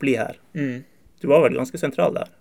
bli 0.00 0.16
her. 0.16 0.40
Mm. 0.56 0.80
Du 1.20 1.28
var 1.28 1.44
vel 1.44 1.60
ganske 1.60 1.76
sentral 1.76 2.16
der? 2.16 2.32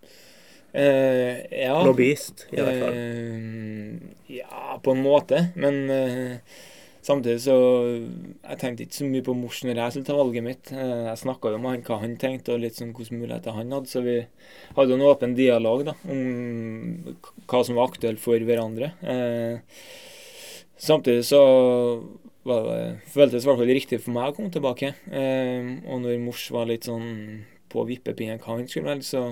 Uh, 0.71 1.41
ja. 1.51 1.79
Lobbyist, 1.83 2.45
i 2.51 2.61
hvert 2.61 2.77
fall. 2.79 2.95
Uh, 2.95 4.11
ja, 4.31 4.77
på 4.83 4.93
en 4.95 5.01
måte. 5.03 5.41
Men 5.59 5.81
uh, 5.91 6.59
samtidig 7.03 7.41
så 7.43 7.55
Jeg 7.57 8.59
tenkte 8.61 8.85
ikke 8.85 8.99
så 9.01 9.09
mye 9.09 9.25
på 9.25 9.35
mors 9.35 9.59
når 9.65 9.81
jeg 9.81 9.95
skulle 9.95 10.07
ta 10.07 10.15
valget 10.15 10.45
mitt. 10.45 10.71
jeg 10.71 11.19
snakka 11.23 11.51
jo 11.51 11.59
om 11.59 11.67
han 11.67 11.83
hva 11.87 11.99
han 12.05 12.15
tenkte, 12.21 12.55
og 12.55 12.63
litt 12.63 12.79
sånn 12.79 12.95
hvilke 12.95 13.19
muligheter 13.19 13.57
han 13.57 13.75
hadde. 13.75 13.91
Så 13.91 14.05
vi 14.05 14.21
hadde 14.77 14.95
en 14.95 15.05
åpen 15.09 15.35
dialog 15.35 15.85
da, 15.91 15.97
om 16.07 17.17
hva 17.51 17.63
som 17.67 17.79
var 17.79 17.91
aktuelt 17.91 18.23
for 18.23 18.39
hverandre. 18.39 18.93
samtidig 20.77 21.25
så 21.27 21.41
var 22.47 22.63
det, 22.65 22.81
føltes 23.11 23.43
i 23.43 23.49
hvert 23.49 23.59
fall 23.59 23.75
riktig 23.75 23.99
for 24.01 24.15
meg 24.15 24.31
å 24.31 24.37
komme 24.37 24.53
tilbake. 24.53 24.95
og 25.11 25.97
når 26.05 26.21
mors 26.23 26.47
var 26.53 26.69
litt 26.69 26.87
sånn 26.87 27.43
på 27.71 27.83
vippepinnen 27.87 28.39
hva 28.39 28.55
han 28.55 28.69
skulle 28.69 28.93
velge, 28.93 29.09
så 29.09 29.25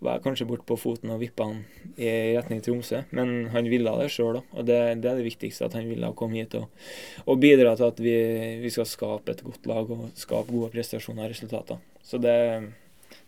var 0.00 0.16
jeg 0.16 0.24
kanskje 0.24 0.46
bort 0.48 0.62
på 0.68 0.78
foten 0.80 1.12
og 1.12 1.20
vippa 1.20 1.46
han 1.50 1.58
i 2.00 2.10
retning 2.36 2.62
Tromsø. 2.64 3.02
Men 3.16 3.50
han 3.52 3.68
ville 3.68 3.92
det 4.00 4.08
sjøl 4.12 4.40
òg, 4.40 4.54
og 4.56 4.66
det, 4.68 4.78
det, 5.02 5.10
er 5.10 5.18
det 5.20 5.26
viktigste. 5.26 5.68
At 5.68 5.76
han 5.76 5.88
ville 5.90 6.12
komme 6.16 6.40
hit 6.40 6.56
og, 6.56 6.70
og 7.26 7.40
bidra 7.42 7.74
til 7.76 7.90
at 7.90 8.00
vi, 8.00 8.14
vi, 8.62 8.72
skal 8.72 8.88
skape 8.88 9.34
et 9.34 9.44
godt 9.44 9.68
lag 9.68 9.92
og 9.92 10.08
skape 10.18 10.52
gode 10.52 10.72
prestasjoner 10.72 11.26
og 11.26 11.34
resultater. 11.34 11.82
Så 12.02 12.20
det, 12.22 12.36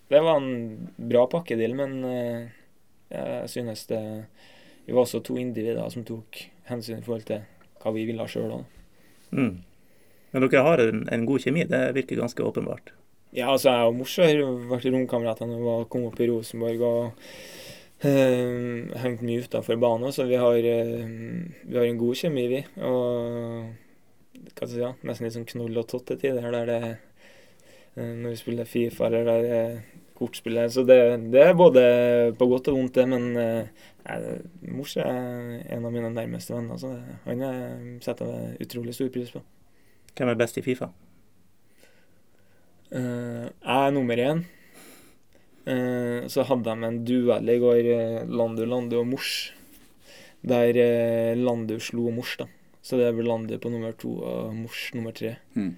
det 0.08 0.22
var 0.24 0.40
en 0.40 0.88
bra 0.96 1.26
pakkedeal, 1.30 1.76
men 1.76 1.98
eh, 2.08 2.62
jeg 3.12 3.52
synes 3.52 3.86
det 3.90 4.02
Vi 4.86 4.92
var 4.92 5.04
også 5.04 5.20
to 5.22 5.36
individer 5.38 5.84
som 5.92 6.02
tok 6.02 6.40
hensyn 6.66 6.98
i 6.98 7.04
forhold 7.04 7.28
til 7.28 7.44
hva 7.82 7.92
vi 7.94 8.06
ville 8.08 8.24
sjøl 8.26 8.56
òg. 8.56 8.80
Mm. 9.30 9.60
Men 10.32 10.44
dere 10.46 10.64
har 10.64 10.80
en, 10.80 11.04
en, 11.12 11.26
god 11.28 11.44
kjemi, 11.44 11.66
det 11.68 11.82
virker 11.94 12.18
ganske 12.18 12.42
åpenbart? 12.42 12.94
Ja, 13.32 13.46
altså 13.48 13.70
jeg 13.72 13.88
og 13.88 13.94
Mors 13.96 14.14
har 14.20 14.40
vært 14.68 14.90
romkamerater 14.92 15.48
vi 15.48 15.76
kom 15.88 16.02
opp 16.04 16.18
i 16.20 16.26
Rosenborg 16.28 16.82
og 16.84 17.04
øh, 18.04 18.90
hengt 19.00 19.22
mye 19.24 19.44
utafor 19.46 19.78
banen. 19.80 20.12
Så 20.12 20.26
vi 20.28 20.36
har, 20.36 20.52
øh, 20.52 21.06
vi 21.64 21.78
har, 21.78 21.86
en 21.86 22.00
god 22.02 22.18
kjemi, 22.20 22.42
vi. 22.50 22.58
Og 22.84 23.70
hva 24.52 24.66
skal 24.68 24.76
jeg 24.76 24.90
si, 24.92 25.06
nesten 25.08 25.24
litt 25.24 25.36
sånn 25.38 25.48
knoll 25.48 25.80
og 25.80 25.88
tott 25.88 26.04
til 26.10 26.18
tider 26.20 26.52
der 26.52 26.68
det 26.68 26.76
øh, 27.96 28.12
Når 28.20 28.34
vi 28.34 28.36
spiller 28.36 28.68
Fifa 28.68 29.08
eller 29.08 29.24
der 29.24 29.46
det 29.46 29.62
kortspillet. 30.18 30.74
Så 30.74 30.84
det, 30.84 30.98
det, 31.32 31.46
er 31.46 31.56
både 31.56 31.84
på 32.36 32.50
godt 32.50 32.68
og 32.68 32.76
vondt, 32.76 32.98
det. 33.00 33.06
Men 33.08 33.32
øh, 33.36 34.36
Mors 34.76 34.96
er 34.96 35.08
en 35.08 35.88
av 35.88 35.94
mine 35.94 36.12
nærmeste 36.12 36.52
venner, 36.52 36.76
så 36.76 36.92
det, 36.98 37.16
han 37.24 37.96
setter 38.04 38.28
jeg 38.28 38.68
utrolig 38.68 38.94
stor 38.98 39.08
pris 39.16 39.32
på. 39.32 39.40
Hvem 40.18 40.34
er 40.34 40.38
best 40.44 40.60
i 40.60 40.66
Fifa? 40.68 40.90
Uh, 42.92 43.48
jeg 43.48 43.86
er 43.88 43.94
nummer 43.94 44.20
én. 44.20 44.42
Uh, 45.64 46.28
så 46.28 46.44
hadde 46.44 46.68
de 46.68 46.88
en 46.88 46.98
duell 47.08 47.48
i 47.48 47.60
går, 47.62 47.88
uh, 47.88 48.18
Landu, 48.28 48.66
Landu 48.68 48.98
og 49.00 49.06
Mors. 49.14 49.52
Der 50.42 50.74
Landu 51.38 51.78
slo 51.80 52.10
Mors, 52.10 52.34
da. 52.36 52.48
Så 52.82 52.98
det 52.98 53.12
blir 53.14 53.28
Landu 53.30 53.54
på 53.62 53.70
nummer 53.70 53.94
to 53.96 54.18
og 54.26 54.54
Mors 54.58 54.90
nummer 54.92 55.14
tre. 55.16 55.36
Mm. 55.54 55.76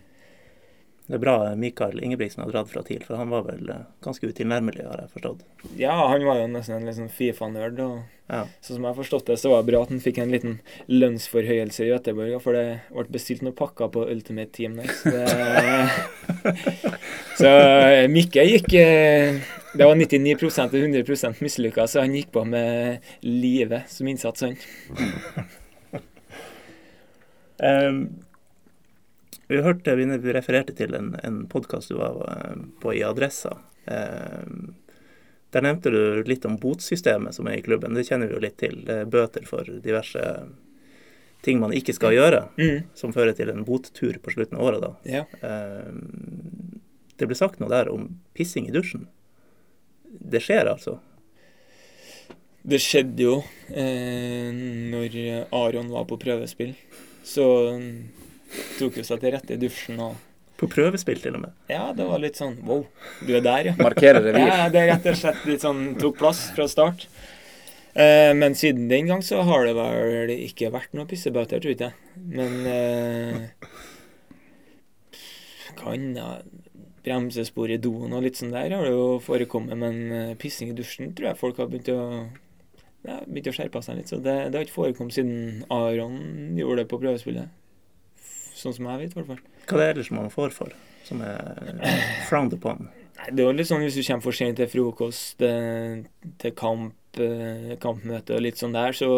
Det 1.05 1.19
er 1.19 1.21
bra 1.21 1.37
Mikael 1.61 1.99
Ingebrigtsen 2.01 2.41
har 2.41 2.53
dratt 2.53 2.71
fra 2.73 2.81
TIL, 2.83 3.03
for 3.05 3.21
han 3.21 3.29
var 3.29 3.43
vel 3.45 3.69
eh, 3.69 3.83
ganske 4.05 4.25
utilnærmelig, 4.25 4.87
har 4.89 5.03
jeg 5.03 5.11
forstått? 5.13 5.43
Ja, 5.77 5.93
han 6.09 6.25
var 6.25 6.39
jo 6.41 6.47
nesten 6.49 6.79
en 6.79 6.89
liksom 6.89 7.11
Fifa-nerd. 7.13 7.83
og 7.85 7.99
ja. 8.33 8.47
Sånn 8.65 8.79
som 8.79 8.87
jeg 8.87 8.89
har 8.89 8.97
forstått 8.97 9.29
det, 9.29 9.37
så 9.43 9.53
var 9.53 9.61
det 9.61 9.69
bra 9.69 9.83
at 9.85 9.93
han 9.93 10.01
fikk 10.01 10.23
en 10.23 10.33
liten 10.33 10.55
lønnsforhøyelse 10.89 11.85
i 11.85 11.91
Göteborg, 11.91 12.39
for 12.41 12.57
det 12.57 12.65
ble 12.89 13.05
bestilt 13.13 13.45
noen 13.45 13.59
pakker 13.59 13.93
på 13.93 14.07
Ultimate 14.09 14.49
Team 14.57 14.81
der. 14.81 14.89
Så, 14.97 15.13
det, 15.13 15.29
så 17.43 17.53
eh, 17.53 18.09
Mikke 18.09 18.49
gikk 18.49 18.73
eh, 18.81 19.45
Det 19.77 19.85
var 19.85 20.01
99% 20.01 20.73
og 20.73 20.81
100 20.89 21.37
mislykka, 21.45 21.85
så 21.85 22.01
han 22.01 22.17
gikk 22.17 22.33
på 22.33 22.49
med 22.49 23.05
livet 23.29 23.93
som 23.93 24.09
innsats, 24.09 24.41
han. 24.49 24.57
um, 27.93 28.24
Vi 29.47 29.61
hørte, 29.61 29.95
vi 29.97 30.33
refererte 30.33 30.73
til 30.77 30.95
en, 30.97 31.15
en 31.23 31.43
podkast 31.51 31.93
du 31.93 31.99
var 31.99 32.21
eh, 32.33 32.57
på 32.81 32.95
i 32.97 33.03
Adressa. 33.05 33.59
Eh, 33.85 34.45
der 35.55 35.63
nevnte 35.63 35.93
du 35.93 36.25
litt 36.27 36.47
om 36.49 36.57
botsystemet 36.59 37.37
som 37.37 37.47
er 37.47 37.61
i 37.61 37.65
klubben. 37.65 37.95
Det 37.95 38.07
kjenner 38.09 38.31
vi 38.31 38.39
jo 38.39 38.43
litt 38.43 38.57
til. 38.59 38.81
Er 38.91 39.05
bøter 39.07 39.45
for 39.47 39.69
diverse 39.85 40.25
ting 41.45 41.61
man 41.61 41.75
ikke 41.77 41.93
skal 41.93 42.17
gjøre, 42.17 42.41
mm. 42.57 42.89
som 42.97 43.13
fører 43.13 43.37
til 43.37 43.53
en 43.53 43.67
bottur 43.69 44.17
på 44.25 44.33
slutten 44.33 44.59
av 44.59 44.71
året. 44.71 44.87
da. 44.87 44.93
Ja. 45.05 45.25
Eh, 45.45 45.93
det 47.15 47.29
ble 47.29 47.37
sagt 47.39 47.61
noe 47.61 47.71
der 47.71 47.93
om 47.93 48.15
pissing 48.35 48.71
i 48.71 48.75
dusjen. 48.75 49.07
Det 50.09 50.41
skjer 50.43 50.73
altså? 50.73 50.99
Det 52.65 52.81
skjedde 52.81 53.27
jo 53.27 53.37
eh, 53.69 54.49
når 54.91 55.21
Aron 55.53 55.93
var 55.93 56.09
på 56.09 56.19
prøvespill. 56.23 56.73
Så 57.25 57.45
tok 58.79 59.01
jo 59.01 59.05
seg 59.07 59.23
til 59.23 59.35
rette 59.35 59.57
i 59.57 59.61
dusjen 59.61 60.01
og 60.05 60.17
På 60.61 60.69
prøvespill, 60.71 61.19
til 61.23 61.35
og 61.35 61.45
med? 61.47 61.55
Ja, 61.71 61.89
det 61.97 62.07
var 62.07 62.21
litt 62.23 62.39
sånn 62.39 62.57
wow, 62.67 62.85
du 63.27 63.33
er 63.35 63.43
der, 63.45 63.71
ja. 63.71 63.77
Markere 63.81 64.21
revir? 64.23 64.47
Ja, 64.47 64.69
det 64.71 64.85
er 64.85 64.93
rett 64.95 65.09
og 65.11 65.19
slett 65.19 65.47
litt 65.49 65.65
sånn 65.65 65.87
tok 66.01 66.21
plass 66.21 66.47
fra 66.55 66.69
start. 66.71 67.09
Eh, 67.95 68.33
men 68.35 68.55
siden 68.59 68.89
den 68.91 69.11
gang 69.11 69.23
så 69.23 69.43
har 69.47 69.67
det 69.67 69.75
vel 69.79 70.31
ikke 70.35 70.73
vært 70.75 70.95
noe 70.99 71.07
pissebøter, 71.11 71.63
tror 71.63 71.75
jeg. 71.79 71.95
Men 72.19 72.55
eh, 72.71 73.43
kan 75.79 76.09
da 76.17 76.29
bremsespor 77.05 77.71
i 77.71 77.79
doen 77.83 78.15
og 78.17 78.25
litt 78.25 78.39
sånn 78.41 78.55
der 78.55 78.73
har 78.73 78.87
det 78.87 78.95
jo 78.95 79.21
forekommet. 79.23 79.79
Men 79.79 80.01
eh, 80.11 80.33
pissing 80.41 80.73
i 80.73 80.79
dusjen 80.79 81.13
tror 81.15 81.31
jeg 81.31 81.41
folk 81.41 81.61
har 81.63 81.71
begynt 81.71 81.93
å 81.95 82.01
ja, 83.05 83.21
begynt 83.27 83.51
å 83.53 83.55
skjerpe 83.55 83.83
seg 83.85 84.01
litt. 84.01 84.11
Så 84.11 84.19
det, 84.25 84.37
det 84.51 84.59
har 84.59 84.67
ikke 84.67 84.79
forekommet 84.79 85.17
siden 85.17 85.63
Aron 85.73 86.57
gjorde 86.59 86.83
det 86.83 86.89
på 86.91 87.01
prøvespillet. 87.03 87.53
Sånn 88.65 88.73
som 88.73 88.87
jeg 88.89 89.03
vet, 89.03 89.13
i 89.13 89.19
hvert 89.19 89.29
fall. 89.29 89.41
Hva 89.69 89.77
er 89.77 89.83
det 89.83 89.89
ellers 89.93 90.11
man 90.17 90.31
får 90.33 90.55
for, 90.57 90.75
som 91.05 91.21
er 91.21 91.81
frowned 92.31 92.57
upon? 92.57 92.87
Nei, 93.19 93.27
det 93.29 93.43
er 93.43 93.49
jo 93.51 93.57
litt 93.59 93.69
sånn 93.69 93.85
hvis 93.85 93.99
du 93.99 94.03
kommer 94.07 94.25
for 94.25 94.37
sent 94.37 94.57
til 94.57 94.71
frokost, 94.73 95.45
eh, 95.45 96.01
til 96.41 96.55
kamp, 96.57 97.21
eh, 97.21 97.75
kampmøte 97.83 98.39
og 98.39 98.45
litt 98.47 98.61
sånn 98.61 98.73
der, 98.73 98.97
så 98.97 99.11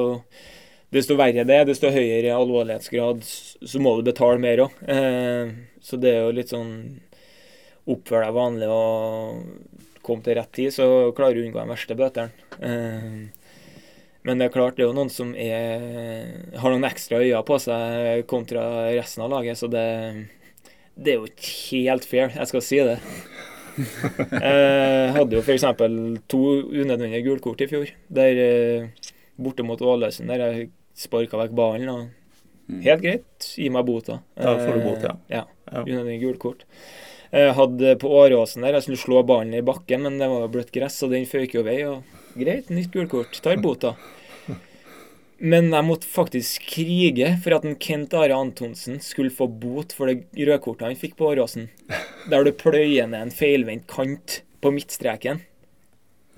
desto 0.95 1.15
verre 1.19 1.47
det 1.47 1.61
er, 1.61 1.69
desto 1.69 1.93
høyere 1.95 2.35
alvorlighetsgrad, 2.35 3.23
så 3.23 3.83
må 3.83 3.95
du 3.97 4.11
betale 4.11 4.43
mer 4.43 4.67
òg. 4.67 4.77
Eh, 4.83 5.55
så 5.87 5.99
det 6.03 6.13
er 6.13 6.25
jo 6.25 6.37
litt 6.37 6.55
sånn 6.55 6.73
Oppfør 7.87 8.25
deg 8.25 8.33
vanlig 8.35 8.67
og 8.67 10.01
kom 10.03 10.19
til 10.27 10.35
rett 10.35 10.51
tid, 10.59 10.73
så 10.75 11.13
klarer 11.15 11.37
du 11.37 11.45
å 11.45 11.47
unngå 11.47 11.61
de 11.61 11.71
verste 11.71 11.95
bøtene. 11.95 12.33
Men 14.27 14.41
det 14.41 14.49
er 14.49 14.55
klart, 14.57 14.75
det 14.75 14.83
er 14.83 14.89
jo 14.89 14.97
noen 14.97 15.11
som 15.13 15.29
er, 15.39 15.83
har 16.59 16.73
noen 16.73 16.87
ekstra 16.89 17.21
øyne 17.23 17.43
på 17.47 17.59
seg 17.63 18.25
kontra 18.27 18.65
resten 18.91 19.23
av 19.23 19.31
laget, 19.31 19.59
så 19.61 19.69
det, 19.71 19.85
det 20.99 21.13
er 21.13 21.21
jo 21.21 21.29
ikke 21.31 21.85
helt 21.87 22.09
fair, 22.11 22.35
jeg 22.35 22.51
skal 22.51 22.65
si 22.65 22.81
det. 22.89 22.97
Jeg 23.77 25.11
hadde 25.13 25.37
jo 25.37 25.43
f.eks. 25.45 25.65
to 26.33 26.39
unødvendige 26.65 27.27
gulkort 27.27 27.61
i 27.61 27.67
fjor. 27.69 27.91
Der 28.09 28.39
eh, 28.41 29.11
borte 29.37 29.67
mot 29.69 29.83
Ålesund, 29.85 30.31
der 30.33 30.41
jeg 30.41 30.71
sparka 30.97 31.37
vekk 31.43 31.53
ballen. 31.57 31.91
og 31.93 32.07
mm. 32.73 32.81
Helt 32.87 33.05
greit, 33.05 33.51
gi 33.53 33.69
meg 33.69 33.85
bota. 33.85 34.23
Da 34.33 34.57
får 34.63 34.79
du 34.79 34.87
bot, 34.87 35.05
ja. 35.05 35.17
Ja, 35.29 35.45
unødvendige 35.83 36.23
gulkort. 36.25 36.65
Jeg 37.35 37.53
hadde 37.59 37.97
på 38.01 38.09
Åråsen 38.17 38.65
der, 38.65 38.79
jeg 38.79 38.87
skulle 38.87 39.03
slå 39.03 39.23
ballen 39.29 39.53
i 39.59 39.65
bakken, 39.67 40.07
men 40.07 40.17
det 40.23 40.31
var 40.33 40.49
bløtt 40.53 40.73
gress, 40.73 41.03
og 41.05 41.13
den 41.13 41.29
føyk 41.29 41.59
jo 41.59 41.67
vei. 41.67 41.83
og 41.85 42.17
Greit, 42.37 42.73
nytt 42.73 42.93
gulkort. 42.97 43.37
Tar 43.45 43.61
bota. 43.61 43.97
Men 45.39 45.69
jeg 45.69 45.85
måtte 45.85 46.09
faktisk 46.09 46.65
krige 46.71 47.35
for 47.45 47.59
at 47.59 47.67
en 47.69 47.77
Kent 47.81 48.15
Are 48.17 48.37
Antonsen 48.37 49.03
skulle 49.05 49.35
få 49.35 49.49
bot 49.53 49.93
for 49.97 50.09
det 50.09 50.47
rødkortet 50.49 50.87
han 50.89 50.97
fikk 50.97 51.19
på 51.19 51.29
Åråsen. 51.33 51.69
Der 52.31 52.47
du 52.47 52.55
pløyer 52.57 53.11
ned 53.11 53.27
en 53.27 53.35
feilvendt 53.35 53.85
kant 53.91 54.41
på 54.65 54.73
midtstreken. 54.73 55.43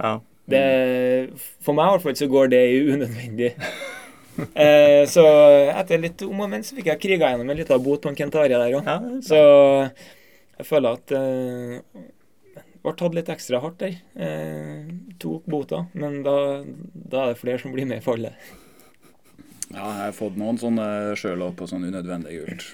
Ja. 0.02 0.18
Det, 0.48 0.64
for 1.62 1.76
meg 1.76 1.86
i 1.86 1.94
hvert 1.94 2.06
fall 2.06 2.18
så 2.18 2.30
går 2.32 2.50
det 2.50 2.62
unødvendig. 2.88 3.54
eh, 4.64 5.02
så 5.10 5.24
etter 5.74 6.02
litt 6.02 6.24
om 6.26 6.44
og 6.46 6.50
men 6.50 6.64
så 6.66 6.78
fikk 6.78 6.90
jeg 6.90 7.02
kriga 7.02 7.30
gjennom 7.30 7.52
en 7.52 7.60
liten 7.60 7.84
bot 7.84 8.02
på 8.02 8.10
en 8.10 8.18
Kent 8.18 8.38
Are 8.40 8.50
der 8.50 8.78
òg. 8.80 8.88
Ja, 8.88 8.98
så 9.22 9.42
jeg 10.58 10.66
føler 10.66 10.98
at 10.98 11.12
eh, 11.14 12.06
ble 12.82 12.94
tatt 12.98 13.14
litt 13.14 13.30
ekstra 13.30 13.60
hardt 13.62 13.82
der. 13.84 13.98
Eh, 14.18 14.88
tok 15.22 15.46
bota, 15.50 15.84
men 15.94 16.24
da, 16.26 16.64
da, 16.64 17.28
er 17.28 17.34
det 17.34 17.42
flere 17.42 17.62
som 17.62 17.74
blir 17.74 17.86
med 17.86 18.02
i 18.02 18.04
fallet. 18.04 18.48
Ja, 19.72 19.86
jeg 19.86 20.04
har 20.06 20.14
fått 20.16 20.38
noen 20.40 20.60
sånne 20.60 20.86
sjøl 21.18 21.44
på 21.56 21.68
sånn 21.68 21.84
unødvendig 21.88 22.38
gult. 22.40 22.68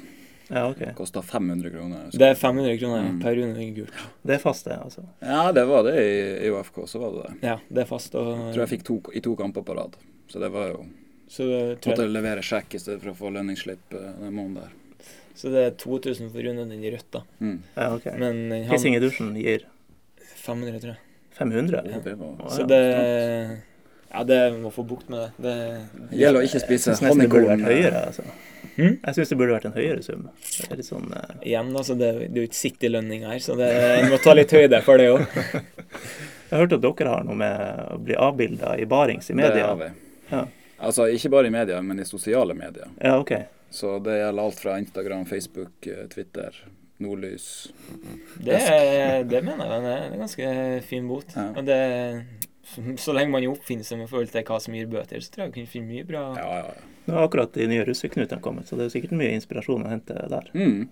Ja, 0.49 0.66
ok. 0.68 0.82
Kosta 0.97 1.22
500 1.22 1.70
kroner. 1.72 2.11
Det 2.12 2.26
er 2.26 2.34
500 2.38 2.76
kroner 2.78 3.07
mm. 3.09 3.20
per 3.22 3.38
unødvendig 3.38 3.70
gult. 3.78 4.03
Det 4.22 4.36
er 4.36 4.42
fast, 4.42 4.68
det, 4.68 4.76
altså? 4.76 5.07
Ja, 5.24 5.49
det 5.57 5.64
var 5.70 5.86
det 5.88 5.95
i, 6.03 6.18
i 6.47 6.51
OFK. 6.53 6.84
Så 6.90 7.01
var 7.03 7.14
det 7.14 7.24
det. 7.24 7.49
Ja, 7.49 7.57
det 7.68 7.84
er 7.84 7.88
fast. 7.88 8.14
Og... 8.14 8.28
Jeg 8.30 8.53
tror 8.57 8.64
jeg 8.66 8.72
fikk 8.76 8.86
to, 8.86 8.99
i 9.11 9.24
to 9.24 9.34
kamper 9.40 9.64
på 9.66 9.76
rad. 9.78 9.97
Så 10.30 10.42
det 10.42 10.53
var 10.55 10.70
jo 10.70 10.84
så 11.28 11.47
det, 11.49 11.86
Måtte 11.88 12.07
levere 12.07 12.42
sjekk 12.45 12.76
i 12.76 12.78
stedet 12.78 13.01
for 13.01 13.11
å 13.14 13.16
få 13.18 13.30
lønningsslipp 13.34 13.97
uh, 13.97 14.11
den 14.20 14.34
måneden 14.36 14.61
der. 14.61 15.09
Så 15.34 15.51
det 15.51 15.64
er 15.66 15.72
2000 15.80 16.28
for 16.30 16.47
unødvendig 16.47 16.92
rødt, 16.95 17.09
da. 17.16 17.24
Mm. 17.40 17.57
Ja, 17.74 17.88
ok. 17.97 18.05
Men 18.20 18.42
han, 18.53 18.68
Pissing 18.70 18.95
i 18.95 19.01
dusjen 19.03 19.32
gir 19.40 19.64
500, 20.45 20.78
tror 20.84 20.92
jeg. 20.92 21.01
500? 21.34 21.80
Ja. 21.90 22.03
Det 22.05 22.14
var, 22.20 22.36
så 22.55 22.66
det 22.70 22.82
Ja, 24.14 24.24
det 24.24 24.40
må 24.62 24.70
få 24.70 24.84
bukt 24.86 25.08
med 25.10 25.18
det. 25.42 25.54
Det 26.08 26.18
gjelder 26.20 26.44
å 26.44 26.46
ikke 26.46 26.60
spise 26.62 26.94
honningkorn. 27.00 27.64
altså. 27.66 28.22
Hmm? 28.76 28.96
Jeg 29.02 29.14
syns 29.16 29.30
det 29.30 29.38
burde 29.38 29.54
vært 29.54 29.66
en 29.68 29.74
høyere 29.74 30.02
sum. 30.02 30.28
Det 30.42 30.68
er 30.70 30.78
litt 30.78 30.86
sånn 30.88 31.10
uh... 31.10 31.34
Igjen, 31.42 31.72
altså, 31.74 31.96
det, 31.98 32.10
det 32.22 32.30
er 32.30 32.44
jo 32.44 32.48
ikke 32.48 32.58
City-lønning 32.58 33.26
her, 33.26 33.40
så 33.42 33.56
det, 33.58 33.70
må 34.10 34.18
ta 34.22 34.34
litt 34.34 34.54
høyde 34.54 34.80
for 34.86 35.02
det 35.02 35.08
òg. 35.14 35.24
Jeg 36.48 36.52
har 36.52 36.62
hørt 36.62 36.76
at 36.76 36.84
dere 36.84 37.10
har 37.10 37.26
noe 37.26 37.38
med 37.38 37.82
å 37.90 37.98
bli 38.06 38.18
avbilda 38.18 38.76
i 38.78 38.86
barings 38.86 39.30
i 39.30 39.36
media. 39.38 39.54
Det 39.54 39.66
har 39.66 39.80
vi. 39.80 39.90
Ja. 40.30 40.44
Altså 40.86 41.08
ikke 41.10 41.32
bare 41.34 41.50
i 41.50 41.54
media, 41.54 41.80
men 41.82 42.02
i 42.02 42.06
sosiale 42.06 42.54
medier. 42.54 42.90
Ja, 43.00 43.16
ok. 43.18 43.34
Så 43.74 43.96
det 44.04 44.20
gjelder 44.20 44.46
alt 44.46 44.62
fra 44.62 44.78
Instagram, 44.78 45.26
Facebook, 45.26 45.90
eh, 45.90 46.06
Twitter. 46.12 46.62
Nordlys. 47.02 47.72
Det, 48.38 48.58
det 49.26 49.40
mener 49.42 49.66
jeg 49.66 49.86
er 49.90 50.04
en 50.12 50.20
ganske 50.22 50.50
fin 50.86 51.08
bot. 51.10 51.32
Ja. 51.34 51.48
Og 51.50 51.66
det, 51.66 51.78
så- 53.04 53.14
lenge 53.16 53.30
man 53.34 53.44
er 53.44 53.52
oppfinnsom 53.52 54.02
i 54.04 54.08
forhold 54.10 54.32
til 54.32 54.44
hva 54.48 54.58
som 54.60 54.74
gir 54.76 54.90
bøter, 54.90 55.22
så 55.22 55.30
tror 55.32 55.44
jeg 55.46 55.52
vi 55.52 55.56
kunne 55.60 55.72
finne 55.74 55.92
mye 55.92 56.08
bra. 56.08 56.24
Ja, 56.38 56.50
ja, 56.58 56.66
ja. 56.72 56.90
Nå 57.04 57.16
har 57.18 57.26
akkurat 57.28 57.52
de 57.52 57.66
nye 57.68 57.84
russeknutene 57.84 58.40
kommet, 58.44 58.68
så 58.68 58.78
det 58.80 58.86
er 58.86 58.94
sikkert 58.94 59.16
mye 59.18 59.34
inspirasjon 59.36 59.84
å 59.84 59.90
hente 59.92 60.16
der. 60.32 60.46
Mm. 60.56 60.86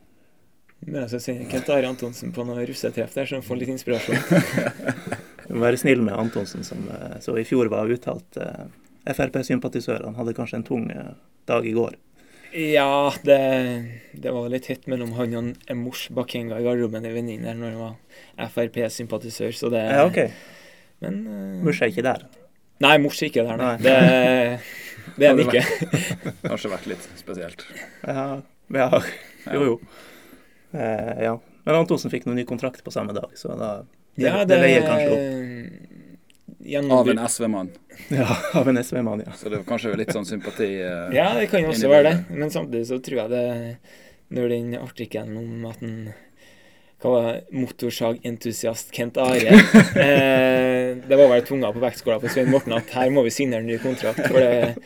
Men 0.84 0.98
jeg 1.04 1.12
skal 1.12 1.22
sende 1.22 1.48
Kent 1.50 1.68
Are 1.70 1.88
Antonsen 1.88 2.32
på 2.34 2.44
noe 2.44 2.64
russetreff 2.66 3.14
der, 3.14 3.28
så 3.28 3.38
han 3.38 3.44
får 3.46 3.60
litt 3.60 3.70
inspirasjon. 3.70 4.18
Du 5.46 5.54
må 5.54 5.62
være 5.64 5.78
snill 5.80 6.02
med 6.02 6.16
Antonsen, 6.18 6.64
som 6.66 6.84
eh, 6.90 7.18
så 7.22 7.36
i 7.38 7.44
fjor 7.46 7.70
var 7.72 7.90
uttalt 7.90 8.38
eh, 8.42 8.64
Frp-sympatisør. 9.14 10.04
Han 10.08 10.18
hadde 10.18 10.34
kanskje 10.36 10.58
en 10.60 10.66
tung 10.66 10.88
eh, 10.90 11.12
dag 11.50 11.66
i 11.66 11.74
går. 11.76 11.96
Ja, 12.52 13.12
det, 13.24 13.38
det 14.12 14.32
var 14.34 14.50
litt 14.52 14.66
hett 14.68 14.84
mellom 14.90 15.14
han 15.16 15.36
og 15.38 15.70
en 15.72 15.78
Mors 15.80 16.08
Bakenga 16.12 16.58
i 16.60 16.66
garderoben 16.66 17.06
i 17.08 17.12
venninnen 17.14 17.46
der 17.48 17.56
når 17.56 17.70
han 17.78 17.80
var 17.86 18.50
Frp-sympatisør, 18.52 19.54
så 19.56 19.70
det 19.72 19.86
Ja, 19.86 20.02
OK. 20.10 20.20
Men 21.03 21.18
uh, 21.26 21.59
Mush 21.66 21.82
er 21.82 21.92
ikke 21.92 22.07
der. 22.07 22.24
Nei, 22.82 22.96
Mors 23.03 23.20
er 23.22 23.30
ikke 23.30 23.44
der, 23.46 23.59
nei. 23.61 23.74
Nei. 23.76 23.82
Det, 23.82 23.96
det 25.18 25.28
er 25.28 25.34
han 25.34 25.42
har 25.44 26.57
ikke. 26.57 26.72
Vært 26.72 26.88
litt 26.90 27.09
spesielt. 27.18 27.66
Ja, 28.07 28.26
vi 28.72 28.82
har 28.82 29.12
jo 29.53 29.64
jo. 29.66 29.78
Eh, 30.72 31.24
ja. 31.26 31.34
Men 31.64 31.78
Antonsen 31.82 32.11
fikk 32.11 32.26
noen 32.26 32.40
ny 32.40 32.44
kontrakt 32.48 32.82
på 32.84 32.92
samme 32.94 33.14
dag, 33.16 33.30
så 33.38 33.55
da 33.59 33.72
det, 34.14 34.24
Ja, 34.24 34.44
det 34.48 34.59
veier 34.61 34.86
kanskje 34.86 35.11
opp. 35.16 35.88
Gjennom, 36.62 36.92
Av 36.94 37.09
en 37.11 37.18
SV-mann. 37.26 37.70
Ja, 38.14 38.36
av 38.61 38.68
en 38.70 38.78
SV-mann, 38.78 39.22
ja. 39.26 39.32
Så 39.34 39.50
det 39.50 39.61
var 39.61 39.66
kanskje 39.66 39.96
litt 39.98 40.12
sånn 40.14 40.26
sympati 40.28 40.68
eh, 40.78 41.09
Ja, 41.16 41.32
det 41.38 41.48
kan 41.50 41.64
jo 41.64 41.72
også 41.72 41.90
være 41.90 42.11
det. 42.11 42.38
Men 42.38 42.55
samtidig 42.55 42.86
så 42.90 43.00
tror 43.03 43.24
jeg 43.24 43.32
det 43.32 43.46
Når 44.36 44.53
den 44.55 44.76
artikkelen 44.78 45.40
om 45.40 45.66
at 45.70 45.82
den 45.82 46.12
hva 47.03 47.12
var 47.12 47.24
det, 47.26 47.38
motorsagentusiast 47.59 48.92
Kent 48.94 49.16
Are 49.18 49.55
eh, 50.07 50.92
Det 51.03 51.18
var 51.18 51.32
vel 51.32 51.46
tunga 51.46 51.72
på 51.74 51.82
vektskåla 51.82 52.20
på 52.22 52.30
Svein 52.30 52.53
Morten 52.53 52.76
at 52.76 52.92
her 52.94 53.11
må 53.14 53.24
vi 53.26 53.32
signere 53.34 53.64
en 53.64 53.70
ny 53.70 53.78
kontrakt. 53.82 54.22
For 54.28 54.38
det 54.38 54.76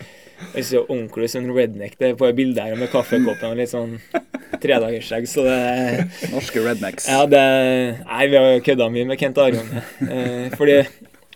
er 0.57 0.65
så 0.65 0.83
ordentlig 0.87 1.29
sånn 1.33 1.51
redneck 1.53 1.99
det 2.01 2.13
er 2.13 2.19
på 2.21 2.31
bildet 2.37 2.65
her 2.65 2.81
med 2.81 2.91
kaffekoppen 2.93 3.53
og 3.53 3.61
litt 3.61 3.73
sånn 3.73 3.99
tredagersskjegg, 4.63 5.29
så 5.29 5.45
det 5.47 6.31
Norske 6.33 6.63
rednecks. 6.65 7.09
Ja, 7.11 7.27
det 7.29 7.43
Nei, 8.03 8.25
vi 8.33 8.41
har 8.41 8.65
kødda 8.65 8.89
mye 8.93 9.09
med 9.13 9.21
Kent 9.21 9.41
Are. 9.43 9.63
Eh, 10.07 10.49
fordi 10.57 10.81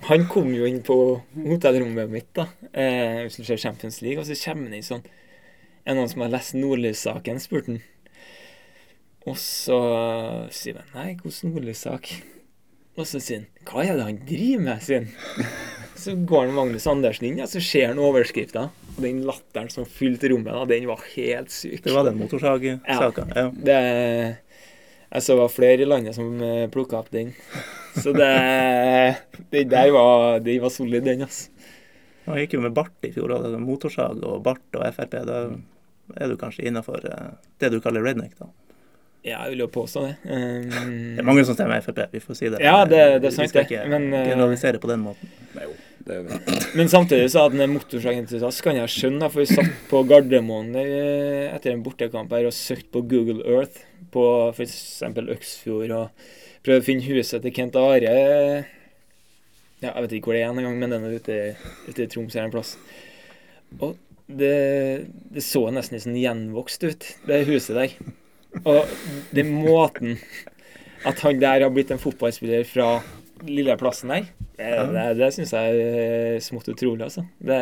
han 0.09 0.26
kom 0.33 0.53
jo 0.55 0.68
inn 0.68 0.81
på 0.85 0.97
hotellrommet 1.45 2.12
mitt, 2.12 2.31
da, 2.37 2.47
eh, 2.72 3.24
hvis 3.26 3.37
du 3.41 3.45
ser 3.45 3.61
Champions 3.61 4.01
League, 4.05 4.20
og 4.20 4.28
så 4.28 4.37
kommer 4.45 4.70
han 4.70 4.78
inn 4.78 4.87
sånn 4.87 5.05
Er 5.85 5.95
det 5.95 5.99
noen 5.99 6.11
som 6.12 6.22
har 6.24 6.33
lest 6.33 6.57
Nordlys-saken? 6.57 7.41
spurte 7.41 7.74
han. 7.74 7.83
Og 9.29 9.37
så 9.37 9.79
sier 10.55 10.81
han 10.81 10.93
nei, 10.97 11.09
hvilken 11.21 11.53
Nordlys-sak? 11.53 12.12
Og 12.97 13.07
så 13.09 13.21
sier 13.23 13.43
han 13.43 13.49
hva 13.68 13.85
er 13.85 13.99
det 13.99 14.07
han 14.07 14.21
driver 14.29 14.62
med, 14.64 14.85
sier 14.85 15.05
han. 15.05 15.49
Så 16.01 16.14
går 16.16 16.47
han 16.47 16.55
Magnus 16.57 16.87
Andersen 16.89 17.27
inn, 17.29 17.41
og 17.45 17.51
så 17.53 17.61
ser 17.61 17.91
han 17.91 18.01
overskrifta. 18.01 18.68
Og 18.95 19.03
den 19.05 19.21
latteren 19.29 19.68
som 19.73 19.85
fylte 19.89 20.31
rommet, 20.33 20.55
da, 20.57 20.64
den 20.71 20.89
var 20.89 21.03
helt 21.12 21.53
syk. 21.53 21.83
Det 21.85 21.93
var 21.93 22.09
den 22.09 22.16
motorsagsaka. 22.21 23.27
Ja. 23.37 23.51
Det 23.53 23.77
Jeg 25.11 25.25
så 25.27 25.35
det 25.35 25.41
var 25.43 25.53
flere 25.53 25.83
i 25.83 25.89
landet 25.89 26.14
som 26.16 26.41
plukka 26.73 27.01
opp 27.03 27.11
den. 27.12 27.35
Så 27.99 28.14
det 28.16 28.31
det 29.53 29.64
der 29.73 29.91
var, 29.93 30.39
den 30.41 30.62
var 30.62 30.73
solid, 30.73 31.05
den, 31.05 31.27
altså. 31.27 31.51
Han 32.29 32.39
gikk 32.39 32.55
jo 32.55 32.62
med 32.62 32.75
bart 32.77 33.05
i 33.05 33.11
fjor, 33.12 33.33
det 33.43 33.59
motorsag 33.61 34.23
og 34.23 34.43
bart 34.47 34.79
og 34.79 34.85
Frp. 34.95 35.16
Da 35.27 35.41
er 36.16 36.31
du 36.31 36.37
kanskje 36.41 36.68
innafor 36.71 37.03
det 37.05 37.73
du 37.75 37.81
kaller 37.83 38.07
redneck, 38.07 38.39
da. 38.39 38.49
Ja, 39.23 39.43
jeg 39.45 39.51
vil 39.53 39.59
jo 39.66 39.68
påstå 39.68 40.03
det. 40.07 40.14
Um, 40.25 40.71
Det 40.71 41.21
er 41.21 41.27
mange 41.29 41.43
som 41.45 41.55
stemmer 41.57 41.83
Frp, 41.85 41.99
vi 42.14 42.21
får 42.25 42.37
si 42.39 42.49
det. 42.49 42.61
Ja, 42.64 42.85
det- 42.89 43.21
det 43.21 43.27
er 43.27 43.31
Vi 43.31 43.37
sant 43.37 43.49
skal 43.51 43.64
det, 43.64 43.71
ikke 43.71 43.89
men, 43.89 44.14
eh, 44.14 44.29
generalisere 44.33 44.79
på 44.81 44.89
den 44.89 45.01
måten. 45.05 45.29
Nei, 45.55 45.64
jo, 45.64 45.75
det 46.07 46.14
er 46.14 46.23
jo 46.23 46.77
Men 46.77 46.89
samtidig 46.89 47.29
så 47.31 47.45
at 47.45 47.53
den 47.53 47.61
er 47.61 47.66
motorsagentusiast 47.68 48.62
kan 48.62 48.77
jeg 48.77 48.89
skjønne, 48.89 49.31
for 49.31 49.41
vi 49.41 49.47
satt 49.47 49.71
på 49.91 50.01
Gardermoen 50.09 50.75
eh, 50.75 51.55
etter 51.55 51.73
en 51.73 51.83
bortekamp 51.85 52.31
her 52.31 52.47
og 52.47 52.53
søkte 52.57 52.91
på 52.93 53.03
Google 53.07 53.45
Earth 53.45 53.83
på 54.11 54.25
f.eks. 54.55 55.03
Øksfjord 55.03 55.91
og 55.91 56.11
prøvde 56.64 56.81
å 56.81 56.85
finne 56.89 57.03
huset 57.05 57.43
til 57.43 57.53
Kent 57.53 57.77
Are. 57.77 58.64
Ja, 59.83 59.93
jeg 59.95 60.03
vet 60.03 60.12
ikke 60.12 60.25
hvor 60.31 60.33
det 60.37 60.43
er 60.45 60.49
engang, 60.53 60.79
men 60.79 60.91
den 60.91 61.05
er 61.05 61.14
ute, 61.16 61.57
ute 61.89 62.03
i 62.03 62.07
Troms 62.07 62.35
her 62.35 62.45
en 62.45 62.51
plass. 62.53 62.77
Og 63.81 63.97
det, 64.29 65.07
det 65.33 65.43
så 65.43 65.62
nesten 65.73 65.93
litt 65.97 66.05
sånn 66.05 66.18
gjenvokst 66.21 66.85
ut, 66.89 67.07
det 67.27 67.47
huset 67.49 67.77
der. 67.77 67.95
Og 68.64 68.94
den 69.36 69.53
måten 69.55 70.18
at 71.09 71.20
han 71.24 71.40
der 71.40 71.64
har 71.64 71.72
blitt 71.72 71.92
en 71.94 72.01
fotballspiller 72.03 72.66
fra 72.68 72.98
lille 73.46 73.76
plassen 73.80 74.11
der, 74.12 74.26
det, 74.59 74.72
det, 74.92 75.05
det 75.16 75.30
syns 75.32 75.55
jeg 75.57 75.84
er 75.84 76.42
smått 76.44 76.68
utrolig, 76.68 77.07
altså. 77.07 77.24
Det, 77.40 77.57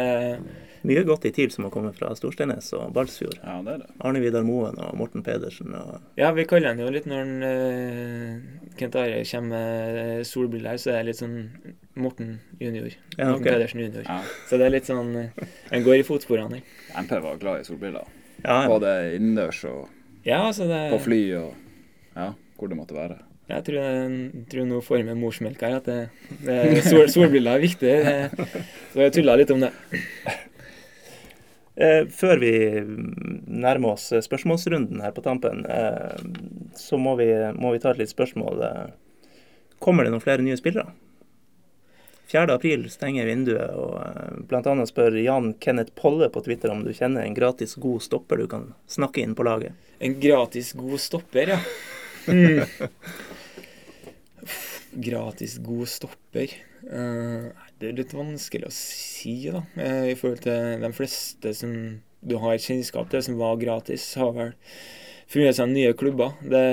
Mye 0.87 1.03
godt 1.07 1.27
i 1.27 1.33
TIL 1.35 1.51
som 1.51 1.67
har 1.67 1.73
kommet 1.75 1.97
fra 1.99 2.13
Storsteinnes 2.15 2.69
og 2.79 2.93
Balsfjord. 2.95 3.39
Ja, 3.43 3.57
det 3.67 3.73
er 3.73 3.81
det. 3.83 3.89
Arne 4.07 4.21
Vidar 4.23 4.45
Moen 4.47 4.79
og 4.83 4.95
Morten 4.99 5.25
Pedersen 5.27 5.75
og 5.75 5.97
ja, 6.19 6.31
vi 6.37 6.47
kaller 6.49 6.73
han 6.73 6.83
jo 6.83 6.91
litt 6.95 7.09
når 7.11 7.25
han, 7.25 7.33
uh, 7.43 8.71
Kent 8.79 8.99
Are 8.99 9.25
kommer 9.27 9.51
med 9.57 10.29
solbriller, 10.29 10.79
så 10.79 10.95
er 10.95 11.03
det 11.03 11.11
litt 11.11 11.23
sånn 11.23 11.37
Morten 11.99 12.37
junior. 12.63 12.95
Ja, 13.17 13.33
Morten. 13.33 13.49
Pedersen 13.49 13.83
junior. 13.83 14.07
Ja. 14.07 14.21
Så 14.47 14.61
det 14.61 14.69
er 14.69 14.75
litt 14.77 14.87
sånn 14.87 15.11
eh, 15.19 15.47
Han 15.73 15.87
går 15.87 15.99
i 15.99 16.07
fotsporene 16.07 16.61
her. 16.61 16.75
MP 17.03 17.15
var 17.27 17.43
glad 17.43 17.65
i 17.65 17.67
solbriller. 17.67 18.07
Ja, 18.45 18.63
ja. 18.63 18.67
Både 18.71 18.93
innendørs 19.17 19.65
og 19.67 19.89
Ja, 20.29 20.43
altså 20.51 20.69
det 20.69 20.83
på 20.93 21.01
fly 21.07 21.23
og 21.39 21.55
ja, 22.19 22.33
hvor 22.59 22.71
det 22.71 22.79
måtte 22.79 22.97
være. 22.97 23.17
Jeg 23.49 23.65
tror, 23.65 23.79
jeg 23.81 24.43
tror 24.53 24.67
nå 24.69 24.83
får 24.85 25.07
med 25.07 25.17
morsmelk 25.17 25.63
her, 25.65 25.79
at 25.79 25.87
det, 25.89 26.01
det, 26.45 26.83
sol, 26.91 27.07
solbriller 27.09 27.57
er 27.57 27.65
viktig. 27.65 27.95
Det, 28.05 28.49
så 28.93 29.07
jeg 29.07 29.15
tulla 29.17 29.39
litt 29.41 29.55
om 29.55 29.65
det. 29.67 29.73
Eh, 31.79 32.09
før 32.11 32.41
vi 32.43 32.49
nærmer 33.47 33.93
oss 33.93 34.09
spørsmålsrunden 34.27 34.99
her 34.99 35.13
på 35.15 35.23
tampen, 35.23 35.61
eh, 35.71 36.25
så 36.75 36.99
må 36.99 37.13
vi, 37.21 37.29
må 37.55 37.71
vi 37.71 37.79
ta 37.79 37.93
et 37.93 38.01
litt 38.01 38.11
spørsmål. 38.11 38.65
Eh, 38.67 39.37
Kommer 39.79 40.03
det 40.03 40.11
noen 40.11 40.25
flere 40.25 40.43
nye 40.43 40.59
spillere? 40.59 40.91
4. 42.29 42.53
april 42.53 42.85
stenger 42.93 43.25
vinduet, 43.25 43.71
og 43.73 43.95
bl.a. 43.97 44.41
blant 44.51 44.67
annet 44.69 44.91
spør 44.91 45.17
Jan 45.17 45.55
Kenneth 45.63 45.95
Polle 45.97 46.29
på 46.33 46.43
Twitter 46.45 46.73
om 46.75 46.83
du 46.85 46.93
kjenner 46.93 47.25
en 47.25 47.37
gratis 47.37 47.73
god 47.81 48.05
stopper 48.05 48.43
du 48.43 48.49
kan 48.51 48.67
snakke 48.91 49.23
inn 49.25 49.33
på 49.39 49.47
laget. 49.49 49.73
En 50.05 50.19
gratis 50.21 50.75
god 50.77 51.01
stopper, 51.01 51.55
ja. 51.57 51.61
Mm. 52.29 52.61
Gratis 55.09 55.57
god 55.65 55.89
stopper. 55.89 56.53
Eh, 56.85 57.49
det 57.81 57.89
er 57.89 57.97
litt 57.97 58.13
vanskelig 58.17 58.69
å 58.69 58.75
si, 58.75 59.35
da. 59.49 59.63
Eh, 59.81 60.13
I 60.13 60.17
forhold 60.19 60.45
til 60.45 60.85
de 60.85 60.93
fleste 60.97 61.53
som 61.57 61.75
du 62.21 62.37
har 62.43 62.61
kjennskap 62.61 63.09
til, 63.13 63.25
som 63.25 63.41
var 63.41 63.61
gratis, 63.61 64.05
har 64.21 64.33
vel 64.37 64.53
funnet 65.31 65.57
seg 65.57 65.73
nye 65.73 65.97
klubber. 65.97 66.37
Det 66.45 66.65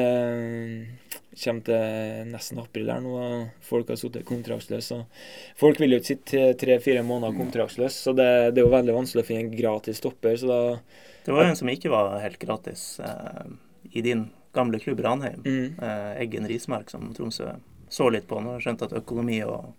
kommer 1.41 1.65
til 1.67 2.31
nesten 2.31 2.61
april 2.61 2.89
her 2.93 3.03
nå, 3.03 3.19
folk 3.65 3.91
har 3.91 3.99
sittet 3.99 4.25
kontraktsløse. 4.27 5.01
Folk 5.59 5.81
vil 5.81 5.95
jo 5.95 5.99
ikke 6.01 6.13
sitte 6.13 6.47
tre-fire 6.61 7.03
måneder 7.05 7.37
kontraktsløse, 7.37 8.07
så 8.07 8.15
det, 8.17 8.29
det 8.55 8.63
er 8.63 8.67
jo 8.67 8.73
veldig 8.73 8.95
vanskelig 8.95 9.25
å 9.25 9.27
finne 9.27 9.45
en 9.45 9.53
gratis 9.55 10.01
stopper. 10.01 10.39
så 10.41 10.49
da 10.49 10.59
Det 11.25 11.35
var 11.35 11.49
en 11.49 11.59
som 11.59 11.71
ikke 11.71 11.93
var 11.93 12.17
helt 12.23 12.39
gratis 12.41 12.99
eh, 13.03 13.45
i 13.91 14.03
din 14.05 14.29
gamle 14.55 14.79
klubb 14.79 15.03
Ranheim. 15.03 15.41
mm. 15.45 15.79
Eh, 15.83 16.11
Eggen 16.23 16.47
Rismark, 16.47 16.89
som 16.89 17.13
Tromsø 17.13 17.55
så 17.89 18.09
litt 18.09 18.27
på 18.27 18.39
nå. 18.41 18.57
Skjønte 18.63 18.87
at 18.87 18.95
økonomi 18.97 19.41
og 19.45 19.73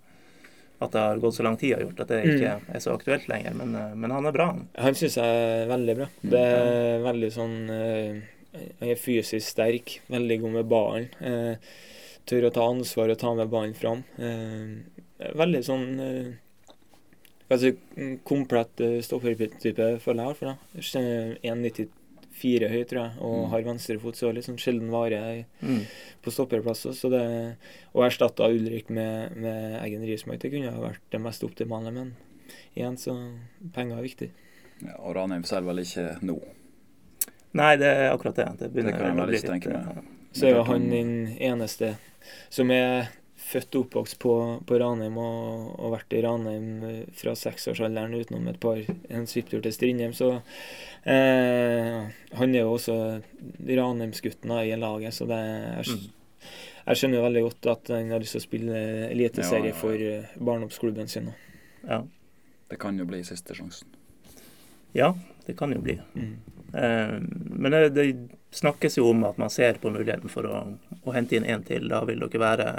at 0.78 0.92
det 0.92 1.00
har 1.00 1.20
gått 1.20 1.34
så 1.34 1.44
lang 1.46 1.56
tid 1.56 1.72
har 1.74 1.84
gjort 1.86 2.00
at 2.04 2.10
det 2.12 2.18
ikke 2.34 2.50
er 2.60 2.80
så 2.84 2.94
aktuelt 2.96 3.28
lenger. 3.30 3.54
Men, 3.56 3.74
eh, 3.74 3.94
men 3.96 4.12
han 4.12 4.28
er 4.28 4.34
bra, 4.36 4.50
han. 4.52 4.66
Han 4.76 4.96
syns 4.98 5.16
jeg 5.16 5.44
er 5.44 5.68
veldig 5.70 5.94
bra. 6.00 6.08
Det 6.20 6.42
er 6.52 7.04
veldig 7.06 7.30
sånn 7.32 7.54
eh, 7.72 8.18
Han 8.80 8.88
er 8.92 9.00
fysisk 9.00 9.46
sterk, 9.48 10.00
veldig 10.12 10.40
god 10.42 10.52
med 10.60 10.68
ballen. 10.70 11.08
Eh, 11.20 11.56
tør 12.26 12.48
å 12.48 12.52
ta 12.52 12.64
ansvar 12.70 13.10
og 13.12 13.18
ta 13.18 13.34
med 13.34 13.48
ballen 13.52 13.74
fram. 13.78 14.02
Eh, 14.18 15.30
veldig 15.38 15.62
sånn 15.64 15.86
eh, 16.00 16.32
altså, 17.50 17.70
komplett 18.26 18.80
uh, 18.82 18.96
stoppertype, 19.06 19.98
føler 20.02 20.26
jeg. 20.32 20.36
For 20.36 20.46
da. 20.50 20.56
1,94 20.76 22.68
høy, 22.68 22.82
tror 22.90 23.00
jeg, 23.02 23.12
og 23.20 23.36
Mm. 23.46 23.50
har 23.50 23.62
venstrefot, 23.62 24.16
så 24.18 24.32
liksom 24.34 24.56
sjelden 24.58 24.90
vare 24.90 25.46
Mm. 25.62 25.84
på 26.22 26.30
stopperplass. 26.30 26.82
Så 26.98 27.08
det, 27.10 27.56
å 27.94 28.02
erstatte 28.04 28.44
Ulrik 28.50 28.90
med, 28.90 29.36
med 29.36 29.80
Eggen 29.82 30.02
Rismark, 30.04 30.40
det 30.40 30.50
kunne 30.52 30.70
ha 30.72 30.80
vært 30.80 31.00
det 31.10 31.20
mest 31.20 31.42
optimale. 31.44 31.92
Men 31.92 32.16
igjen, 32.76 32.96
så 32.98 33.14
penger 33.72 33.98
er 33.98 34.02
viktig. 34.02 34.30
Ja, 34.82 34.96
og 34.98 35.14
Ranheim 35.16 35.44
selger 35.44 35.72
vel 35.72 35.78
ikke 35.84 36.22
nå. 36.22 36.40
Nei, 37.56 37.72
det 37.80 37.88
er 37.88 38.10
akkurat 38.12 38.36
det. 38.38 38.46
Det 38.58 38.58
Det 38.66 38.72
begynner 38.74 38.96
kan 38.98 39.06
jeg 39.06 39.16
å 39.22 39.26
bli 39.26 39.36
litt, 39.38 39.46
tenke 39.48 39.70
litt 39.72 39.92
eh, 39.96 40.10
Så 40.36 40.46
er 40.50 40.56
jo 40.58 40.64
han 40.68 40.90
den 40.92 41.12
eneste 41.38 41.94
som 42.50 42.70
er 42.74 43.08
født 43.46 43.76
og 43.78 43.84
oppvokst 43.86 44.16
på, 44.18 44.32
på 44.66 44.78
Ranheim 44.82 45.14
og, 45.22 45.68
og 45.78 45.92
vært 45.94 46.14
i 46.18 46.22
Ranheim 46.24 46.66
fra 47.14 47.34
seksårsalderen 47.38 48.16
utenom 48.18 48.48
et 48.50 48.58
par 48.60 48.80
en 48.82 49.26
svipptur 49.30 49.62
til 49.62 49.72
Strindheim. 49.76 50.12
Så 50.18 50.32
eh, 51.06 52.00
han 52.40 52.54
er 52.54 52.64
jo 52.64 52.72
også 52.74 52.96
Ranheimsgutten 53.68 54.50
i 54.64 54.74
laget, 54.76 55.14
så 55.14 55.28
det 55.30 55.38
er, 55.38 55.86
Mm. 55.86 56.10
jeg 56.86 56.96
skjønner 57.00 57.22
veldig 57.22 57.42
godt 57.46 57.66
at 57.72 57.88
han 57.94 58.10
har 58.10 58.20
lyst 58.22 58.34
til 58.36 58.40
å 58.42 58.46
spille 58.48 58.82
eliteserie 59.10 59.70
Ja, 59.70 59.70
ja, 59.70 59.74
ja. 59.74 59.80
for 59.80 59.94
eh, 60.10 60.36
barndomsklubben 60.38 61.08
sin. 61.08 61.30
Ja. 61.86 62.02
Det 62.70 62.78
kan 62.82 62.98
jo 62.98 63.04
bli 63.06 63.22
siste 63.24 63.54
sjansen. 63.54 63.86
ja, 64.94 65.12
det 65.46 65.56
kan 65.56 65.70
jo 65.72 65.78
bli. 65.80 66.00
Mm. 66.14 66.36
Eh, 66.72 67.16
men 67.50 67.72
det, 67.72 67.88
det 67.96 68.06
snakkes 68.56 68.98
jo 68.98 69.10
om 69.10 69.24
at 69.28 69.38
man 69.38 69.52
ser 69.52 69.80
på 69.82 69.92
muligheten 69.92 70.32
for 70.32 70.48
å, 70.48 70.62
å 71.04 71.16
hente 71.16 71.38
inn 71.38 71.48
én 71.48 71.64
til. 71.66 71.88
Da 71.92 72.02
vil 72.08 72.24
dere 72.24 72.42
være 72.42 72.70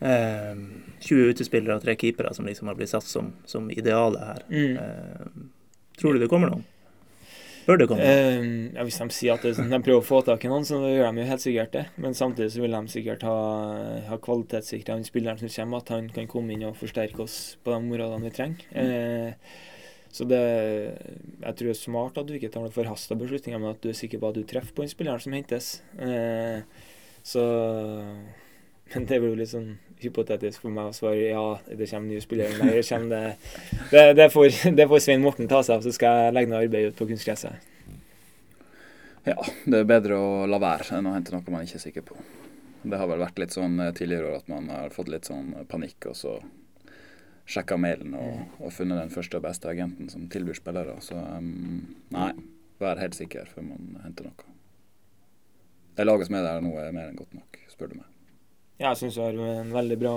eh, 0.00 0.66
20 1.02 1.32
utespillere 1.32 1.78
og 1.78 1.86
tre 1.86 1.96
keepere 1.98 2.34
som 2.36 2.46
liksom 2.46 2.70
har 2.70 2.78
blitt 2.78 2.92
satt 2.92 3.08
som, 3.08 3.32
som 3.48 3.70
idealet 3.72 4.28
her. 4.28 4.44
Mm. 4.52 4.76
Eh, 4.76 5.96
tror 5.98 6.14
du 6.14 6.22
det 6.22 6.30
kommer 6.32 6.52
noen? 6.52 6.68
Bør 7.62 7.78
det 7.78 7.86
komme? 7.86 8.02
Eh, 8.02 8.44
ja, 8.74 8.84
hvis 8.86 8.98
de 8.98 9.06
sier 9.14 9.36
at 9.36 9.44
det, 9.46 9.54
de 9.54 9.78
prøver 9.84 10.00
å 10.00 10.06
få 10.06 10.18
tak 10.26 10.42
i 10.42 10.50
noen, 10.50 10.64
så 10.66 10.80
gjør 10.82 11.12
de 11.12 11.22
jo 11.22 11.28
helt 11.28 11.44
sikkert 11.44 11.76
det. 11.76 11.84
Men 12.02 12.16
samtidig 12.18 12.50
så 12.54 12.64
vil 12.64 12.74
de 12.74 12.90
sikkert 12.90 13.26
ha, 13.26 13.36
ha 14.08 14.18
kvalitetssikra 14.22 14.96
han 14.98 15.06
spilleren 15.06 15.38
som 15.38 15.52
kommer, 15.52 15.84
at 15.84 15.92
han 15.94 16.08
kan 16.14 16.30
komme 16.30 16.56
inn 16.56 16.66
og 16.66 16.78
forsterke 16.80 17.22
oss 17.22 17.36
på 17.62 17.74
de 17.74 17.78
områdene 17.78 18.26
vi 18.26 18.34
trenger. 18.34 18.66
Eh, 18.82 19.52
så 20.12 20.26
det 20.28 20.42
Jeg 20.42 21.54
tror 21.56 21.66
det 21.66 21.72
er 21.72 21.78
smart 21.78 22.18
at 22.20 22.28
du 22.28 22.34
ikke 22.36 22.50
tar 22.52 22.64
noen 22.64 22.74
forhasta 22.74 23.16
beslutninger, 23.16 23.60
men 23.60 23.72
at 23.72 23.80
du 23.82 23.88
er 23.88 23.96
sikker 23.96 24.20
på 24.20 24.28
at 24.28 24.36
du 24.36 24.44
treffer 24.44 24.74
på 24.76 24.84
den 24.84 24.92
spilleren 24.92 25.22
som 25.24 25.32
hentes. 25.32 25.74
Eh, 25.96 26.60
så 27.24 27.42
Men 28.92 29.06
det 29.08 29.18
blir 29.22 29.30
jo 29.32 29.38
litt 29.40 29.52
sånn 29.52 29.78
hypotetisk 30.02 30.64
for 30.66 30.74
meg 30.74 30.90
å 30.90 30.96
svare 30.96 31.30
ja, 31.30 31.44
det 31.64 31.88
kommer 31.88 32.10
nye 32.10 32.20
spillere. 32.20 32.58
Nei, 32.60 32.74
det 32.76 32.86
kommer 32.88 33.08
det 33.14 33.90
Det, 33.92 34.02
det, 34.18 34.28
får, 34.34 34.48
det 34.78 34.88
får 34.90 35.04
Svein 35.04 35.24
Morten 35.24 35.48
ta 35.48 35.62
seg 35.64 35.78
av, 35.78 35.86
så 35.86 35.94
skal 35.96 36.26
jeg 36.26 36.36
legge 36.36 36.52
noe 36.52 36.64
arbeid 36.66 36.90
ut 36.90 36.98
på 36.98 37.08
kunstgresset. 37.08 37.68
Ja, 39.22 39.38
det 39.64 39.78
er 39.78 39.86
bedre 39.86 40.18
å 40.18 40.30
la 40.50 40.58
være 40.60 40.98
enn 40.98 41.08
å 41.08 41.14
hente 41.14 41.32
noe 41.32 41.54
man 41.54 41.64
ikke 41.64 41.78
er 41.78 41.86
sikker 41.86 42.04
på. 42.04 42.18
Det 42.82 42.98
har 42.98 43.06
vel 43.06 43.22
vært 43.22 43.38
litt 43.38 43.54
sånn 43.54 43.78
eh, 43.80 43.94
tidligere 43.94 44.32
år 44.32 44.40
at 44.42 44.50
man 44.50 44.66
har 44.74 44.90
fått 44.90 45.12
litt 45.12 45.28
sånn 45.30 45.54
panikk, 45.70 46.10
og 46.10 46.18
så 46.18 46.40
sjekka 47.48 47.76
mailen 47.80 48.14
og, 48.18 48.56
og 48.62 48.72
funnet 48.74 49.00
den 49.00 49.12
første 49.12 49.38
og 49.38 49.46
beste 49.46 49.70
agenten 49.70 50.10
som 50.12 50.28
tilbyr 50.32 50.58
spillere. 50.58 50.96
Så 51.04 51.18
um, 51.18 51.82
nei, 52.14 52.30
vær 52.82 53.02
helt 53.02 53.18
sikker 53.18 53.50
før 53.50 53.68
man 53.72 54.00
henter 54.04 54.30
noe. 54.30 54.48
Det 55.92 56.06
laget 56.06 56.30
som 56.30 56.38
er 56.38 56.46
der 56.46 56.64
nå, 56.64 56.72
er 56.80 56.94
mer 56.94 57.10
enn 57.10 57.18
godt 57.18 57.34
nok, 57.36 57.58
spør 57.68 57.92
du 57.92 57.98
meg. 58.00 58.08
Ja, 58.80 58.90
jeg 58.90 58.98
syns 59.02 59.18
vi 59.18 59.22
har 59.22 59.36
en 59.60 59.68
veldig 59.70 59.96
bra, 60.00 60.12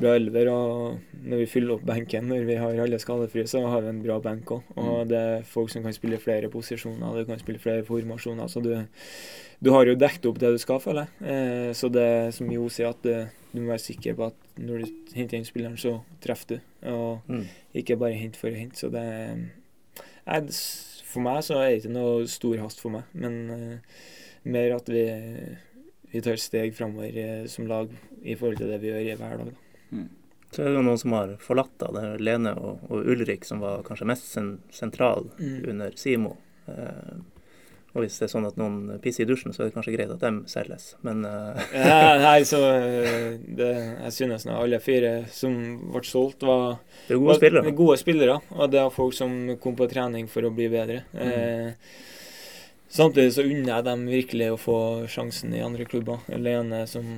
bra 0.00 0.12
elver. 0.16 0.48
Og 0.48 1.18
når 1.26 1.42
vi 1.42 1.48
fyller 1.50 1.74
opp 1.74 1.82
benken, 1.84 2.30
når 2.30 2.46
vi 2.48 2.56
har 2.56 2.78
alle 2.84 3.00
skadefrie, 3.02 3.48
så 3.50 3.64
har 3.68 3.82
vi 3.84 3.90
en 3.90 4.00
bra 4.04 4.16
benk 4.22 4.54
òg. 4.54 4.70
Og 4.80 5.10
det 5.10 5.18
er 5.18 5.44
folk 5.48 5.72
som 5.72 5.84
kan 5.84 5.92
spille 5.96 6.20
flere 6.22 6.48
posisjoner, 6.52 7.18
du 7.18 7.28
kan 7.28 7.42
spille 7.42 7.60
flere 7.60 7.84
formasjoner. 7.84 8.48
Så 8.48 8.62
du, 8.64 8.72
du 9.60 9.72
har 9.74 9.90
jo 9.90 9.98
dekket 9.98 10.30
opp 10.30 10.40
det 10.40 10.54
du 10.54 10.62
skal, 10.62 10.80
føler 10.80 11.04
jeg. 11.04 11.34
Eh, 11.34 11.70
så 11.76 11.90
det 11.92 12.08
som 12.38 12.54
Jo 12.54 12.70
sier, 12.72 12.94
at 12.94 13.04
det, 13.04 13.18
du 13.52 13.60
må 13.60 13.68
være 13.72 13.82
sikker 13.84 14.14
på 14.16 14.26
at 14.30 14.34
når 14.58 14.84
du 14.84 14.92
henter 15.14 15.36
inn 15.38 15.44
spilleren, 15.44 15.76
så 15.80 15.98
treffer 16.24 16.56
du. 16.56 16.60
Og 16.88 17.20
Mm. 17.28 17.44
ikke 17.74 17.98
bare 18.00 18.16
hente 18.18 18.38
for 18.40 18.48
å 18.48 18.56
hente. 18.56 18.76
Så 18.80 18.90
det 18.90 19.02
er, 20.26 20.46
For 21.12 21.20
meg 21.20 21.42
så 21.44 21.58
er 21.60 21.68
det 21.70 21.82
ikke 21.82 21.92
noe 21.92 22.26
stor 22.30 22.56
hast 22.62 22.80
for 22.80 22.90
meg, 22.94 23.04
men 23.12 23.34
uh, 23.50 23.76
mer 24.48 24.72
at 24.78 24.86
vi, 24.88 25.02
vi 26.12 26.22
tar 26.24 26.38
steg 26.40 26.72
framover 26.74 27.12
uh, 27.42 27.46
som 27.52 27.66
lag 27.68 27.90
i 28.24 28.34
forhold 28.38 28.56
til 28.62 28.70
det 28.72 28.78
vi 28.80 28.88
gjør 28.94 29.10
i 29.12 29.16
hver 29.20 29.42
dag. 29.42 29.50
Da. 29.52 30.06
Så 30.52 30.62
er 30.62 30.70
det 30.70 30.78
jo 30.78 30.84
noen 30.86 30.98
som 31.00 31.12
har 31.16 31.34
forlatt 31.40 31.74
da. 31.80 31.90
Det 31.92 32.00
er 32.06 32.24
Lene 32.24 32.54
og, 32.60 32.80
og 32.88 33.06
Ulrik 33.12 33.44
som 33.48 33.60
var 33.60 33.82
kanskje 33.84 34.08
mest 34.08 34.30
sen 34.32 34.54
sentral 34.72 35.28
Mm. 35.38 35.68
under 35.74 35.92
Simo. 35.96 36.36
Eh, 36.68 37.12
og 37.92 38.00
hvis 38.00 38.14
det 38.16 38.24
er 38.24 38.30
sånn 38.32 38.46
at 38.48 38.56
noen 38.56 39.00
pisser 39.04 39.26
i 39.26 39.28
dusjen, 39.28 39.52
så 39.52 39.62
er 39.62 39.68
det 39.68 39.74
kanskje 39.74 39.92
greit 39.92 40.12
at 40.14 40.22
de 40.22 40.30
selges. 40.48 40.94
Men 41.04 41.26
uh... 41.28 41.58
Ja, 41.76 42.14
nei, 42.22 42.38
så 42.48 42.60
eh, 42.70 43.34
det, 43.44 43.68
Jeg 44.06 44.14
synes 44.16 44.46
nå 44.48 44.56
alle 44.56 44.80
fire 44.80 45.26
som 45.32 45.58
ble 45.92 46.00
solgt, 46.08 46.46
var, 46.48 46.78
det 47.10 47.18
gode 47.18 47.34
var 47.34 47.42
spillere. 47.42 47.74
gode 47.76 47.98
spillere. 48.00 48.38
Og 48.56 48.72
det 48.72 48.80
er 48.80 48.94
folk 48.94 49.12
som 49.16 49.36
kom 49.60 49.76
på 49.76 49.90
trening 49.92 50.30
for 50.32 50.48
å 50.48 50.54
bli 50.56 50.70
bedre. 50.72 51.02
Eh, 51.12 51.76
samtidig 52.88 53.36
så 53.36 53.44
unner 53.44 53.74
jeg 53.74 53.88
dem 53.90 54.08
virkelig 54.08 54.48
å 54.54 54.60
få 54.60 54.78
sjansen 55.12 55.52
i 55.52 55.60
andre 55.64 55.84
klubber. 55.84 56.24
Lene 56.32 56.86
som 56.88 57.12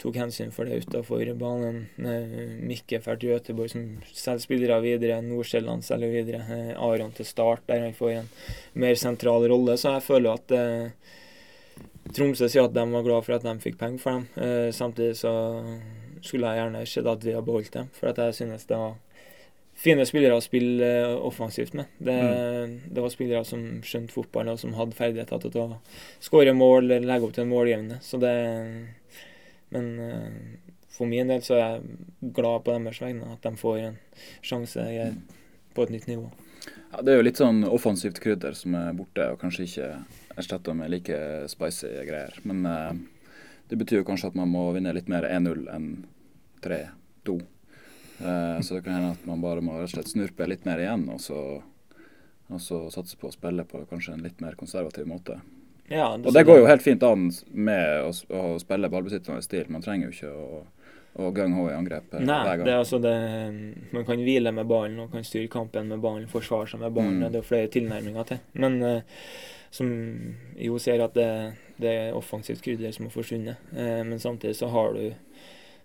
tok 0.00 0.18
hensyn 0.20 0.52
for 0.54 0.68
det 0.68 0.82
utafor 0.84 1.24
banen. 1.38 1.82
Eh, 1.98 2.58
Mikke 2.66 3.00
drar 3.02 3.20
til 3.20 3.34
Göteborg 3.34 3.72
som 3.72 3.86
selger 4.10 4.44
spillere 4.44 4.80
videre. 4.84 5.20
Nordsjælland 5.24 5.86
selger 5.86 6.12
videre. 6.14 6.42
Eh, 6.46 6.74
Aron 6.76 7.12
til 7.16 7.28
Start, 7.28 7.66
der 7.68 7.86
han 7.86 7.96
får 7.96 8.12
en 8.18 8.30
mer 8.74 8.94
sentral 8.94 9.48
rolle. 9.50 9.76
Så 9.80 9.96
jeg 9.96 10.06
føler 10.06 10.36
at 10.36 10.56
eh, 10.56 11.10
Tromsø 12.14 12.48
sier 12.48 12.66
at 12.66 12.74
de 12.74 12.86
var 12.90 13.06
glad 13.06 13.26
for 13.26 13.36
at 13.36 13.46
de 13.46 13.54
fikk 13.62 13.78
penger 13.78 14.02
for 14.02 14.18
dem. 14.18 14.26
Eh, 14.42 14.70
samtidig 14.74 15.16
så 15.20 15.34
skulle 16.20 16.50
jeg 16.50 16.60
gjerne 16.62 16.86
sett 16.88 17.06
at 17.08 17.24
vi 17.24 17.36
har 17.36 17.44
beholdt 17.46 17.72
dem, 17.72 17.88
for 17.96 18.10
jeg 18.12 18.34
synes 18.36 18.66
det 18.68 18.76
var 18.76 18.98
fine 19.80 20.04
spillere 20.08 20.36
å 20.36 20.44
spille 20.44 20.84
eh, 20.84 21.16
offensivt 21.28 21.76
med. 21.78 21.92
Det, 21.98 22.16
det 22.92 23.04
var 23.04 23.12
spillere 23.12 23.44
som 23.48 23.62
skjønte 23.86 24.14
fotball, 24.14 24.52
og 24.52 24.60
som 24.60 24.74
hadde 24.76 24.98
ferdigheter 24.98 25.44
til 25.46 25.62
å 25.62 25.68
skåre 26.22 26.54
mål 26.56 26.84
eller 26.84 27.08
legge 27.08 27.28
opp 27.28 27.36
til 27.36 27.46
en 27.46 27.52
målgivende. 27.52 28.00
Så 28.04 28.20
det 28.20 28.34
Men 29.74 29.90
eh, 30.04 30.76
for 30.90 31.10
min 31.10 31.30
del 31.30 31.42
så 31.46 31.56
er 31.56 31.64
jeg 31.64 32.32
glad 32.36 32.64
på 32.66 32.74
deres 32.74 33.00
vegne 33.02 33.34
at 33.34 33.44
de 33.46 33.52
får 33.56 33.82
en 33.84 33.98
sjanse 34.42 34.86
på 35.74 35.86
et 35.86 35.92
nytt 35.94 36.08
nivå. 36.10 36.26
Ja, 36.90 37.02
Det 37.02 37.12
er 37.12 37.20
jo 37.20 37.26
litt 37.26 37.40
sånn 37.40 37.62
offensivt 37.68 38.18
krydder 38.22 38.56
som 38.58 38.74
er 38.74 38.96
borte, 38.98 39.30
og 39.32 39.40
kanskje 39.40 39.68
ikke 39.68 39.88
erstatta 40.40 40.74
med 40.74 40.90
like 40.90 41.20
spicy 41.52 41.92
greier. 42.08 42.34
Men 42.44 42.66
eh, 42.66 42.92
det 43.70 43.78
betyr 43.78 44.02
jo 44.02 44.08
kanskje 44.08 44.32
at 44.32 44.38
man 44.38 44.50
må 44.50 44.66
vinne 44.74 44.94
litt 44.96 45.08
mer 45.10 45.26
1-0 45.28 45.68
enn 45.70 45.88
3-2. 46.64 47.38
Eh, 48.20 48.58
så 48.60 48.74
det 48.74 48.82
kan 48.84 48.98
hende 48.98 49.14
at 49.14 49.26
man 49.28 49.44
bare 49.44 49.62
må 49.64 49.78
rett 49.78 49.88
og 49.88 49.94
slett 49.94 50.10
snurpe 50.12 50.48
litt 50.50 50.66
mer 50.68 50.82
igjen, 50.82 51.06
og 51.14 51.22
så, 51.22 51.38
og 52.50 52.60
så 52.60 52.82
satse 52.92 53.16
på 53.20 53.30
å 53.30 53.34
spille 53.34 53.64
på 53.68 53.86
kanskje 53.90 54.16
en 54.16 54.26
litt 54.26 54.42
mer 54.42 54.58
konservativ 54.58 55.06
måte. 55.08 55.38
Ja, 55.90 56.12
Og 56.14 56.32
det 56.32 56.44
går 56.46 56.60
jo 56.62 56.66
helt 56.70 56.82
fint 56.84 57.02
an 57.02 57.28
med 57.50 58.04
å, 58.06 58.10
å 58.38 58.58
spille 58.62 58.88
ballbesittende 58.92 59.42
stil. 59.42 59.64
Man 59.74 59.82
trenger 59.82 60.06
jo 60.08 60.14
ikke 60.14 60.30
å, 60.30 60.60
å 61.18 61.30
gung-ho 61.34 61.64
i 61.70 61.74
angrep 61.74 62.14
eh, 62.14 62.22
Nei, 62.22 62.36
hver 62.46 62.60
det 62.62 62.66
er 62.68 62.76
gang. 62.76 62.82
altså 62.84 63.00
det 63.02 63.14
Man 63.96 64.04
kan 64.06 64.22
hvile 64.22 64.52
med 64.54 64.68
ballen 64.70 65.00
og 65.02 65.10
kan 65.12 65.24
styre 65.26 65.50
kampen 65.50 65.88
med 65.90 65.98
ballen, 66.04 66.28
forsvare 66.30 66.70
seg 66.70 66.80
med 66.84 66.94
ballen. 66.94 67.18
Mm. 67.18 67.24
Det 67.26 67.40
er 67.40 67.42
jo 67.42 67.48
flere 67.50 67.72
tilnærminger 67.74 68.28
til. 68.30 68.38
Men 68.54 68.78
uh, 68.86 69.24
som 69.74 69.90
Jo 70.58 70.78
ser 70.82 71.02
at 71.02 71.14
det, 71.18 71.28
det 71.82 71.96
er 72.06 72.14
offensivt 72.18 72.62
krydder 72.62 72.94
som 72.94 73.08
har 73.08 73.14
forsvunnet. 73.14 73.58
Uh, 73.74 74.00
men 74.06 74.22
samtidig 74.22 74.56
så 74.62 74.70
har 74.70 74.94
du 74.94 75.08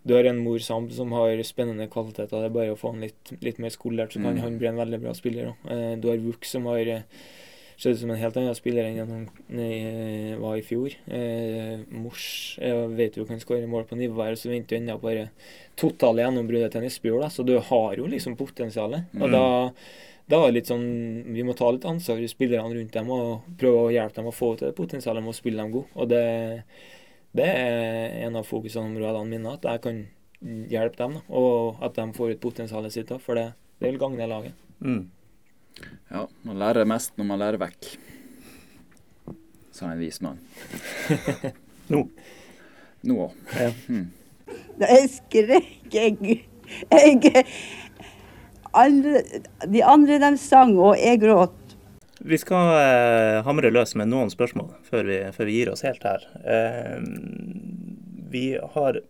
du 0.06 0.14
har 0.14 0.28
en 0.30 0.38
Mor 0.38 0.60
Samb 0.62 0.92
som 0.94 1.10
har 1.18 1.40
spennende 1.42 1.88
kvaliteter. 1.90 2.30
Det 2.44 2.46
er 2.52 2.54
bare 2.54 2.74
å 2.76 2.78
få 2.78 2.92
han 2.94 3.02
litt, 3.02 3.32
litt 3.42 3.58
mer 3.58 3.72
skolert, 3.74 4.14
så 4.14 4.20
kan 4.22 4.36
Mm. 4.36 4.42
han 4.44 4.58
bli 4.62 4.68
en 4.70 4.78
veldig 4.78 5.00
bra 5.02 5.14
spiller. 5.18 5.48
Eh, 5.66 5.96
du 5.98 6.06
har 6.12 6.22
Wook 6.22 6.46
som 6.46 6.68
har 6.70 6.86
sett 7.78 7.94
ut 7.96 8.00
som 8.00 8.12
en 8.12 8.18
helt 8.22 8.38
annen 8.38 8.56
spiller 8.56 8.88
enn 8.88 9.10
han 9.10 9.60
eh, 9.60 10.38
var 10.40 10.56
i 10.58 10.64
fjor. 10.66 10.94
Eh, 11.12 11.80
Mors 11.92 12.58
vet 12.96 13.18
jo 13.20 13.26
kan 13.28 13.40
skåre 13.44 13.68
mål 13.68 13.86
på 13.90 13.98
nivå 14.00 14.24
her, 14.24 14.36
så 14.40 14.50
venter 14.50 14.78
ennå 14.80 14.96
bare 15.02 15.30
totale 15.76 16.24
gjennombruddet 16.24 16.72
til 16.72 16.88
Espejord. 16.88 17.28
Så 17.32 17.44
du 17.46 17.58
har 17.60 17.96
jo 18.00 18.08
liksom 18.08 18.36
potensialet. 18.40 19.06
Og 19.20 19.28
Mm. 19.30 19.32
da, 19.32 19.46
da 20.28 20.40
er 20.42 20.52
det 20.52 20.54
litt 20.56 20.68
sånn 20.72 21.34
Vi 21.36 21.44
må 21.44 21.54
ta 21.56 21.70
litt 21.72 21.86
ansvar 21.86 22.18
for 22.18 22.28
spillerne 22.32 22.74
rundt 22.74 22.92
dem 22.96 23.10
og 23.12 23.42
prøve 23.60 23.84
å 23.88 23.92
hjelpe 23.94 24.16
dem 24.16 24.26
å 24.32 24.34
få 24.34 24.54
ut 24.56 24.60
det 24.64 24.76
potensialet 24.76 25.22
med 25.24 25.34
å 25.34 25.38
spille 25.38 25.62
dem 25.62 25.72
gode. 25.72 25.88
Og 25.96 26.10
det, 26.10 26.64
det 27.36 27.46
er 27.46 28.26
en 28.26 28.36
av 28.40 28.48
fokusområdene 28.48 29.30
mine, 29.30 29.54
at 29.54 29.62
jeg 29.68 29.82
kan 29.82 30.08
hjelpe 30.72 30.98
dem. 30.98 31.14
da, 31.14 31.22
Og 31.30 31.78
at 31.84 31.96
de 31.96 32.08
får 32.14 32.32
ut 32.32 32.42
potensialet 32.42 32.92
sitt 32.94 33.12
òg, 33.12 33.20
for 33.22 33.36
det, 33.36 33.54
det 33.82 33.92
vil 33.92 34.00
gagne 34.00 34.28
laget. 34.28 34.54
Mm. 34.82 35.10
Ja, 36.12 36.26
man 36.48 36.60
lærer 36.62 36.88
mest 36.88 37.16
når 37.20 37.30
man 37.32 37.42
lærer 37.42 37.62
vekk, 37.62 37.90
sa 39.76 39.92
en 39.92 40.00
vis 40.00 40.22
mann. 40.24 40.40
Nå. 41.92 42.06
Nå 43.06 43.18
òg. 43.28 43.34
Ja. 43.58 43.72
Jeg 44.86 45.10
skrek, 45.14 45.94
jeg, 45.94 46.40
jeg 46.92 47.46
alle, 48.76 49.22
De 49.68 49.84
andre 49.84 50.20
de 50.22 50.32
sang, 50.42 50.76
og 50.78 50.98
jeg 51.00 51.22
gråt. 51.24 51.56
Vi 52.26 52.38
skal 52.42 52.72
eh, 52.80 53.42
hamre 53.46 53.70
løs 53.74 53.94
med 54.00 54.10
noen 54.10 54.32
spørsmål 54.34 54.72
før 54.88 55.10
vi, 55.10 55.18
før 55.36 55.50
vi 55.50 55.58
gir 55.60 55.72
oss 55.74 55.84
helt 55.86 56.06
her. 56.08 56.24
Eh, 56.42 57.04
vi 58.34 58.48
har 58.76 59.02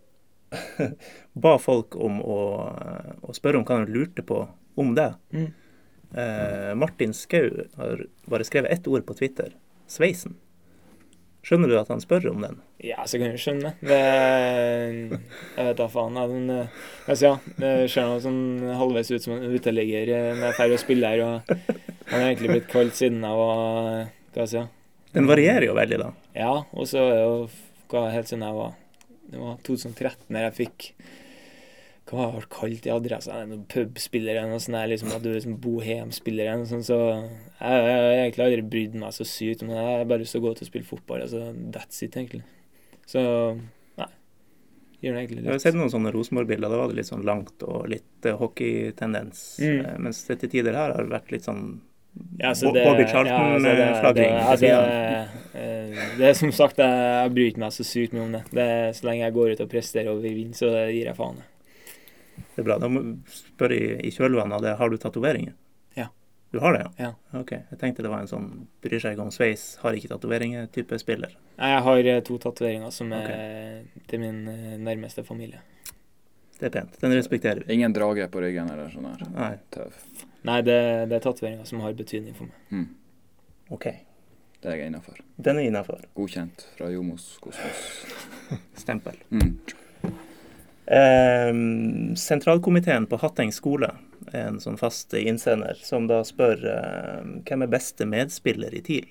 ba 1.46 1.54
folk 1.62 1.96
om 1.96 2.20
å, 2.20 2.40
å 3.22 3.36
spørre 3.36 3.62
om 3.62 3.66
hva 3.66 3.80
de 3.84 3.94
lurte 3.94 4.26
på 4.26 4.42
om 4.76 4.92
det. 4.98 5.12
Mm. 5.32 5.48
Eh, 6.16 6.72
Martin 6.74 7.12
Skau 7.14 7.50
har 7.76 8.06
bare 8.24 8.44
skrevet 8.48 8.72
ett 8.72 8.86
ord 8.88 9.04
på 9.06 9.14
Twitter. 9.14 9.52
Sveisen. 9.86 10.36
Skjønner 11.46 11.70
du 11.70 11.76
at 11.78 11.90
han 11.92 12.00
spør 12.02 12.30
om 12.32 12.40
den? 12.42 12.56
Ja, 12.82 13.04
så 13.06 13.20
kan 13.20 13.30
jeg 13.30 13.42
skjønne. 13.42 13.74
Det 13.84 13.98
Jeg 14.00 15.66
vet 15.68 15.76
da 15.78 15.86
faen. 15.92 16.16
Men 16.16 16.48
eh, 16.50 16.80
altså, 17.06 17.28
ja, 17.28 17.34
det 17.60 17.74
ser 17.92 18.08
noe 18.08 18.22
sånn 18.24 18.40
halvveis 18.80 19.12
ut 19.12 19.22
som 19.28 19.36
en 19.36 19.52
uteligger 19.52 20.10
eh, 20.10 20.30
når 20.32 20.42
jeg 20.48 20.54
er 20.54 20.58
ferdig 20.58 20.78
å 20.78 20.82
spille 20.82 21.12
her. 21.12 21.22
Og 21.26 21.52
han 22.10 22.16
har 22.16 22.30
egentlig 22.30 22.54
blitt 22.54 22.72
kalt 22.72 22.98
siden 22.98 23.22
jeg 23.22 23.42
var 23.42 23.60
Hva 23.68 24.08
skal 24.32 24.42
jeg 24.42 24.52
si? 24.54 24.64
Den 25.16 25.28
varierer 25.30 25.68
jo 25.68 25.76
veldig, 25.76 26.00
da. 26.02 26.10
Ja, 26.36 26.50
og 26.72 26.88
så 26.90 27.04
er 27.04 27.14
det 27.14 27.22
jo 27.22 28.02
helt 28.12 28.28
siden 28.28 28.44
jeg 28.44 28.56
var 28.58 28.74
Det 29.30 29.38
var 29.40 29.54
2013 29.64 30.34
da 30.34 30.42
jeg 30.48 30.56
fikk 30.58 30.90
hva 32.06 32.18
har 32.22 32.34
vært 32.40 32.50
kalt 32.54 32.86
i 32.86 32.90
adressa? 32.94 33.34
Det 33.40 33.48
noen 33.50 33.64
Pubspiller 33.66 34.36
eller 34.36 34.52
noe 34.52 34.60
sånt. 34.62 34.76
der, 34.78 34.86
Liksom, 34.92 35.12
at 35.16 35.22
du 35.24 35.30
er 35.30 35.38
liksom 35.40 35.56
bohemspiller 35.60 36.52
eller 36.52 36.68
sånt. 36.70 36.86
Så 36.86 36.98
jeg 37.02 37.58
har 37.58 38.12
egentlig 38.12 38.44
aldri 38.46 38.62
brydd 38.74 38.94
meg 39.00 39.10
så 39.16 39.26
sykt 39.26 39.62
om 39.64 39.68
det. 39.72 39.80
Jeg 39.80 39.98
har 39.98 40.04
bare 40.12 40.22
lyst 40.22 40.36
til 40.36 40.40
å 40.40 40.46
gå 40.46 40.52
til 40.56 40.66
å 40.66 40.70
spille 40.70 40.86
fotball. 40.86 41.24
Altså, 41.26 41.40
that's 41.74 42.02
it, 42.06 42.14
egentlig. 42.14 42.44
Så 43.06 43.20
nei. 43.98 44.06
Gjør 45.02 45.12
det 45.12 45.20
egentlig 45.24 45.36
litt. 45.40 45.44
Jeg 45.50 45.52
har 45.58 45.64
sett 45.66 45.74
noen 45.78 45.90
sånne 45.90 46.12
Rosenborg-bilder. 46.14 46.70
Da 46.70 46.78
var 46.78 46.88
det 46.94 47.00
litt 47.00 47.10
sånn 47.10 47.26
langt 47.26 47.62
og 47.66 47.88
litt 47.90 48.26
uh, 48.30 48.36
hockeytendens. 48.38 49.42
Mm. 49.62 49.80
Eh, 49.86 49.98
mens 50.06 50.22
det 50.30 50.38
til 50.44 50.48
tider 50.54 50.78
her 50.78 50.94
har 50.94 51.10
vært 51.10 51.34
litt 51.34 51.44
sånn 51.48 51.80
Ja, 52.40 52.54
så 52.56 52.70
det- 52.72 52.84
Bobby 52.86 53.02
ja, 53.02 53.08
så 53.10 53.12
det- 53.12 53.12
Charlton-flagring 53.12 54.14
det- 54.14 54.68
ja, 54.70 54.86
det- 54.86 55.28
eh, 55.60 56.16
Det 56.16 56.24
er 56.30 56.32
som 56.34 56.50
sagt, 56.52 56.78
jeg, 56.78 56.88
jeg 56.88 57.34
bryr 57.34 57.50
ikke 57.50 57.58
meg 57.66 57.72
så 57.72 57.84
sykt 57.84 58.12
mye 58.14 58.22
om 58.24 58.32
det. 58.32 58.44
det. 58.52 58.70
Så 58.96 59.04
lenge 59.04 59.20
jeg 59.26 59.34
går 59.34 59.50
ut 59.52 59.60
og 59.60 59.68
presterer 59.68 60.08
og 60.14 60.22
vil 60.22 60.34
vinne, 60.34 60.54
så 60.54 60.70
gir 60.88 61.04
jeg 61.10 61.14
faen. 61.16 61.42
Det 62.36 62.62
er 62.62 62.66
bra. 62.68 62.78
Da 62.82 62.88
må 62.90 63.02
jeg 63.02 63.36
spørre 63.40 63.76
i, 63.76 63.86
i 64.08 64.12
kjølvannet 64.14 64.58
av 64.58 64.64
det, 64.64 64.74
har 64.80 64.92
du 64.92 64.96
tatoveringer? 65.00 65.54
Ja. 65.96 66.08
Du 66.54 66.60
har 66.62 66.76
det, 66.76 66.82
ja? 66.84 66.90
Ja. 67.08 67.40
Ok. 67.40 67.52
Jeg 67.56 67.78
tenkte 67.80 68.04
det 68.06 68.12
var 68.12 68.24
en 68.24 68.30
sånn 68.30 68.50
bryr 68.84 69.02
seg 69.02 69.16
ikke 69.16 69.26
om 69.26 69.32
sveis, 69.34 69.64
har 69.82 69.96
ikke 69.98 70.12
tatoveringer-type 70.14 70.98
spiller. 71.02 71.34
Nei, 71.56 71.70
Jeg 71.74 71.82
har 71.88 72.10
eh, 72.12 72.20
to 72.28 72.38
tatoveringer 72.42 72.92
som 72.94 73.12
er 73.16 73.32
til 74.08 74.22
min 74.22 74.44
eh, 74.52 74.76
nærmeste 74.78 75.24
familie. 75.26 75.62
Det 76.56 76.70
er 76.70 76.72
pent. 76.78 76.94
Den 77.02 77.12
respekterer 77.12 77.64
vi. 77.66 77.74
Ingen 77.74 77.92
drage 77.92 78.28
på 78.32 78.40
ryggen 78.40 78.70
eller 78.72 78.88
sånn 78.92 79.08
her. 79.10 79.24
Nei, 79.34 79.52
Tøv. 79.74 79.96
Nei, 80.48 80.60
det, 80.64 80.78
det 81.10 81.18
er 81.18 81.24
tatoveringer 81.26 81.68
som 81.68 81.82
har 81.84 81.96
betydning 81.98 82.36
for 82.38 82.48
meg. 82.48 82.60
Mm. 82.72 82.86
OK. 83.76 83.88
Det 84.62 84.70
er 84.72 84.78
jeg 84.80 84.88
innafor. 84.88 85.18
Den 85.36 85.60
er 85.60 85.68
innafor. 85.68 86.00
Godkjent 86.16 86.64
fra 86.78 86.88
Jomos 86.94 87.26
Kosmos. 87.44 87.82
Stempel. 88.82 89.18
Mm. 89.28 89.58
Eh, 90.86 91.52
sentralkomiteen 92.16 93.08
på 93.10 93.18
Hatteng 93.18 93.50
skole 93.54 93.90
er 94.30 94.50
en 94.52 94.60
sånn 94.62 94.78
fast 94.78 95.14
innsender 95.18 95.78
som 95.82 96.06
da 96.10 96.20
spør 96.26 96.62
eh, 96.70 97.22
hvem 97.46 97.64
er 97.66 97.72
beste 97.72 98.06
medspiller 98.06 98.74
i 98.74 98.82
TIL? 98.86 99.08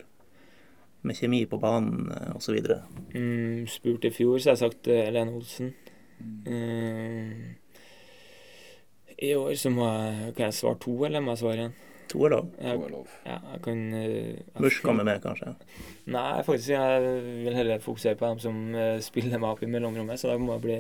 Med 1.06 1.20
kjemi 1.20 1.44
på 1.50 1.60
banen 1.62 2.14
eh, 2.16 2.32
osv. 2.38 2.62
Mm, 3.14 3.66
spurte 3.70 4.10
i 4.10 4.16
fjor, 4.16 4.40
så 4.40 4.54
har 4.54 4.56
jeg 4.56 4.64
sagt 4.64 4.92
eh, 4.92 5.12
Lene 5.14 5.36
Olsen. 5.36 5.74
Mm, 6.48 7.58
I 9.20 9.34
år 9.36 9.52
så 9.60 9.68
må 9.74 9.84
jeg 9.84 10.30
Kan 10.38 10.46
jeg 10.48 10.56
svare 10.56 10.80
to, 10.80 10.94
eller 11.04 11.20
må 11.20 11.36
jeg 11.36 11.44
svare 11.44 11.68
én? 11.68 11.76
To 12.10 12.22
er 12.24 12.32
lov. 12.32 12.50
Jeg, 12.62 12.80
lov. 12.92 13.08
ja, 13.26 13.38
jeg 13.52 13.62
kan 13.66 13.80
eh, 14.00 14.10
jeg 14.38 14.62
Mush 14.64 14.84
kommer 14.86 15.04
med, 15.04 15.20
kanskje. 15.24 15.56
Nei, 16.14 16.44
faktisk. 16.46 16.70
Jeg 16.70 17.24
vil 17.44 17.58
heller 17.58 17.82
fokusere 17.84 18.16
på 18.20 18.30
dem 18.30 18.44
som 18.44 18.60
eh, 18.78 19.00
spiller 19.04 19.42
meg 19.42 19.56
opp 19.56 19.64
i 19.66 19.70
mellomrommet. 19.70 20.22
Så 20.22 20.30
da 20.30 20.38
må 20.40 20.56
jeg 20.56 20.66
bli 20.68 20.80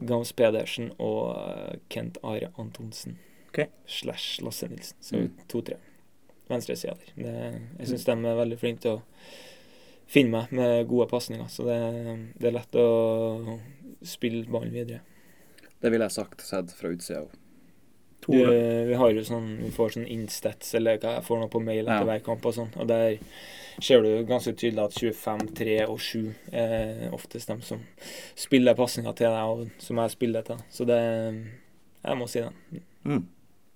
Gams 0.00 0.32
Pedersen 0.32 0.92
og 0.98 1.36
eh, 1.38 1.76
Kent 1.90 2.18
Are 2.24 2.50
Antonsen. 2.58 3.18
Okay. 3.48 3.66
Slash 3.86 4.40
Lasse 4.42 4.68
Nilsen. 4.68 4.96
Så 5.00 5.16
Mm. 5.16 5.30
to-tre. 5.48 5.76
Venstresida 6.48 6.94
der. 6.94 7.12
Det, 7.16 7.34
jeg 7.78 7.86
syns 7.88 8.04
de 8.04 8.12
er 8.12 8.36
veldig 8.36 8.58
flinke 8.60 8.80
til 8.82 8.96
å 8.98 9.02
finne 10.06 10.30
meg 10.30 10.52
med 10.52 10.88
gode 10.90 11.06
pasninger. 11.08 11.46
Så 11.48 11.64
det, 11.64 11.78
det 12.38 12.50
er 12.50 12.56
lett 12.58 12.76
å 12.76 13.58
spille 14.04 14.44
ballen 14.50 14.72
videre. 14.74 15.00
Det 15.80 15.90
ville 15.92 16.04
jeg 16.04 16.16
sagt 16.18 16.40
sett 16.44 16.72
fra 16.76 16.90
utsida 16.92 17.22
òg. 17.24 17.30
Du, 18.24 18.32
vi 18.88 18.94
har 18.96 19.10
jo 19.12 19.20
sånn, 19.20 19.50
vi 19.60 19.70
får 19.70 19.90
sånn 19.98 20.06
instats, 20.08 20.70
eller 20.78 20.96
hva 20.98 21.10
jeg 21.18 21.24
får 21.26 21.40
noe 21.42 21.50
på 21.52 21.60
mail 21.60 21.82
etter 21.84 22.00
Ja. 22.00 22.04
hver 22.08 22.22
kamp 22.24 22.46
og 22.48 22.54
sånn. 22.56 22.70
Og 22.80 22.86
der 22.88 23.18
ser 23.82 24.02
du 24.04 24.10
ganske 24.28 24.54
tydelig 24.54 24.84
at 24.84 24.96
25, 24.98 25.46
3 25.58 25.76
og 25.86 26.00
7 26.00 26.18
er 26.52 27.14
oftest 27.14 27.50
dem 27.50 27.62
som 27.64 27.82
spiller 28.38 28.76
pasninga 28.78 29.14
til 29.16 29.32
deg, 29.32 29.52
og 29.54 29.82
som 29.82 30.00
jeg 30.02 30.14
spiller 30.14 30.46
til. 30.46 30.60
Så 30.70 30.86
det 30.88 31.00
Jeg 32.04 32.18
må 32.20 32.26
si 32.28 32.42
det. 32.44 32.82
Mm. 33.08 33.22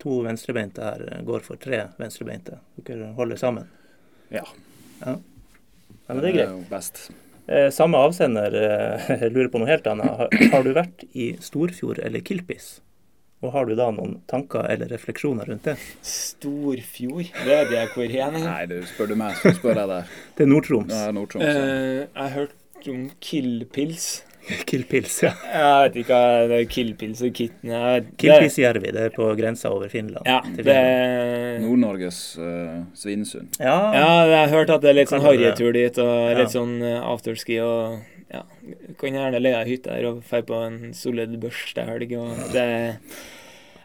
To 0.05 0.19
venstrebeinte 0.27 0.85
her 0.85 1.05
eh, 1.09 1.23
går 1.25 1.41
for 1.47 1.57
tre 1.57 1.81
venstrebeinte. 1.99 2.59
Dere 2.87 3.15
holder 3.17 3.41
sammen. 3.41 3.71
Ja. 4.31 4.45
Ja, 5.01 5.15
men 6.13 6.21
det 6.21 6.29
er 6.29 6.37
greit. 6.37 6.51
Det 6.51 6.59
jo 6.59 6.67
best. 6.69 7.01
Eh, 7.49 7.71
samme 7.73 7.97
avsender 8.05 8.53
eh, 8.53 9.09
jeg 9.25 9.33
lurer 9.33 9.49
på 9.53 9.63
noe 9.63 9.71
helt 9.71 9.89
annet. 9.89 10.13
Har, 10.21 10.37
har 10.53 10.67
du 10.67 10.75
vært 10.77 11.07
i 11.17 11.33
Storfjord 11.41 12.03
eller 12.05 12.21
Kilpis? 12.21 12.77
Og 13.39 13.53
har 13.55 13.69
du 13.69 13.75
da 13.79 13.85
noen 13.95 14.17
tanker 14.27 14.67
eller 14.67 14.91
refleksjoner 14.91 15.47
rundt 15.47 15.69
det? 15.69 15.77
Storfjord, 16.03 17.29
vet 17.47 17.71
jeg 17.75 17.91
hvor 17.95 18.09
hen 18.11 18.39
er. 18.41 18.47
Nei, 18.49 18.63
du 18.67 18.79
spør 18.91 19.13
du 19.13 19.19
meg, 19.21 19.37
så 19.39 19.53
spør 19.55 19.79
jeg 19.79 19.91
deg. 19.93 20.17
Det 20.39 20.47
er 20.47 20.51
Nord-Troms. 20.51 20.91
Ja, 20.91 21.13
ja. 21.13 21.53
Eh, 21.53 22.01
jeg 22.01 22.25
har 22.25 22.33
hørt 22.35 22.89
om 22.91 23.05
Killpils. 23.23 24.09
Killpils, 24.67 25.19
ja. 25.23 25.31
Jeg 25.53 25.81
vet 25.85 25.97
ikke 26.03 26.19
hva 26.19 26.45
det 26.49 26.59
er 26.63 26.69
Killpils 26.73 27.23
og 27.27 27.33
Kitten 27.37 27.73
er. 27.79 28.07
Kilpisjärvi, 28.19 28.93
det 28.97 29.03
er 29.07 29.15
på 29.15 29.27
grensa 29.39 29.71
over 29.75 29.91
Finland. 29.93 30.25
Ja, 30.27 30.39
det. 30.57 30.77
Nord-Norges 31.63 32.21
uh, 32.41 32.79
Svinesund. 32.97 33.55
Ja, 33.61 33.77
Ja, 33.95 34.07
jeg 34.31 34.39
har 34.39 34.55
hørt 34.57 34.73
at 34.73 34.83
det 34.83 34.91
er 34.95 34.99
litt 35.03 35.13
sånn 35.13 35.21
Kan 35.23 35.35
harrytur 35.37 35.75
dit, 35.77 35.99
og 36.03 36.15
Ja. 36.33 36.39
litt 36.41 36.55
sånn 36.55 36.79
eh, 36.83 36.99
afterski 37.13 37.61
og 37.63 38.01
ja. 38.33 38.43
Kan 39.01 39.15
gjerne 39.17 39.41
leie 39.41 39.57
ei 39.63 39.71
hytte 39.73 39.91
her 39.95 40.05
og 40.11 40.23
dra 40.29 40.41
på 40.43 40.59
en 40.67 40.93
solid 40.95 41.37
børstehelg 41.41 42.13
og 42.21 42.53
det 42.53 42.67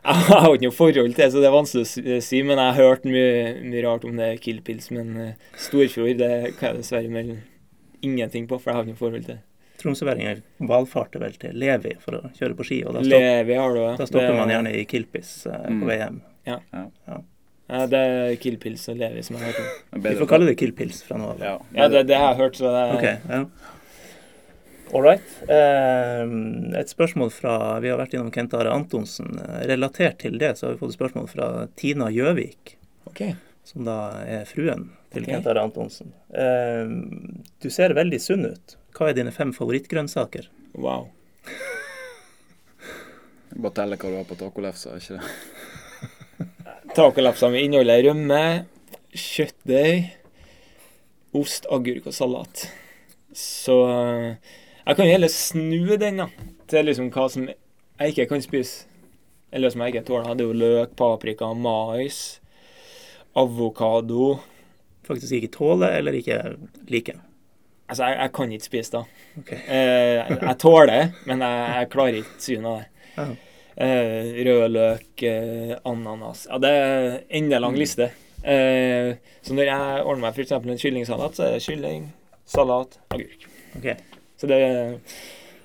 Jeg 0.03 0.15
har 0.27 0.49
ikke 0.51 0.65
noe 0.67 0.75
forhold 0.75 1.13
til 1.15 1.21
det, 1.23 1.29
så 1.31 1.39
det 1.39 1.47
er 1.47 1.53
vanskelig 1.55 1.85
å 1.85 1.87
si- 1.87 2.19
si, 2.27 2.41
men 2.43 2.57
jeg 2.59 2.73
har 2.75 2.89
hørt 2.89 3.05
mye, 3.07 3.53
mye 3.63 3.83
rart 3.85 4.03
om 4.03 4.17
det 4.19 4.41
Killpils. 4.43 4.89
Men 4.91 5.13
eh, 5.15 5.33
Storfjord 5.55 6.17
det 6.19 6.31
kan 6.59 6.73
jeg 6.73 6.81
dessverre 6.81 7.07
melde 7.13 7.37
ingenting 8.03 8.49
på, 8.51 8.59
for 8.59 8.71
jeg 8.71 8.75
har 8.75 8.83
ikke 8.83 8.97
noe 8.97 8.99
forhold 8.99 9.23
til 9.23 9.35
det. 9.37 9.41
tromsøværinger 9.79 10.41
valfarter 10.67 11.19
vel 11.23 11.33
til 11.39 11.55
Levi 11.55 11.93
for 12.03 12.19
å 12.19 12.33
kjøre 12.35 12.55
på 12.59 12.65
ski, 12.67 12.81
og 12.83 12.93
da, 12.97 13.01
stopp, 13.07 13.23
Levi 13.23 13.55
har 13.59 13.73
du 13.73 13.79
òg. 13.79 13.95
da 13.99 14.05
stopper 14.11 14.35
man 14.41 14.51
gjerne 14.51 14.73
i 14.75 14.83
Kilpis 14.91 15.31
eh, 15.47 15.69
Mm. 15.71 15.79
på 15.81 15.87
vei 15.87 15.97
hjem. 16.03 16.19
Ja, 17.73 17.85
det 17.87 17.99
er 18.03 18.35
Killpils 18.43 18.83
og 18.91 18.97
Levi 18.99 19.23
som 19.23 19.37
jeg 19.39 19.45
har 19.45 19.53
hørt 19.53 19.61
om. 19.95 20.01
Vi 20.03 20.15
får 20.19 20.27
kalle 20.29 20.49
det 20.51 20.57
Killpils 20.59 20.99
fra 21.07 21.15
nå 21.17 21.31
av. 21.31 21.39
Ja, 21.39 21.55
Ja, 21.79 21.87
det, 21.87 22.03
det 22.11 22.17
har 22.19 22.33
jeg 22.35 22.41
hørt, 22.43 22.59
så 22.59 22.67
det 22.75 22.83
Ok, 22.97 23.05
ja. 23.31 23.45
All 24.93 25.01
right. 25.01 25.25
Eh, 25.49 26.23
et 26.77 26.91
spørsmål 26.91 27.31
fra 27.33 27.55
Vi 27.81 27.89
har 27.89 27.97
vært 27.97 28.13
innom 28.13 28.29
Kent 28.33 28.53
Are 28.53 28.75
Antonsen. 28.75 29.31
Relatert 29.65 30.19
til 30.21 30.37
det 30.41 30.51
så 30.59 30.67
har 30.67 30.75
vi 30.75 30.81
fått 30.83 30.93
et 30.93 30.99
spørsmål 30.99 31.25
fra 31.31 31.47
Tina 31.79 32.11
Gjøvik, 32.13 32.75
OK. 33.09 33.23
som 33.65 33.87
da 33.87 33.97
er 34.21 34.45
fruen 34.45 34.91
til 35.09 35.25
okay. 35.25 35.33
Kent 35.33 35.49
Are 35.49 35.65
Antonsen. 35.65 36.13
Eh, 36.29 36.93
du 37.63 37.69
ser 37.73 37.97
veldig 37.97 38.21
sunn 38.21 38.45
ut. 38.51 38.77
Hva 38.93 39.09
er 39.09 39.17
dine 39.17 39.33
fem 39.33 39.55
favorittgrønnsaker? 39.57 40.51
Wow. 40.77 41.09
Bare 43.53 43.75
telle 43.81 43.97
hva 43.97 44.13
du 44.13 44.19
har 44.21 44.29
på 44.29 44.37
tacolefsa, 44.37 44.97
ikke 45.01 45.17
det? 45.17 46.49
Tacolapsene 46.97 47.65
inneholder 47.65 48.11
rømme, 48.11 48.43
kjøttdeig, 49.09 50.11
ost, 51.33 51.65
agurk 51.73 52.11
og 52.11 52.13
salat. 52.13 52.67
Så 53.33 53.79
eh, 53.89 54.59
jeg 54.85 54.95
kan 54.95 55.05
jo 55.07 55.11
heller 55.15 55.31
snu 55.31 55.97
den 55.99 56.23
da, 56.23 56.27
til 56.71 56.89
liksom 56.89 57.11
hva 57.13 57.27
som 57.31 57.47
jeg 57.47 58.13
ikke 58.13 58.29
kan 58.33 58.43
spise. 58.43 58.87
Eller 59.53 59.69
som 59.69 59.83
jeg 59.83 59.93
ikke 59.93 60.07
tåler. 60.07 60.33
Det 60.33 60.43
er 60.43 60.49
jo 60.49 60.57
løk, 60.57 60.95
paprika, 60.97 61.51
mais, 61.53 62.39
avokado. 63.37 64.39
Faktisk 65.05 65.37
ikke 65.37 65.51
tåle 65.53 65.91
eller 65.93 66.15
ikke 66.17 66.39
like? 66.89 67.15
Altså, 67.87 68.07
jeg, 68.07 68.17
jeg 68.17 68.33
kan 68.33 68.51
ikke 68.55 68.65
spise 68.65 68.95
da. 68.95 69.03
Ok. 69.39 69.51
Eh, 69.53 70.31
jeg 70.31 70.55
tåler, 70.63 71.11
men 71.29 71.43
jeg, 71.45 71.65
jeg 71.77 71.89
klarer 71.93 72.19
ikke 72.21 72.39
synet 72.41 72.69
av 72.71 72.79
det. 72.79 73.35
Eh, 73.73 74.31
rødløk, 74.45 75.23
eh, 75.25 75.71
ananas 75.89 76.43
Ja, 76.49 76.59
det 76.61 76.69
er 76.69 77.19
enda 77.29 77.59
lang 77.61 77.77
liste. 77.77 78.11
Eh, 78.43 79.13
så 79.41 79.55
når 79.55 79.69
jeg 79.69 80.03
ordner 80.05 80.25
meg 80.27 80.37
f.eks. 80.37 80.55
en 80.57 80.81
kyllingsalat, 80.81 81.37
så 81.37 81.47
er 81.47 81.55
det 81.57 81.63
kylling, 81.65 82.09
salat, 82.45 82.99
agurk. 83.13 83.47
ok. 83.77 84.12
Så 84.43 84.49
det 84.51 84.57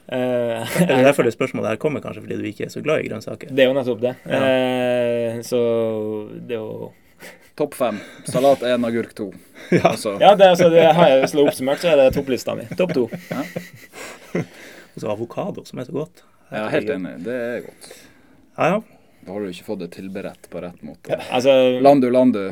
Er 0.08 0.86
det 0.86 1.02
derfor 1.10 1.26
det 1.26 1.34
spørsmålet 1.34 1.72
her 1.74 1.80
kommer, 1.82 2.00
kanskje 2.00 2.22
fordi 2.22 2.36
du 2.38 2.46
ikke 2.48 2.64
er 2.68 2.70
så 2.72 2.80
glad 2.84 3.02
i 3.02 3.08
grønnsaker? 3.10 3.50
Det 3.50 3.64
er 3.64 3.68
jo 3.68 3.74
nettopp 3.76 4.00
det. 4.06 4.14
Ja. 4.30 4.38
Uh, 4.38 5.40
så 5.44 5.58
det 6.46 6.54
er 6.56 6.62
jo 6.62 6.92
Topp 7.58 7.74
fem. 7.74 7.98
Salat 8.30 8.62
én, 8.62 8.86
agurk 8.86 9.10
to. 9.18 9.32
Ja. 9.74 9.90
Altså, 9.90 10.14
Ja, 10.22 10.30
det, 10.38 10.46
altså, 10.54 10.68
det 10.72 10.84
har 10.94 11.10
jeg 11.10 11.28
slå 11.34 11.48
oppsummert, 11.50 11.82
så 11.82 11.90
er 11.90 11.98
det 12.00 12.12
topplista 12.14 12.54
mi. 12.56 12.64
Topp 12.78 12.94
to. 12.96 13.08
Og 14.38 15.02
så 15.02 15.10
avokado, 15.12 15.64
som 15.68 15.82
er 15.82 15.88
så 15.90 15.96
godt. 15.98 16.22
Ja, 16.48 16.62
er 16.62 16.70
helt 16.78 16.94
enig. 16.94 17.16
Det 17.26 17.34
er 17.34 17.58
godt. 17.66 17.90
Ja, 18.56 18.70
ja. 18.72 18.78
Da 19.26 19.34
har 19.34 19.42
du 19.44 19.50
ikke 19.50 19.66
fått 19.66 19.82
det 19.82 19.90
tilberedt 19.98 20.48
på 20.48 20.62
rett 20.64 20.80
måte. 20.86 21.18
Altså, 21.34 21.52
Landu, 21.84 22.08
landu. 22.14 22.46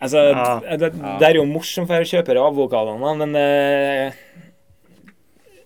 altså 0.00 0.22
Ja. 0.30 0.46
det, 0.80 0.92
det 0.94 1.26
er 1.28 1.36
jo 1.36 1.44
morsomt 1.50 1.90
for 1.90 2.06
kjøpere 2.14 2.40
av 2.40 2.54
avokadoene, 2.54 3.12
men 3.26 3.36
eh, 3.42 4.22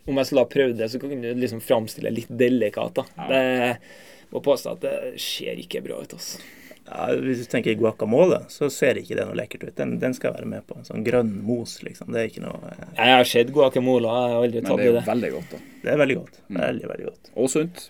om 0.07 0.19
jeg 0.19 0.29
skulle 0.29 0.43
ha 0.45 0.51
prøvd 0.51 0.81
det, 0.81 0.89
så 0.91 1.01
kunne 1.03 1.21
du 1.23 1.39
liksom 1.43 1.61
framstille 1.63 2.11
litt 2.11 2.33
delikat. 2.33 2.99
da. 2.99 3.05
Ja. 3.17 3.29
Det 3.31 4.33
må 4.33 4.43
påstå 4.43 4.75
at 4.77 4.83
det 4.85 4.97
ser 5.23 5.61
ikke 5.61 5.83
bra 5.85 6.01
ut. 6.03 6.17
altså. 6.17 6.43
Ja, 6.83 7.07
hvis 7.15 7.45
du 7.45 7.47
tenker 7.53 7.77
guacamole, 7.79 8.41
så 8.51 8.67
ser 8.73 8.99
ikke 8.99 9.15
det 9.15 9.25
noe 9.29 9.39
lekkert 9.39 9.69
ut. 9.69 9.75
Den, 9.79 9.95
den 10.03 10.15
skal 10.17 10.35
være 10.35 10.49
med 10.51 10.67
på. 10.67 10.77
En 10.81 10.89
sånn 10.89 11.05
grønn 11.07 11.31
mos, 11.47 11.77
liksom. 11.87 12.11
Det 12.13 12.21
er 12.21 12.31
ikke 12.33 12.43
noe 12.43 12.73
eh, 12.73 12.87
Jeg 12.99 13.17
har 13.21 13.29
sett 13.31 13.53
guacamole, 13.55 14.11
jeg 14.11 14.35
har 14.35 14.47
aldri 14.47 14.65
tatt 14.65 14.75
i 14.75 14.83
det 14.83 14.89
er 14.89 14.97
det 14.97 15.03
jo 15.05 15.11
veldig 15.13 15.33
godt, 15.37 15.55
da. 15.55 15.61
Det 15.85 15.93
er 15.93 16.01
veldig 16.03 16.17
godt. 16.19 16.41
Mm. 16.49 16.59
Veldig, 16.59 16.89
veldig 16.93 17.07
godt. 17.11 17.31
Og 17.37 17.53
sunt. 17.53 17.85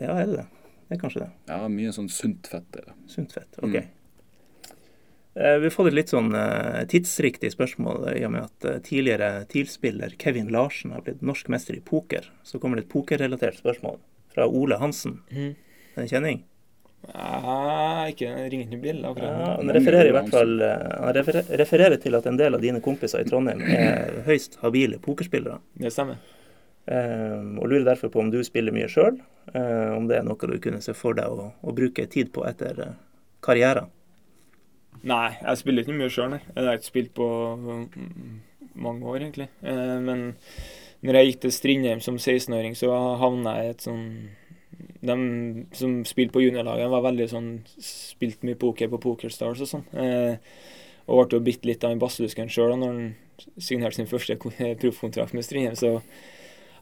Ja, 0.00 0.14
er 0.16 0.30
det 0.30 0.38
det? 0.40 0.46
Det 0.86 0.96
er 0.96 1.02
kanskje 1.02 1.22
det. 1.24 1.30
Ja, 1.50 1.60
mye 1.76 1.92
sånn 1.94 2.08
sunt 2.12 2.48
fett 2.50 2.80
er 2.80 2.88
det. 2.88 2.96
Sunt 3.12 3.36
fett. 3.36 3.50
OK. 3.60 3.76
Mm. 3.76 3.92
Eh, 5.36 5.58
Vi 5.58 5.66
har 5.68 5.70
fått 5.74 5.90
et 5.90 5.96
litt 5.98 6.12
sånn 6.12 6.32
eh, 6.34 6.82
tidsriktig 6.88 7.50
spørsmål 7.52 8.06
i 8.16 8.24
og 8.24 8.32
med 8.32 8.46
at 8.46 8.64
eh, 8.70 8.78
tidligere 8.84 9.44
TIL-spiller 9.52 10.14
Kevin 10.22 10.48
Larsen 10.54 10.94
har 10.96 11.02
blitt 11.04 11.20
norsk 11.24 11.50
mester 11.52 11.76
i 11.76 11.82
poker. 11.84 12.30
Så 12.46 12.60
kommer 12.62 12.80
det 12.80 12.86
et 12.86 12.92
pokerrelatert 12.94 13.58
spørsmål 13.60 13.98
fra 14.32 14.46
Ole 14.48 14.78
Hansen. 14.80 15.18
Mhm. 15.30 15.54
En 15.96 16.08
kjenning? 16.08 16.42
Nei, 17.06 18.10
ikke 18.10 18.28
det 18.34 18.46
ringer 18.50 18.66
ikke 18.66 18.80
bjelle 18.82 19.10
Ja, 19.20 19.34
han 19.60 19.70
refererer 19.70 20.08
i 20.10 20.14
hvert 20.16 20.32
fall 20.32 20.56
eh, 20.64 20.86
Han 21.04 21.12
referer, 21.14 21.44
refererer 21.60 22.00
til 22.02 22.16
at 22.18 22.26
en 22.26 22.36
del 22.40 22.56
av 22.56 22.64
dine 22.64 22.80
kompiser 22.82 23.22
i 23.22 23.28
Trondheim 23.28 23.60
er 23.62 24.22
høyst 24.26 24.58
habile 24.64 24.98
pokerspillere. 25.04 25.60
Det 25.78 25.92
stemmer. 25.94 26.18
Eh, 26.86 27.44
og 27.60 27.68
lurer 27.68 27.86
derfor 27.86 28.10
på 28.12 28.24
om 28.24 28.32
du 28.32 28.40
spiller 28.44 28.74
mye 28.74 28.88
sjøl. 28.90 29.20
om 29.96 30.08
det 30.08 30.18
er 30.18 30.24
noe 30.26 30.48
du 30.50 30.58
kunne 30.58 30.80
se 30.82 30.92
for 30.96 31.14
deg 31.14 31.28
å, 31.30 31.52
å 31.62 31.72
bruke 31.76 32.08
tid 32.10 32.32
på 32.34 32.44
etter 32.48 32.80
eh, 32.82 32.96
karrieren. 33.40 33.92
Nei, 35.02 35.36
jeg 35.42 35.60
spiller 35.60 35.82
ikke 35.84 35.96
mye 35.98 36.10
sjøl. 36.12 36.38
Jeg 36.38 36.64
har 36.66 36.78
ikke 36.78 36.90
spilt 36.90 37.12
på 37.16 37.26
mm, 37.60 38.40
mange 38.74 39.06
år, 39.06 39.20
egentlig. 39.26 39.48
Eh, 39.62 39.98
Men 40.00 40.26
når 41.02 41.18
jeg 41.20 41.30
gikk 41.30 41.40
til 41.44 41.52
Strindheim 41.52 42.00
som 42.00 42.16
16-åring, 42.16 42.74
så 42.78 42.92
havna 43.20 43.58
jeg 43.58 43.66
i 43.66 43.74
et 43.74 43.84
sånn 43.84 44.06
De 45.06 45.14
som 45.76 46.00
spilte 46.04 46.32
på 46.34 46.42
juniorlaget, 46.42 46.90
var 46.92 47.04
veldig 47.04 47.28
sånn 47.30 47.50
Spilte 47.80 48.44
mye 48.48 48.58
poker 48.60 48.88
på 48.92 49.00
Pokerstars 49.00 49.60
og 49.64 49.70
sånn. 49.70 49.84
Eh, 49.96 50.36
Og 51.06 51.28
ble 51.28 51.38
jo 51.38 51.44
bitt 51.46 51.64
litt 51.68 51.84
av 51.84 51.92
en 51.94 52.00
basslusken 52.02 52.48
sjøl 52.50 52.74
når 52.80 52.88
han 52.90 53.14
signerte 53.60 53.94
sin 54.00 54.08
første 54.10 54.34
proffkontrakt 54.40 55.34
med 55.36 55.44
Strindheim. 55.44 55.76
Så 55.78 56.00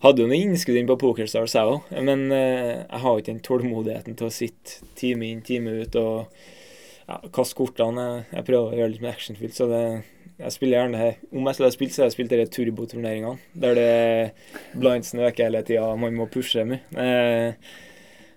hadde 0.05 0.23
jo 0.23 0.29
noe 0.31 0.39
innskudd 0.39 0.79
inn 0.79 0.89
på 0.89 0.97
Pokerstars, 1.01 1.55
jeg 1.55 1.69
òg. 1.69 1.91
Men 2.07 2.31
eh, 2.33 2.85
jeg 2.87 3.01
har 3.05 3.19
ikke 3.19 3.33
den 3.33 3.43
tålmodigheten 3.45 4.17
til 4.17 4.31
å 4.31 4.33
sitte 4.33 4.87
time 4.97 5.29
inn, 5.29 5.43
time 5.45 5.75
ut 5.83 5.97
og 6.01 6.31
ja, 7.09 7.21
kaste 7.35 7.57
kortene. 7.59 8.09
Jeg, 8.33 8.47
prøver 8.49 8.73
å 8.73 8.79
gjøre 8.81 8.93
litt 8.95 9.05
mer 9.05 9.17
actionfylt. 9.17 9.57
Så 9.57 9.69
det, 9.71 9.81
jeg 10.39 10.55
spiller 10.55 10.81
gjerne 10.81 11.01
her. 11.01 11.17
Om 11.31 11.49
jeg 11.49 11.59
skulle 11.59 11.71
ha 11.71 11.77
spilt, 11.77 11.95
så 11.95 12.03
har 12.03 12.11
jeg 12.11 12.17
spilt 12.19 12.35
disse 12.35 12.55
turboturneringene. 12.57 13.51
Der 13.65 13.79
det 13.79 13.91
blindsen 14.77 15.25
øker 15.25 15.49
hele 15.49 15.65
tida, 15.67 15.89
man 16.01 16.17
må 16.19 16.29
pushe 16.33 16.65
mye. 16.69 16.81
Eh, 17.01 17.75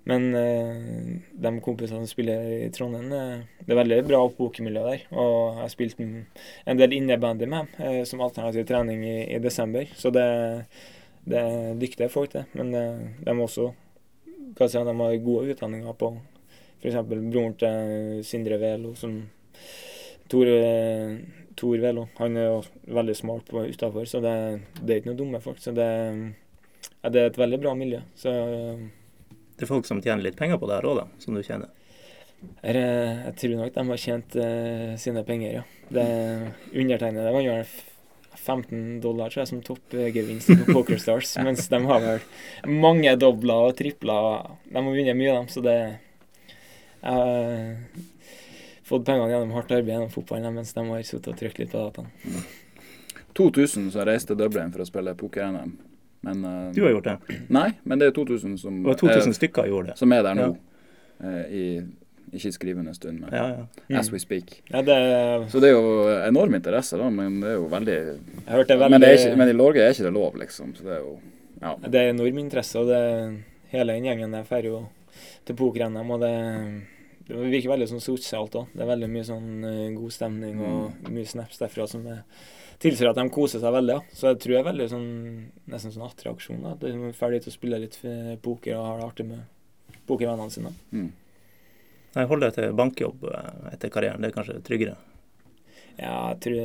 men 0.08 0.30
eh, 0.40 1.18
de 1.36 1.50
kompisene 1.64 2.00
som 2.00 2.08
spiller 2.08 2.46
i 2.62 2.70
Trondheim, 2.72 3.10
eh, 3.12 3.42
det 3.66 3.74
er 3.74 3.82
veldig 3.82 3.98
bra 4.08 4.22
oppbokemiljø 4.30 4.84
der. 4.86 5.02
Og 5.12 5.34
jeg 5.58 5.64
har 5.66 5.74
spilt 5.74 6.00
en 6.00 6.80
del 6.80 6.96
innebandy 6.96 7.50
med 7.50 7.74
dem 7.74 7.90
eh, 7.90 8.04
som 8.08 8.24
alternativ 8.24 8.70
trening 8.70 9.04
i, 9.04 9.18
i 9.36 9.42
desember. 9.44 9.90
Så 10.00 10.14
det, 10.16 10.30
det 11.28 11.42
er 11.42 11.76
dyktige 11.82 12.12
folk, 12.14 12.32
det. 12.38 12.46
Men 12.56 12.72
eh, 12.76 13.04
de 13.26 13.36
også 13.36 13.74
si, 14.64 14.80
de 14.80 14.96
har 15.02 15.22
gode 15.26 15.52
utdanninger 15.52 16.00
på 16.00 16.14
F.eks. 16.78 17.00
broren 17.08 17.56
til 17.58 18.22
Sindre 18.28 18.60
Velo, 18.62 18.94
som 18.98 19.18
Tor, 20.30 20.50
eh, 20.52 21.16
Tor 21.56 21.82
Velo. 21.82 22.08
Han 22.20 22.38
er 22.38 22.50
jo 22.50 22.60
veldig 23.00 23.16
smart 23.16 23.50
på 23.50 23.64
utafor, 23.66 24.06
så 24.06 24.22
det, 24.24 24.36
det 24.82 24.94
er 24.94 25.02
ikke 25.02 25.12
noen 25.12 25.22
dumme 25.24 25.42
folk. 25.44 25.60
Så 25.64 25.74
det, 25.76 25.88
ja, 27.02 27.10
det 27.10 27.22
er 27.22 27.32
et 27.32 27.42
veldig 27.42 27.60
bra 27.64 27.74
miljø. 27.78 28.04
Så 28.16 28.32
Det 29.58 29.66
er 29.66 29.72
folk 29.72 29.90
som 29.90 30.02
tjener 30.04 30.26
litt 30.26 30.38
penger 30.38 30.60
på 30.62 30.70
det 30.70 30.78
her 30.80 30.90
òg, 30.90 31.02
da, 31.02 31.08
som 31.24 31.38
du 31.38 31.42
kjenner. 31.42 31.74
jeg, 32.62 32.78
jeg 32.78 33.36
tror 33.42 33.56
nok 33.58 33.74
de 33.74 33.86
har 33.90 34.02
tjent 34.02 34.36
uh, 34.38 34.96
sine 35.02 35.24
penger, 35.26 35.62
ja. 35.62 35.64
Det 35.90 36.08
undertegnede 36.76 37.32
var 37.34 37.46
jo 37.46 37.56
15 38.38 39.00
dollar 39.02 39.32
tror 39.32 39.42
jeg, 39.42 39.50
som 39.50 39.64
toppgevinst 39.66 40.52
på 40.52 40.74
PokerStars, 40.76 41.38
mens 41.48 41.68
de 41.72 41.80
har 41.90 42.04
vel 42.04 42.22
mange 42.70 43.16
dobler 43.20 43.72
og 43.72 43.78
tripler. 43.80 44.52
De 44.68 44.78
har 44.78 44.86
vunnet 44.86 45.18
mye, 45.18 45.34
dem, 45.34 45.50
så 45.52 45.64
det 45.66 45.78
Jeg 47.02 47.14
har 47.14 47.76
fått 48.88 49.06
pengene 49.06 49.30
gjennom 49.32 49.52
hardt 49.56 49.72
arbeid 49.72 49.94
gjennom 49.94 50.10
fotballen, 50.14 50.54
mens 50.56 50.74
de 50.74 50.86
har 50.88 51.04
sittet 51.04 51.28
og 51.34 51.38
trykt 51.40 51.60
litt 51.60 51.72
på 51.74 51.84
dataen. 51.84 52.08
2000 53.38 53.92
så 53.94 54.02
jeg 54.02 54.08
reiste 54.10 54.34
til 54.34 54.40
Dublin 54.42 54.72
for 54.74 54.82
å 54.82 54.88
spille 54.88 55.14
poker-NM. 55.18 55.76
Men 56.26 56.44
eh, 56.50 56.74
Du 56.74 56.82
har 56.84 56.96
gjort 56.96 57.06
det. 57.12 57.38
Nei, 57.54 57.70
men 57.86 58.02
det 58.02 58.10
er 58.10 58.16
2000 58.18 58.58
som, 58.58 58.82
Det 58.82 58.90
var 58.90 59.00
2000 59.04 59.30
er, 59.30 59.38
stykker 59.38 59.70
gjorde 59.70 59.94
det. 59.94 59.98
som 60.00 60.12
er 60.16 60.24
der 60.26 60.40
nå. 60.40 60.48
eh, 61.22 61.44
i 61.54 61.66
ikke 62.38 62.52
skrivende 62.52 62.92
stund, 62.96 63.22
men 63.22 63.32
Ja, 63.32 63.46
ja. 63.88 64.00
as 64.02 64.10
we 64.12 64.20
speak. 64.20 64.58
Ja, 64.68 64.82
det, 64.82 64.98
Så 65.52 65.62
det 65.64 65.70
er 65.70 65.78
jo 65.78 66.08
enorm 66.28 66.58
interesse, 66.58 66.98
da, 67.00 67.08
men 67.10 67.38
det 67.40 67.54
er 67.54 67.56
jo 67.56 67.70
veldig 67.72 67.96
jeg 67.96 68.52
hørte 68.52 68.76
veldig 68.82 68.92
men, 68.92 69.02
det 69.02 69.12
er 69.14 69.22
ikke, 69.22 69.38
men 69.40 69.50
i 69.54 69.56
Norge 69.56 69.86
er 69.86 69.94
ikke 69.94 70.08
det 70.10 70.14
lov, 70.18 70.36
liksom. 70.42 70.74
Så 70.76 70.84
det 70.84 70.98
er 70.98 71.06
jo 71.06 71.20
Ja. 71.62 71.72
Det 71.88 71.96
er 72.02 72.10
enorm 72.12 72.38
interesse, 72.42 72.78
og 72.82 72.88
det, 72.92 73.00
hele 73.72 73.94
den 73.96 74.04
gjengen 74.10 74.32
der 74.36 74.44
drar 74.50 74.64
jo 74.68 74.82
til 75.48 75.58
poker-NM, 75.60 76.14
og 76.16 76.24
det, 76.24 76.32
det 77.28 77.42
virker 77.54 77.74
veldig 77.74 77.90
sånn 77.94 78.04
sosialt 78.04 78.56
òg. 78.60 78.72
Det 78.74 78.86
er 78.86 78.92
veldig 78.94 79.12
mye 79.14 79.28
sånn 79.28 79.52
eh, 79.68 79.84
god 79.98 80.16
stemning 80.16 80.64
og 80.64 81.12
mye 81.12 81.28
snaps 81.30 81.62
derfra 81.62 81.90
som 81.90 82.08
er, 82.12 82.24
tilsier 82.84 83.10
at 83.12 83.20
de 83.20 83.28
koser 83.34 83.64
seg 83.64 83.76
veldig. 83.78 84.00
Ja. 84.00 84.18
Så 84.18 84.32
jeg 84.32 84.42
tror 84.44 84.56
det 84.56 84.64
er 84.64 84.72
veldig 84.72 84.90
sånn 84.94 85.12
nesten 85.74 85.96
sånn 85.96 86.10
attraksjon. 86.10 86.66
da. 86.66 86.76
De 86.82 86.96
er 86.96 87.16
ferdig 87.18 87.44
til 87.46 87.54
å 87.54 87.58
spille 87.60 87.84
litt 87.86 88.02
poker 88.46 88.78
og 88.78 88.90
har 88.92 89.00
det 89.02 89.08
artig 89.12 89.30
med 89.32 89.48
pokervennene 90.08 90.54
sine. 90.54 90.74
Mm. 90.92 91.10
Nei, 92.18 92.26
hold 92.26 92.42
deg 92.42 92.56
til 92.56 92.74
bankjobb 92.78 93.28
eh, 93.30 93.52
etter 93.74 93.92
karrieren. 93.94 94.24
Det 94.24 94.32
er 94.32 94.38
kanskje 94.38 94.58
tryggere. 94.66 94.96
Ja, 95.98 96.32
jeg 96.32 96.40
tror, 96.46 96.58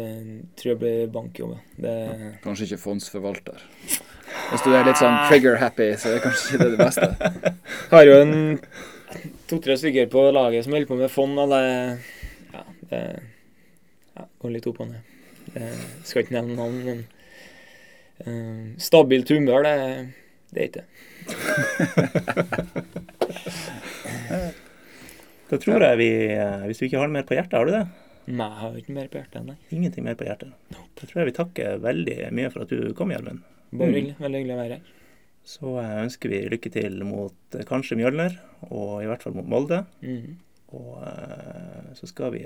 tror 0.60 0.70
jeg 0.70 0.80
blir 0.80 1.12
bankjobb. 1.12 1.52
ja. 1.80 2.32
Kanskje 2.44 2.68
ikke 2.68 2.82
fondsforvalter. 2.82 3.64
Hvis 4.52 4.64
du 4.64 4.70
er 4.72 4.86
litt 4.86 5.00
sånn 5.00 5.18
trigger-happy, 5.30 5.88
så 6.00 6.04
er 6.08 6.12
det 6.16 6.24
kanskje 6.24 6.44
ikke 6.48 6.60
det, 6.62 6.70
det 6.74 6.82
beste. 6.82 7.06
har 7.92 8.02
jo 8.08 8.14
en 8.20 8.34
to-tre 9.50 9.74
stykker 9.80 10.06
på 10.12 10.20
laget 10.34 10.62
som 10.64 10.72
holder 10.76 10.90
på 10.90 11.00
med 11.00 11.10
fond, 11.12 11.34
og 11.42 11.46
det 11.52 11.64
ja, 12.52 12.62
det 12.90 13.02
ja, 14.16 14.22
går 14.42 14.50
litt 14.56 14.68
opp 14.70 14.80
og 14.84 14.88
ned. 14.92 15.02
Det, 15.52 15.64
skal 16.08 16.22
ikke 16.24 16.38
nevne 16.38 16.58
navn, 16.58 16.78
men 16.86 16.98
uh, 18.26 18.62
stabilt 18.80 19.28
humør, 19.34 19.60
det, 19.66 19.76
det 20.52 20.58
er 20.60 20.66
ikke 20.70 20.82
det. 20.86 20.88
Da 25.52 25.56
tror 25.60 25.84
jeg 25.84 25.98
vi 26.00 26.08
eh, 26.32 26.62
Hvis 26.64 26.78
du 26.80 26.86
ikke 26.86 26.96
har 26.96 27.10
noe 27.10 27.18
mer 27.18 27.26
på 27.28 27.36
hjertet, 27.36 27.58
har 27.58 27.66
du 27.68 27.72
det? 27.74 27.84
Nei, 28.32 28.46
jeg 28.46 28.60
har 28.62 28.76
ikke 28.80 28.94
mer 28.96 29.08
på 29.12 29.18
hjertet 29.20 29.44
Nei. 29.44 29.56
Ingenting 29.74 30.04
mer 30.06 30.16
på 30.16 30.24
hjertet. 30.24 30.50
Da 30.72 31.04
tror 31.08 31.18
jeg 31.20 31.28
vi 31.28 31.34
takker 31.36 31.82
veldig 31.82 32.16
mye 32.32 32.48
for 32.54 32.64
at 32.64 32.72
du 32.72 32.78
kom, 32.96 33.12
Gjermund. 33.12 33.40
Bare 33.72 33.88
Mm. 33.88 34.14
Veldig 34.20 34.38
hyggelig 34.42 34.54
å 34.54 34.60
være 34.62 34.76
her. 34.78 34.82
Så 35.44 35.72
eh, 35.80 35.96
ønsker 36.04 36.28
vi 36.30 36.40
lykke 36.52 36.70
til 36.72 36.98
mot 37.08 37.56
eh, 37.58 37.64
kanskje 37.66 37.96
Mjølner, 37.98 38.36
og 38.70 39.02
i 39.02 39.06
hvert 39.10 39.22
fall 39.24 39.34
mot 39.34 39.48
Molde. 39.48 39.82
Mm. 40.02 40.36
Og 40.76 41.02
eh, 41.02 41.92
så 41.98 42.06
skal 42.10 42.30
vi 42.36 42.44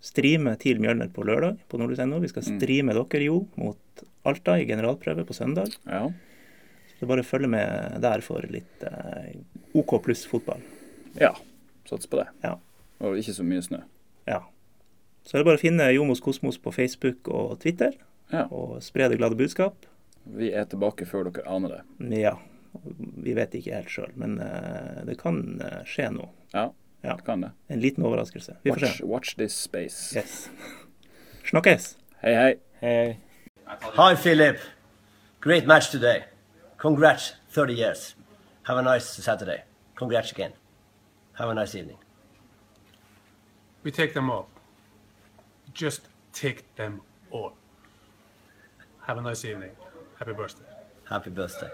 streame 0.00 0.54
til 0.62 0.78
Mjølner 0.82 1.10
på 1.12 1.24
lørdag 1.26 1.58
på 1.68 1.78
nordlys.no. 1.80 2.20
Vi 2.22 2.28
skal 2.30 2.42
Mm. 2.46 2.58
streame 2.60 2.94
dere 2.94 3.24
jo 3.26 3.46
mot 3.56 3.78
Alta 4.24 4.58
i 4.60 4.66
generalprøve 4.66 5.24
på 5.26 5.34
søndag. 5.34 5.74
Ja. 5.86 6.06
Så 6.08 7.00
det 7.00 7.08
bare 7.08 7.22
å 7.22 7.26
følge 7.26 7.48
med 7.48 8.00
der 8.02 8.20
for 8.20 8.42
litt 8.42 8.82
eh, 8.82 9.34
OK 9.74 9.98
pluss 10.02 10.24
fotball. 10.26 10.60
ja. 11.18 11.34
Sats 11.88 12.04
på 12.06 12.18
det. 12.20 12.26
Ja. 12.44 12.58
Og 13.00 13.16
ikke 13.16 13.32
så 13.32 13.42
mye 13.42 13.62
snø. 13.64 13.78
Ja. 14.28 14.42
Så 15.24 15.34
er 15.34 15.40
det 15.40 15.46
bare 15.46 15.56
å 15.56 15.62
finne 15.62 15.86
Jomos 15.94 16.20
Kosmos 16.20 16.58
på 16.60 16.68
Facebook 16.74 17.28
og 17.32 17.54
Twitter, 17.62 17.94
Ja. 18.30 18.44
og 18.52 18.82
spre 18.82 19.08
det 19.08 19.18
glade 19.18 19.36
budskap. 19.38 19.86
Vi 20.24 20.50
er 20.52 20.64
tilbake 20.68 21.06
før 21.08 21.30
dere 21.30 21.46
aner 21.48 21.78
det. 21.78 22.18
Ja, 22.20 22.34
vi 23.24 23.32
vet 23.38 23.54
ikke 23.56 23.74
helt 23.78 23.88
sjøl, 23.90 24.10
men 24.20 24.38
eh, 24.44 25.04
det 25.08 25.16
kan 25.20 25.38
eh, 25.64 25.80
skje 25.88 26.10
noe. 26.12 26.28
Ja, 26.52 26.68
Ja. 27.04 27.14
det 27.14 27.24
kan 27.24 27.40
det. 27.40 27.52
En 27.70 27.80
liten 27.80 28.02
overraskelse. 28.04 28.56
Vi 28.64 28.70
får 28.72 28.80
Watch, 28.82 28.96
se. 28.98 29.04
watch 29.06 29.36
this 29.36 29.54
space. 29.54 30.16
Yes. 30.18 30.50
Snakkes! 31.46 31.96
Hei, 32.22 32.34
hei. 32.34 32.54
Hei. 32.80 33.18
Hi, 33.96 34.14
Philip. 34.16 34.58
Great 35.40 35.66
match 35.66 35.90
today. 35.92 36.24
Congrats, 36.76 37.34
30 37.50 37.72
years. 37.74 38.16
Have 38.64 38.78
a 38.78 38.82
nice 38.82 39.06
Saturday. 39.22 39.62
Congrats 39.94 40.32
again. 40.32 40.52
Have 41.34 41.48
a 41.50 41.54
nice 41.54 41.74
evening. 41.78 41.96
We 43.84 43.90
take 43.92 44.12
them 44.12 44.28
all. 44.30 44.48
Just 45.72 46.02
take 46.32 46.64
them 46.76 47.00
all. 47.30 47.52
Have 49.08 49.16
a 49.16 49.22
nice 49.22 49.42
evening. 49.46 49.70
Happy 50.18 50.34
birthday. 50.34 50.66
Happy 51.08 51.30
birthday. 51.30 51.70